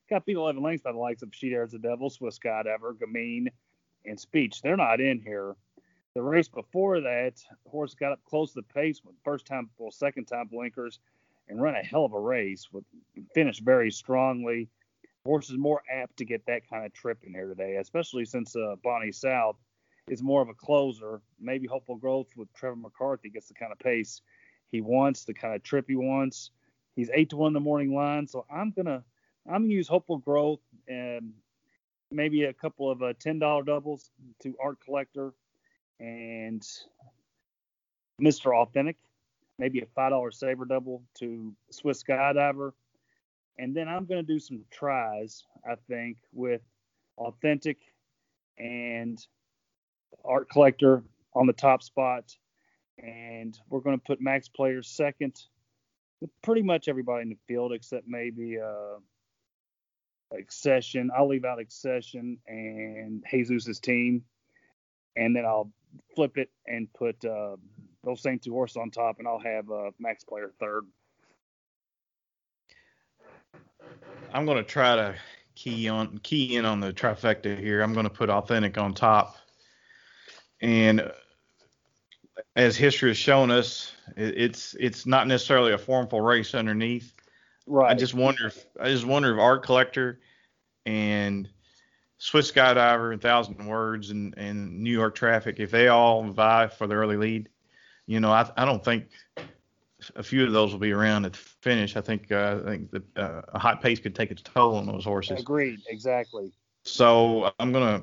got 0.09 0.25
beat 0.25 0.37
11 0.37 0.63
lengths 0.63 0.83
by 0.83 0.93
the 0.93 0.99
likes 0.99 1.23
of 1.23 1.31
She 1.33 1.51
Dares 1.51 1.73
the 1.73 1.79
Devil, 1.79 2.11
Swiss 2.11 2.39
Skydiver, 2.39 2.95
Gamine, 2.95 3.49
and 4.05 4.19
Speech. 4.19 4.63
They're 4.63 4.77
not 4.77 5.01
in 5.01 5.21
here. 5.21 5.55
The 6.15 6.23
race 6.23 6.47
before 6.47 7.01
that, 7.01 7.43
horse 7.67 7.95
got 7.95 8.13
up 8.13 8.21
close 8.25 8.53
to 8.53 8.61
the 8.61 8.75
pace, 8.75 9.01
with 9.05 9.17
first 9.25 9.47
time, 9.47 9.69
well, 9.79 9.91
second 9.91 10.27
time 10.27 10.47
blinkers, 10.47 11.01
and 11.49 11.61
run 11.61 11.75
a 11.75 11.83
hell 11.83 12.05
of 12.05 12.13
a 12.13 12.21
race. 12.21 12.69
With 12.73 12.85
finished 13.35 13.63
very 13.63 13.91
strongly. 13.91 14.69
Horse 15.25 15.51
is 15.51 15.57
more 15.57 15.83
apt 15.91 16.17
to 16.19 16.25
get 16.25 16.47
that 16.47 16.69
kind 16.69 16.87
of 16.87 16.93
trip 16.93 17.19
in 17.25 17.33
here 17.33 17.49
today, 17.49 17.77
especially 17.77 18.25
since 18.27 18.55
uh, 18.55 18.77
Bonny 18.85 19.11
South 19.11 19.57
is 20.07 20.23
more 20.23 20.41
of 20.41 20.49
a 20.49 20.55
closer. 20.55 21.21
Maybe 21.41 21.67
Hopeful 21.67 21.97
Growth 21.97 22.29
with 22.37 22.53
Trevor 22.53 22.77
McCarthy 22.77 23.31
gets 23.31 23.49
the 23.49 23.55
kind 23.55 23.73
of 23.73 23.79
pace 23.79 24.21
he 24.71 24.81
wants, 24.81 25.25
the 25.25 25.35
kind 25.35 25.55
of 25.55 25.63
trip 25.63 25.87
he 25.89 25.97
wants. 25.97 26.51
He's 26.95 27.11
eight 27.13 27.31
to 27.31 27.37
one 27.37 27.49
in 27.49 27.55
the 27.55 27.61
morning 27.61 27.93
line, 27.93 28.27
so 28.29 28.45
I'm 28.49 28.71
gonna 28.71 29.03
I'm 29.49 29.63
gonna 29.63 29.75
use 29.75 29.89
Hopeful 29.89 30.19
Growth 30.19 30.61
and 30.87 31.33
maybe 32.13 32.45
a 32.45 32.53
couple 32.53 32.89
of 32.89 33.03
uh, 33.03 33.15
ten 33.19 33.41
dollar 33.41 33.65
doubles 33.65 34.11
to 34.43 34.55
Art 34.63 34.79
Collector 34.85 35.33
and 36.01 36.63
Mr. 38.21 38.57
Authentic, 38.57 38.97
maybe 39.59 39.81
a 39.81 39.87
five 39.95 40.11
dollar 40.11 40.31
saber 40.31 40.65
double 40.65 41.03
to 41.19 41.55
Swiss 41.71 42.03
Skydiver, 42.03 42.73
and 43.59 43.75
then 43.75 43.89
I'm 43.89 44.05
gonna 44.05 44.23
do 44.23 44.39
some 44.39 44.65
tries. 44.71 45.45
I 45.69 45.77
think 45.89 46.19
with 46.33 46.63
Authentic 47.19 47.79
and 48.59 49.25
Art 50.25 50.49
Collector 50.51 51.03
on 51.35 51.47
the 51.47 51.53
top 51.53 51.83
spot, 51.83 52.37
and 52.99 53.59
we're 53.69 53.81
going 53.81 53.99
to 53.99 54.05
put 54.05 54.21
Max 54.21 54.49
Player 54.49 54.83
second. 54.83 55.41
With 56.21 56.31
pretty 56.43 56.63
much 56.63 56.89
everybody 56.89 57.23
in 57.23 57.29
the 57.31 57.39
field 57.47 57.73
except 57.73 58.07
maybe 58.07 58.59
uh, 58.59 58.99
Excession. 60.33 61.11
I'll 61.17 61.29
leave 61.29 61.45
out 61.45 61.61
Excession 61.61 62.39
and 62.47 63.25
Jesus's 63.31 63.81
team, 63.81 64.25
and 65.17 65.35
then 65.35 65.45
I'll 65.45 65.71
flip 66.15 66.37
it 66.37 66.51
and 66.67 66.93
put 66.93 67.23
uh, 67.25 67.57
those 68.03 68.23
same 68.23 68.39
two 68.39 68.53
horses 68.53 68.77
on 68.77 68.91
top, 68.91 69.19
and 69.19 69.29
I'll 69.29 69.39
have 69.39 69.71
uh, 69.71 69.91
Max 69.99 70.25
Player 70.25 70.53
third. 70.61 70.85
I'm 74.33 74.47
going 74.47 74.59
to 74.59 74.65
try 74.65 74.97
to 74.97 75.15
key 75.55 75.89
on 75.89 76.19
key 76.19 76.57
in 76.57 76.65
on 76.65 76.81
the 76.81 76.93
trifecta 76.93 77.59
here. 77.59 77.83
I'm 77.83 77.93
going 77.93 78.05
to 78.05 78.11
put 78.11 78.31
Authentic 78.31 78.77
on 78.79 78.95
top 78.95 79.37
and 80.65 81.13
as 82.57 82.77
history 82.77 83.11
has 83.11 83.19
shown 83.19 83.51
us, 83.51 83.93
it's 84.17 84.75
it's 84.81 85.07
not 85.07 85.27
necessarily 85.27 85.73
a 85.73 85.79
formful 85.79 86.21
race 86.21 86.55
underneath. 86.55 87.13
Right. 87.67 87.91
I 87.91 87.95
just 87.95 88.15
wonder 88.15 88.47
if 88.47 88.65
I 88.81 88.91
just 88.91 89.07
wonder 89.07 89.33
if 89.35 89.39
Art 89.39 89.63
Collector 89.63 90.21
and 90.87 91.49
Swiss 92.19 92.51
Skydiver 92.51 93.13
and 93.13 93.21
Thousand 93.21 93.67
Words 93.67 94.11
and, 94.11 94.35
and 94.37 94.81
New 94.81 94.93
York 94.93 95.15
Traffic, 95.15 95.57
if 95.59 95.71
they 95.71 95.89
all 95.89 96.25
vie 96.25 96.69
for 96.69 96.87
the 96.87 96.95
early 96.95 97.17
lead, 97.17 97.49
you 98.07 98.21
know, 98.21 98.31
I, 98.31 98.51
I 98.57 98.65
don't 98.65 98.85
think 98.85 99.07
a 100.17 100.23
few 100.23 100.45
of 100.45 100.53
those 100.53 100.73
will 100.73 100.79
be 100.79 100.93
around 100.93 101.25
at 101.25 101.33
the 101.33 101.39
finish. 101.39 101.97
I 101.97 102.01
think 102.01 102.31
uh, 102.31 102.61
I 102.63 102.69
think 102.69 102.91
that 102.91 103.19
uh, 103.19 103.43
a 103.49 103.59
hot 103.59 103.83
pace 103.83 103.99
could 103.99 104.15
take 104.15 104.31
its 104.31 104.43
toll 104.43 104.77
on 104.77 104.87
those 104.87 105.05
horses. 105.05 105.41
Agreed. 105.41 105.81
Exactly. 105.89 106.53
So 106.83 107.53
I'm 107.59 107.73
gonna 107.73 108.03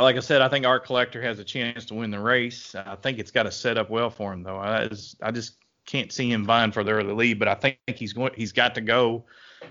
like 0.00 0.16
I 0.16 0.20
said, 0.20 0.42
I 0.42 0.48
think 0.48 0.66
Art 0.66 0.84
Collector 0.84 1.20
has 1.22 1.38
a 1.38 1.44
chance 1.44 1.84
to 1.86 1.94
win 1.94 2.10
the 2.10 2.20
race. 2.20 2.74
I 2.74 2.96
think 2.96 3.18
it's 3.18 3.30
got 3.30 3.44
to 3.44 3.52
set 3.52 3.76
up 3.76 3.90
well 3.90 4.10
for 4.10 4.32
him, 4.32 4.42
though. 4.42 4.58
I 4.58 4.88
just, 4.88 5.16
I 5.22 5.30
just 5.30 5.56
can't 5.86 6.12
see 6.12 6.30
him 6.30 6.44
vying 6.44 6.72
for 6.72 6.84
the 6.84 6.92
early 6.92 7.12
lead, 7.12 7.38
but 7.38 7.48
I 7.48 7.54
think 7.54 7.78
he's 7.86 8.12
going, 8.12 8.32
he's 8.34 8.52
got 8.52 8.74
to 8.76 8.80
go 8.80 9.24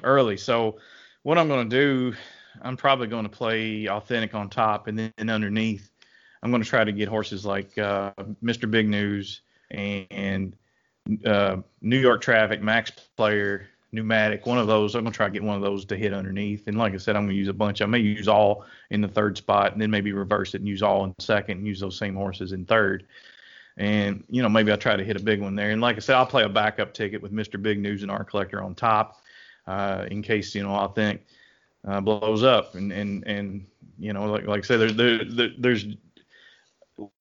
early. 0.03 0.37
So 0.37 0.77
what 1.23 1.37
I'm 1.37 1.47
going 1.47 1.69
to 1.69 1.75
do, 1.75 2.17
I'm 2.61 2.77
probably 2.77 3.07
going 3.07 3.23
to 3.23 3.29
play 3.29 3.87
authentic 3.87 4.33
on 4.33 4.49
top, 4.49 4.87
and 4.87 4.97
then 4.97 5.29
underneath, 5.29 5.89
I'm 6.43 6.51
going 6.51 6.63
to 6.63 6.69
try 6.69 6.83
to 6.83 6.91
get 6.91 7.07
horses 7.07 7.45
like 7.45 7.77
uh, 7.77 8.11
Mr. 8.43 8.69
Big 8.69 8.87
News 8.89 9.41
and 9.71 10.55
uh, 11.25 11.57
New 11.81 11.99
York 11.99 12.21
Traffic, 12.21 12.61
Max 12.61 12.91
Player, 13.15 13.67
pneumatic, 13.91 14.45
one 14.45 14.57
of 14.57 14.67
those. 14.67 14.95
I'm 14.95 15.03
gonna 15.03 15.13
try 15.13 15.27
to 15.27 15.33
get 15.33 15.43
one 15.43 15.55
of 15.55 15.61
those 15.61 15.85
to 15.85 15.97
hit 15.97 16.13
underneath. 16.13 16.67
And 16.67 16.77
like 16.77 16.93
I 16.93 16.97
said, 16.97 17.15
I'm 17.15 17.23
gonna 17.23 17.33
use 17.33 17.47
a 17.47 17.53
bunch. 17.53 17.81
I 17.81 17.85
may 17.85 17.99
use 17.99 18.27
all 18.27 18.65
in 18.89 19.01
the 19.01 19.07
third 19.07 19.37
spot, 19.37 19.73
and 19.73 19.81
then 19.81 19.91
maybe 19.91 20.11
reverse 20.11 20.53
it 20.53 20.61
and 20.61 20.67
use 20.67 20.81
all 20.81 21.03
in 21.05 21.13
second, 21.19 21.59
and 21.59 21.67
use 21.67 21.79
those 21.79 21.97
same 21.97 22.15
horses 22.15 22.51
in 22.51 22.65
third. 22.65 23.05
And 23.77 24.23
you 24.29 24.41
know, 24.41 24.49
maybe 24.49 24.71
I'll 24.71 24.77
try 24.77 24.95
to 24.95 25.03
hit 25.03 25.17
a 25.17 25.23
big 25.23 25.41
one 25.41 25.55
there. 25.55 25.71
And 25.71 25.81
like 25.81 25.95
I 25.95 25.99
said, 25.99 26.15
I'll 26.15 26.25
play 26.25 26.43
a 26.43 26.49
backup 26.49 26.93
ticket 26.93 27.21
with 27.21 27.33
Mr. 27.33 27.61
Big 27.61 27.79
News 27.79 28.03
and 28.03 28.11
Art 28.11 28.29
Collector 28.29 28.61
on 28.61 28.75
top, 28.75 29.21
uh, 29.67 30.05
in 30.09 30.21
case 30.21 30.55
you 30.55 30.63
know 30.63 30.75
I 30.75 30.87
think 30.87 31.21
uh, 31.87 32.01
blows 32.01 32.43
up. 32.43 32.75
And 32.75 32.91
and 32.91 33.25
and 33.27 33.65
you 33.97 34.13
know, 34.13 34.25
like 34.25 34.45
like 34.45 34.63
I 34.63 34.67
said, 34.67 34.79
there's 34.79 34.95
there, 34.95 35.23
there, 35.23 35.49
there's 35.57 35.85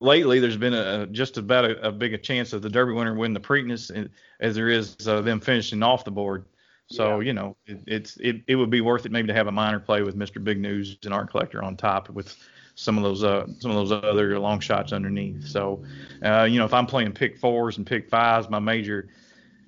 lately 0.01 0.41
there's 0.41 0.57
been 0.57 0.75
a 0.75 1.07
just 1.07 1.39
about 1.39 1.65
a, 1.65 1.89
a 1.89 1.93
big 1.93 2.15
a 2.15 2.19
chance 2.19 2.53
of 2.53 2.63
the 2.63 2.69
Derby 2.69 2.93
winner 2.93 3.15
win 3.15 3.33
the 3.33 3.41
Preakness 3.41 4.09
as 4.41 4.55
there 4.55 4.69
is 4.69 4.97
uh, 5.07 5.21
them 5.21 5.41
finishing 5.41 5.83
off 5.83 6.05
the 6.05 6.11
board. 6.11 6.45
So 6.87 7.21
yeah. 7.21 7.27
you 7.27 7.33
know, 7.33 7.57
it, 7.67 7.81
it's 7.87 8.17
it, 8.19 8.43
it 8.47 8.57
would 8.57 8.71
be 8.71 8.81
worth 8.81 9.07
it 9.07 9.13
maybe 9.13 9.29
to 9.29 9.35
have 9.35 9.47
a 9.47 9.53
minor 9.53 9.81
play 9.81 10.03
with 10.03 10.17
Mr. 10.17 10.43
Big 10.43 10.61
News 10.61 10.99
and 11.05 11.15
Art 11.15 11.31
Collector 11.31 11.63
on 11.63 11.77
top 11.77 12.11
with 12.11 12.37
some 12.75 12.97
of 12.97 13.05
those 13.05 13.23
uh 13.23 13.47
some 13.59 13.71
of 13.71 13.77
those 13.77 13.93
other 13.93 14.39
long 14.39 14.61
shots 14.61 14.93
underneath. 14.93 15.47
So 15.47 15.85
uh, 16.25 16.45
you 16.45 16.59
know, 16.59 16.65
if 16.65 16.75
I'm 16.75 16.87
playing 16.87 17.13
pick 17.13 17.39
fours 17.39 17.79
and 17.79 17.87
pick 17.87 18.09
fives, 18.09 18.51
my 18.51 18.59
major 18.59 19.09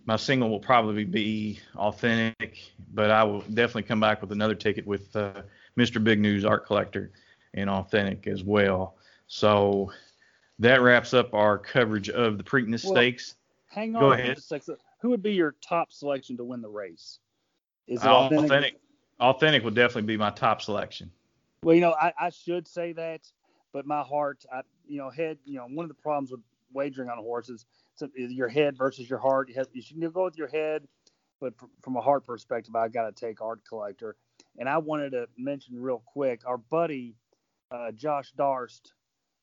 my 0.05 0.17
single 0.17 0.51
will 0.51 0.61
probably 0.61 1.05
be 1.05 1.61
authentic, 1.77 2.73
but 2.93 3.11
I 3.11 3.25
will 3.25 3.41
definitely 3.41 3.85
come 3.85 4.01
back 4.01 4.21
with 4.21 4.33
another 4.33 4.55
ticket 4.55 4.87
with 4.87 5.15
uh, 5.15 5.43
Mr. 5.77 6.03
Big 6.03 6.21
News 6.21 6.45
Art 6.45 6.67
Collector 6.67 7.13
and 7.55 7.71
authentic 7.71 8.27
as 8.27 8.43
well. 8.43 8.97
So 9.27 9.93
that 10.59 10.83
wraps 10.83 11.15
up 11.15 11.35
our 11.35 11.59
coverage 11.59 12.11
of 12.11 12.39
the 12.39 12.45
Preakness 12.45 12.85
well, 12.85 12.95
Stakes. 12.95 13.37
Hang 13.69 13.95
on. 13.97 14.01
Go 14.01 14.13
ahead 14.13 14.39
who 15.03 15.11
would 15.11 15.23
be 15.23 15.35
your 15.35 15.57
top 15.61 15.93
selection 15.93 16.37
to 16.37 16.45
win 16.45 16.63
the 16.63 16.69
race? 16.69 17.19
Is 17.89 18.03
it 18.03 18.07
authentic? 18.07 18.45
Authentic, 18.45 18.81
authentic 19.21 19.65
would 19.65 19.75
definitely 19.75 20.03
be 20.03 20.17
my 20.17 20.31
top 20.31 20.63
selection. 20.63 21.11
Well, 21.65 21.75
you 21.75 21.81
know, 21.81 21.95
I, 22.01 22.13
I 22.19 22.31
should 22.31 22.69
say 22.69 22.93
that, 22.93 23.21
but 23.73 23.85
my 23.85 24.03
heart, 24.03 24.45
I, 24.53 24.63
you 24.87 24.99
know, 24.99 25.11
head, 25.11 25.39
you 25.45 25.57
know, 25.57 25.67
one 25.67 25.85
of 25.85 25.89
the 25.89 26.01
problems 26.01 26.31
with 26.31 26.41
wagering 26.73 27.11
on 27.11 27.19
horses 27.19 27.67
your 28.15 28.49
head 28.49 28.77
versus 28.77 29.09
your 29.09 29.19
heart. 29.19 29.49
You, 29.49 29.57
have, 29.57 29.69
you 29.73 29.83
should 29.83 30.01
go 30.13 30.25
with 30.25 30.37
your 30.37 30.49
head, 30.49 30.87
but 31.41 31.55
from 31.83 31.97
a 31.97 32.01
heart 32.01 32.27
perspective, 32.27 32.75
I 32.75 32.89
got 32.89 33.15
to 33.15 33.27
take 33.27 33.41
Art 33.41 33.61
Collector. 33.69 34.17
And 34.59 34.69
I 34.69 34.79
wanted 34.79 35.11
to 35.11 35.29
mention 35.39 35.81
real 35.81 36.03
quick, 36.05 36.43
our 36.47 36.59
buddy 36.59 37.17
uh, 37.71 37.93
Josh 37.93 38.33
Darst, 38.33 38.93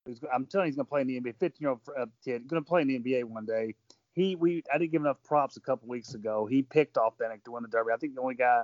who's 0.05 0.19
I'm 0.33 0.45
telling 0.45 0.65
you, 0.65 0.69
he's 0.69 0.75
going 0.75 0.85
to 0.85 0.89
play 0.89 1.01
in 1.01 1.07
the 1.07 1.19
NBA. 1.19 1.39
15 1.39 1.51
year 1.59 1.69
old 1.69 1.79
uh, 1.97 2.05
kid, 2.23 2.47
going 2.47 2.61
to 2.61 2.67
play 2.67 2.81
in 2.81 2.87
the 2.87 2.99
NBA 2.99 3.23
one 3.23 3.45
day 3.45 3.75
he 4.19 4.35
we 4.35 4.63
I 4.73 4.77
didn't 4.77 4.91
give 4.91 5.01
enough 5.01 5.21
props 5.23 5.57
a 5.57 5.61
couple 5.61 5.87
weeks 5.87 6.13
ago. 6.13 6.45
He 6.45 6.61
picked 6.61 6.97
Authentic 6.97 7.43
to 7.45 7.51
win 7.51 7.63
the 7.63 7.69
Derby. 7.69 7.91
I 7.93 7.97
think 7.97 8.15
the 8.15 8.21
only 8.21 8.35
guy 8.35 8.63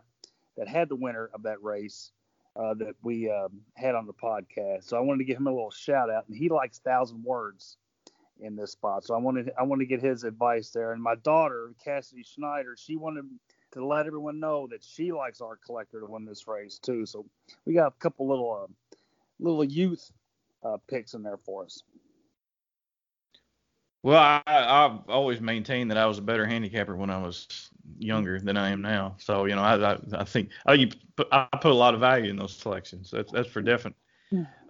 that 0.58 0.68
had 0.68 0.90
the 0.90 0.96
winner 0.96 1.30
of 1.34 1.44
that 1.44 1.62
race 1.64 2.12
uh, 2.56 2.74
that 2.76 2.96
we 3.04 3.30
um, 3.30 3.62
had 3.76 3.96
on 3.96 4.06
the 4.06 4.14
podcast. 4.14 4.84
So 4.86 4.98
I 4.98 5.02
wanted 5.02 5.20
to 5.20 5.26
give 5.26 5.38
him 5.38 5.48
a 5.48 5.52
little 5.52 5.72
shout 5.72 6.10
out, 6.10 6.28
and 6.28 6.36
he 6.36 6.50
likes 6.50 6.80
thousand 6.80 7.24
words 7.24 7.78
in 8.40 8.56
this 8.56 8.72
spot. 8.72 9.04
So 9.06 9.14
I 9.14 9.18
wanted 9.18 9.52
I 9.58 9.64
wanted 9.64 9.86
to 9.86 9.90
get 9.90 10.02
his 10.02 10.24
advice 10.24 10.70
there. 10.70 10.92
And 10.94 11.02
my 11.02 11.16
daughter 11.16 11.74
Cassidy 11.84 12.24
Schneider, 12.24 12.76
she 12.78 12.96
wanted 12.96 13.26
to 13.74 13.86
let 13.86 14.06
everyone 14.06 14.40
know 14.40 14.68
that 14.68 14.84
she 14.84 15.12
likes 15.12 15.42
Art 15.42 15.60
Collector 15.66 16.00
to 16.00 16.06
win 16.06 16.26
this 16.26 16.48
race 16.48 16.80
too. 16.80 17.06
So 17.06 17.26
we 17.66 17.74
got 17.74 17.88
a 17.88 18.00
couple 18.00 18.28
little 18.28 18.64
uh, 18.64 18.96
little 19.40 19.64
youth 19.64 20.12
uh, 20.64 20.78
picks 20.88 21.14
in 21.14 21.24
there 21.24 21.38
for 21.38 21.66
us. 21.66 21.84
Well, 24.04 24.20
I, 24.20 24.42
I've 24.46 25.10
always 25.10 25.42
maintained 25.42 25.90
that 25.90 25.98
I 25.98 26.06
was 26.06 26.20
a 26.20 26.22
better 26.22 26.46
handicapper 26.46 26.96
when 26.96 27.10
I 27.10 27.18
was 27.18 27.72
younger 27.98 28.40
than 28.40 28.56
I 28.56 28.70
am 28.70 28.82
now. 28.82 29.16
So 29.18 29.46
you 29.46 29.56
know, 29.56 29.64
I 29.64 29.94
I, 29.94 29.98
I 30.14 30.24
think 30.24 30.50
I, 30.68 30.90
I 31.32 31.48
put 31.60 31.72
a 31.72 31.76
lot 31.76 31.96
of 31.96 32.02
value 32.02 32.30
in 32.30 32.36
those 32.36 32.56
selections. 32.56 33.10
That's 33.12 33.32
that's 33.32 33.50
for 33.50 33.62
definite. 33.62 33.98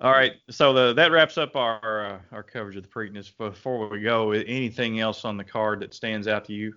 All 0.02 0.12
right, 0.12 0.34
so 0.50 0.74
the, 0.74 0.94
that 0.94 1.12
wraps 1.12 1.38
up 1.38 1.56
our 1.56 2.06
uh, 2.06 2.20
our 2.32 2.44
coverage 2.44 2.76
of 2.76 2.84
the 2.84 2.90
Preakness. 2.90 3.36
Before 3.38 3.88
we 3.88 4.02
go, 4.02 4.32
anything 4.32 5.00
else 5.00 5.26
on 5.26 5.38
the 5.38 5.44
card 5.44 5.80
that 5.80 5.94
stands 5.94 6.28
out 6.28 6.46
to 6.46 6.54
you? 6.54 6.74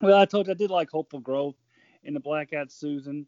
Well, 0.00 0.18
I 0.18 0.24
told 0.24 0.46
you 0.46 0.52
I 0.52 0.56
did 0.56 0.70
like 0.70 0.90
Hopeful 0.90 1.20
Growth 1.20 1.56
in 2.04 2.14
the 2.14 2.20
Black-eyed 2.20 2.70
Susan. 2.70 3.26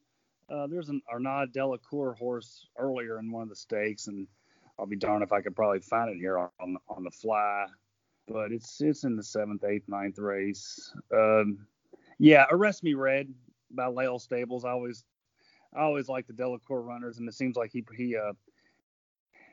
Uh, 0.48 0.66
there's 0.66 0.88
an 0.88 1.02
Arnaud 1.10 1.46
Delacour 1.52 2.14
horse 2.14 2.66
earlier 2.78 3.18
in 3.18 3.32
one 3.32 3.42
of 3.42 3.48
the 3.48 3.56
stakes, 3.56 4.06
and 4.06 4.26
I'll 4.78 4.86
be 4.86 4.96
darned 4.96 5.24
if 5.24 5.32
I 5.32 5.40
could 5.40 5.56
probably 5.56 5.80
find 5.80 6.10
it 6.10 6.18
here 6.18 6.38
on 6.38 6.76
on 6.88 7.04
the 7.04 7.10
fly 7.10 7.66
but 8.28 8.52
it's 8.52 8.80
it's 8.80 9.04
in 9.04 9.16
the 9.16 9.22
seventh, 9.22 9.64
eighth, 9.64 9.88
ninth 9.88 10.18
race. 10.18 10.92
Um, 11.12 11.66
yeah, 12.18 12.46
Arrest 12.50 12.84
Me 12.84 12.94
Red 12.94 13.32
by 13.70 13.86
Lael 13.86 14.18
Stables. 14.18 14.64
I 14.64 14.70
always 14.70 15.04
I 15.74 15.80
always 15.80 16.08
like 16.08 16.26
the 16.26 16.32
Delacour 16.32 16.82
runners, 16.82 17.18
and 17.18 17.28
it 17.28 17.34
seems 17.34 17.56
like 17.56 17.72
he 17.72 17.84
he 17.96 18.16
uh 18.16 18.32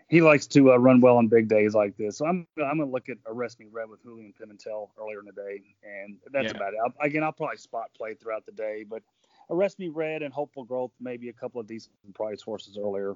he 0.08 0.22
likes 0.22 0.48
to 0.48 0.74
uh, 0.74 0.78
run 0.78 1.02
well 1.02 1.18
on 1.18 1.28
big 1.28 1.48
days 1.48 1.74
like 1.74 1.98
this. 1.98 2.18
So 2.18 2.26
I'm 2.26 2.48
I'm 2.58 2.78
gonna 2.78 2.86
look 2.86 3.10
at 3.10 3.18
Arrest 3.26 3.60
Me 3.60 3.68
Red 3.72 3.90
with 3.90 4.04
Julian 4.04 4.34
Pimentel 4.40 4.90
earlier 5.00 5.20
in 5.20 5.26
the 5.26 5.32
day, 5.32 5.62
and 5.84 6.18
that's 6.32 6.46
yeah. 6.46 6.58
about 6.58 6.74
it. 6.74 6.80
I'll, 6.84 6.94
again, 7.06 7.24
I'll 7.24 7.32
probably 7.32 7.58
spot 7.58 7.90
play 7.96 8.14
throughout 8.14 8.46
the 8.46 8.52
day, 8.52 8.86
but 8.88 9.02
Arrest 9.50 9.80
Me 9.80 9.88
Red 9.90 10.22
and 10.22 10.34
Hopeful 10.34 10.64
Growth, 10.64 10.92
maybe 11.00 11.30
a 11.30 11.34
couple 11.34 11.60
of 11.60 11.68
decent 11.68 11.94
price 12.14 12.42
horses 12.42 12.78
earlier. 12.78 13.16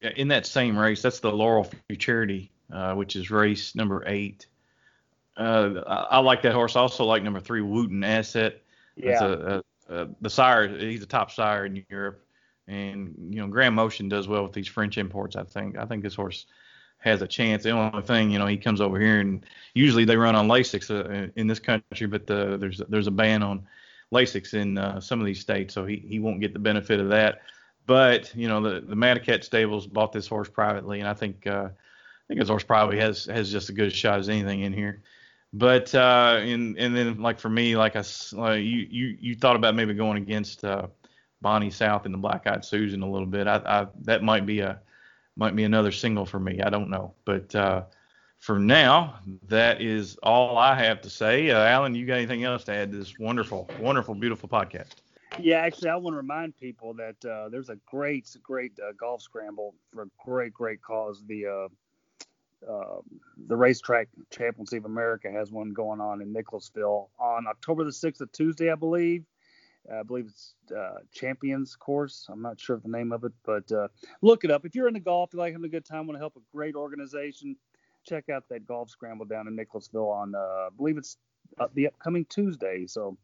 Yeah, 0.00 0.10
in 0.16 0.28
that 0.28 0.46
same 0.46 0.76
race, 0.76 1.02
that's 1.02 1.20
the 1.20 1.32
Laurel 1.32 1.70
Futurity, 1.88 2.50
uh, 2.72 2.94
which 2.94 3.16
is 3.16 3.30
race 3.30 3.74
number 3.74 4.02
eight. 4.06 4.46
Uh, 5.36 5.82
I, 5.86 5.94
I, 5.94 6.18
like 6.18 6.42
that 6.42 6.52
horse. 6.52 6.76
I 6.76 6.80
also 6.80 7.04
like 7.04 7.22
number 7.22 7.40
three, 7.40 7.60
Wootton 7.60 8.04
Asset. 8.04 8.62
Yeah. 8.96 9.24
A, 9.24 9.28
a, 9.28 9.62
a, 9.88 10.08
the 10.20 10.30
sire, 10.30 10.68
he's 10.68 11.02
a 11.02 11.06
top 11.06 11.30
sire 11.30 11.66
in 11.66 11.84
Europe, 11.90 12.25
and 12.68 13.14
you 13.30 13.40
know 13.40 13.48
Graham 13.48 13.74
Motion 13.74 14.08
does 14.08 14.28
well 14.28 14.42
with 14.42 14.52
these 14.52 14.68
French 14.68 14.98
imports. 14.98 15.36
I 15.36 15.44
think. 15.44 15.76
I 15.78 15.84
think 15.84 16.02
this 16.02 16.14
horse 16.14 16.46
has 16.98 17.22
a 17.22 17.26
chance. 17.26 17.62
The 17.62 17.70
only 17.70 18.02
thing, 18.02 18.30
you 18.30 18.38
know, 18.38 18.46
he 18.46 18.56
comes 18.56 18.80
over 18.80 18.98
here 18.98 19.20
and 19.20 19.44
usually 19.74 20.04
they 20.04 20.16
run 20.16 20.34
on 20.34 20.48
Lasix 20.48 20.90
uh, 20.90 21.30
in 21.36 21.46
this 21.46 21.60
country, 21.60 22.06
but 22.06 22.26
the, 22.26 22.56
there's 22.56 22.80
there's 22.88 23.06
a 23.06 23.12
ban 23.12 23.42
on 23.42 23.66
Lasix 24.12 24.54
in 24.54 24.78
uh, 24.78 25.00
some 25.00 25.20
of 25.20 25.26
these 25.26 25.40
states, 25.40 25.74
so 25.74 25.84
he, 25.84 26.04
he 26.08 26.18
won't 26.18 26.40
get 26.40 26.52
the 26.52 26.58
benefit 26.58 27.00
of 27.00 27.08
that. 27.10 27.42
But 27.86 28.34
you 28.34 28.48
know, 28.48 28.60
the 28.60 28.80
the 28.80 28.96
Madaket 28.96 29.44
stables 29.44 29.86
bought 29.86 30.12
this 30.12 30.26
horse 30.26 30.48
privately, 30.48 31.00
and 31.00 31.08
I 31.08 31.14
think 31.14 31.46
uh, 31.46 31.68
I 31.70 32.26
think 32.26 32.40
this 32.40 32.48
horse 32.48 32.64
probably 32.64 32.98
has 32.98 33.26
has 33.26 33.50
just 33.50 33.70
as 33.70 33.76
good 33.76 33.88
a 33.88 33.90
shot 33.90 34.18
as 34.18 34.28
anything 34.28 34.62
in 34.62 34.72
here. 34.72 35.02
But 35.52 35.94
uh, 35.94 36.38
and 36.40 36.76
and 36.76 36.96
then 36.96 37.20
like 37.22 37.38
for 37.38 37.48
me, 37.48 37.76
like 37.76 37.94
I 37.94 38.02
like 38.32 38.62
you 38.62 38.86
you 38.90 39.16
you 39.20 39.34
thought 39.36 39.56
about 39.56 39.76
maybe 39.76 39.94
going 39.94 40.20
against 40.20 40.64
uh, 40.64 40.88
Bonny 41.42 41.70
South 41.70 42.04
and 42.04 42.14
the 42.14 42.18
Black 42.18 42.46
Eyed 42.46 42.64
Susan 42.64 43.02
a 43.02 43.10
little 43.10 43.26
bit. 43.26 43.46
I, 43.46 43.56
I 43.64 43.86
that 44.02 44.22
might 44.22 44.46
be 44.46 44.60
a 44.60 44.80
might 45.36 45.54
be 45.54 45.64
another 45.64 45.92
single 45.92 46.26
for 46.26 46.40
me. 46.40 46.60
I 46.60 46.70
don't 46.70 46.88
know, 46.88 47.14
but 47.24 47.54
uh, 47.54 47.82
for 48.38 48.58
now, 48.58 49.18
that 49.48 49.80
is 49.80 50.16
all 50.22 50.56
I 50.56 50.74
have 50.74 51.00
to 51.02 51.10
say. 51.10 51.50
Uh, 51.50 51.58
Alan, 51.58 51.94
you 51.94 52.06
got 52.06 52.14
anything 52.14 52.44
else 52.44 52.64
to 52.64 52.72
add 52.72 52.92
to 52.92 52.98
this 52.98 53.18
wonderful, 53.18 53.68
wonderful, 53.80 54.14
beautiful 54.14 54.48
podcast? 54.48 54.94
Yeah, 55.38 55.58
actually, 55.58 55.90
I 55.90 55.96
want 55.96 56.14
to 56.14 56.18
remind 56.18 56.56
people 56.56 56.94
that 56.94 57.22
uh, 57.24 57.48
there's 57.48 57.68
a 57.68 57.76
great, 57.86 58.34
great 58.42 58.72
uh, 58.78 58.92
golf 58.98 59.20
scramble 59.20 59.74
for 59.92 60.02
a 60.02 60.06
great, 60.24 60.54
great 60.54 60.80
cause. 60.80 61.22
The 61.26 61.46
uh, 61.46 61.68
uh, 62.70 63.00
the 63.46 63.56
racetrack 63.56 64.08
championship 64.30 64.78
of 64.78 64.86
America 64.86 65.30
has 65.30 65.50
one 65.50 65.72
going 65.72 66.00
on 66.00 66.22
in 66.22 66.32
Nicholasville 66.32 67.10
on 67.18 67.46
October 67.46 67.84
the 67.84 67.90
6th, 67.90 68.20
a 68.22 68.26
Tuesday, 68.26 68.72
I 68.72 68.74
believe. 68.74 69.24
I 69.92 70.02
believe 70.02 70.26
it's 70.26 70.54
uh, 70.76 70.98
Champions 71.12 71.76
Course. 71.76 72.26
I'm 72.30 72.42
not 72.42 72.60
sure 72.60 72.76
of 72.76 72.82
the 72.82 72.88
name 72.88 73.12
of 73.12 73.24
it, 73.24 73.32
but 73.44 73.70
uh, 73.72 73.88
look 74.22 74.44
it 74.44 74.50
up. 74.50 74.64
If 74.64 74.74
you're 74.74 74.88
into 74.88 75.00
golf, 75.00 75.30
you 75.32 75.38
like 75.38 75.52
having 75.52 75.64
a 75.64 75.70
good 75.70 75.84
time, 75.84 76.06
want 76.06 76.16
to 76.16 76.20
help 76.20 76.36
a 76.36 76.56
great 76.56 76.74
organization, 76.74 77.56
check 78.04 78.28
out 78.28 78.44
that 78.50 78.66
golf 78.66 78.90
scramble 78.90 79.26
down 79.26 79.48
in 79.48 79.56
Nicholasville 79.56 80.08
on, 80.08 80.34
uh, 80.34 80.38
I 80.38 80.68
believe 80.76 80.96
it's 80.96 81.16
uh, 81.58 81.68
the 81.74 81.88
upcoming 81.88 82.24
Tuesday. 82.26 82.86
So 82.86 83.16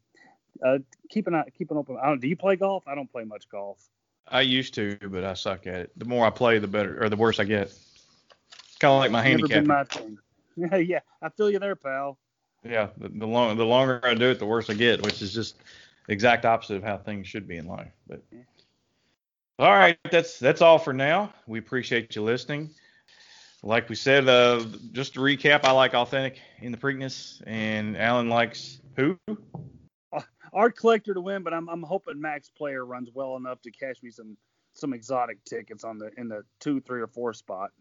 uh, 0.65 0.79
keep 1.09 1.27
an 1.27 1.35
eye, 1.35 1.49
keep 1.57 1.71
an 1.71 1.77
open. 1.77 1.97
I 2.01 2.07
don't, 2.07 2.19
do 2.19 2.27
you 2.27 2.35
play 2.35 2.55
golf? 2.55 2.87
I 2.87 2.95
don't 2.95 3.11
play 3.11 3.23
much 3.23 3.49
golf. 3.49 3.89
I 4.27 4.41
used 4.41 4.73
to, 4.75 4.97
but 5.01 5.23
I 5.23 5.33
suck 5.33 5.67
at 5.67 5.75
it. 5.75 5.91
The 5.97 6.05
more 6.05 6.25
I 6.25 6.29
play, 6.29 6.59
the 6.59 6.67
better, 6.67 7.03
or 7.03 7.09
the 7.09 7.17
worse 7.17 7.39
I 7.39 7.43
get. 7.43 7.73
Kind 8.79 8.93
of 8.93 8.99
like 8.99 9.11
my 9.11 9.21
handicap. 9.21 9.59
Been 9.59 9.67
my 9.67 9.83
thing. 9.83 10.17
Yeah, 10.55 10.75
yeah, 10.75 10.99
I 11.19 11.29
feel 11.29 11.49
you 11.49 11.57
there, 11.57 11.75
pal. 11.75 12.19
Yeah, 12.63 12.89
the, 12.97 13.09
the, 13.09 13.25
long, 13.25 13.57
the 13.57 13.65
longer 13.65 13.99
I 14.03 14.13
do 14.13 14.29
it, 14.29 14.37
the 14.37 14.45
worse 14.45 14.69
I 14.69 14.75
get, 14.75 15.01
which 15.01 15.19
is 15.23 15.33
just 15.33 15.55
exact 16.07 16.45
opposite 16.45 16.77
of 16.77 16.83
how 16.83 16.97
things 16.97 17.27
should 17.27 17.47
be 17.47 17.57
in 17.57 17.67
life. 17.67 17.91
But 18.07 18.23
all 19.59 19.71
right, 19.71 19.97
that's 20.11 20.39
that's 20.39 20.61
all 20.61 20.79
for 20.79 20.93
now. 20.93 21.33
We 21.47 21.59
appreciate 21.59 22.15
you 22.15 22.23
listening. 22.23 22.71
Like 23.61 23.87
we 23.87 23.95
said, 23.95 24.27
uh, 24.27 24.65
just 24.91 25.13
to 25.13 25.21
recap, 25.21 25.63
I 25.63 25.71
like 25.71 25.93
authentic 25.93 26.41
in 26.59 26.71
the 26.73 26.77
Preakness, 26.77 27.41
and 27.47 27.95
Alan 27.95 28.27
likes 28.27 28.81
who? 28.97 29.17
Art 30.53 30.77
collector 30.77 31.13
to 31.13 31.21
win, 31.21 31.43
but 31.43 31.53
I'm 31.53 31.69
I'm 31.69 31.83
hoping 31.83 32.19
Max 32.19 32.49
Player 32.49 32.85
runs 32.85 33.09
well 33.13 33.37
enough 33.37 33.61
to 33.61 33.71
cash 33.71 34.03
me 34.03 34.11
some 34.11 34.37
some 34.73 34.93
exotic 34.93 35.43
tickets 35.45 35.83
on 35.83 35.97
the 35.97 36.11
in 36.17 36.27
the 36.27 36.43
two, 36.59 36.81
three, 36.81 37.01
or 37.01 37.07
four 37.07 37.33
spot. 37.33 37.71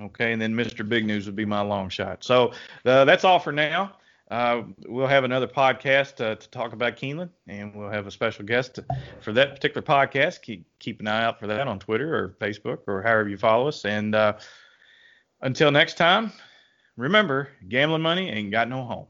Okay, 0.00 0.32
and 0.32 0.40
then 0.40 0.54
Mr. 0.54 0.88
Big 0.88 1.06
News 1.06 1.26
would 1.26 1.34
be 1.34 1.44
my 1.44 1.60
long 1.60 1.88
shot. 1.88 2.22
So 2.22 2.52
uh, 2.84 3.04
that's 3.04 3.24
all 3.24 3.40
for 3.40 3.50
now. 3.50 3.94
Uh, 4.30 4.62
we'll 4.86 5.06
have 5.06 5.24
another 5.24 5.46
podcast 5.46 6.24
uh, 6.24 6.34
to 6.34 6.50
talk 6.50 6.74
about 6.74 6.96
Keeneland, 6.96 7.30
and 7.46 7.74
we'll 7.74 7.90
have 7.90 8.06
a 8.06 8.10
special 8.10 8.44
guest 8.44 8.74
to, 8.74 8.84
for 9.20 9.32
that 9.32 9.54
particular 9.54 9.80
podcast. 9.80 10.42
Keep 10.42 10.66
keep 10.78 11.00
an 11.00 11.08
eye 11.08 11.24
out 11.24 11.40
for 11.40 11.46
that 11.46 11.66
on 11.66 11.78
Twitter 11.78 12.14
or 12.14 12.36
Facebook 12.40 12.80
or 12.86 13.02
however 13.02 13.28
you 13.28 13.38
follow 13.38 13.68
us. 13.68 13.86
And 13.86 14.14
uh, 14.14 14.34
until 15.40 15.70
next 15.70 15.94
time, 15.94 16.32
remember, 16.96 17.48
gambling 17.68 18.02
money 18.02 18.28
ain't 18.28 18.50
got 18.50 18.68
no 18.68 18.84
home. 18.84 19.06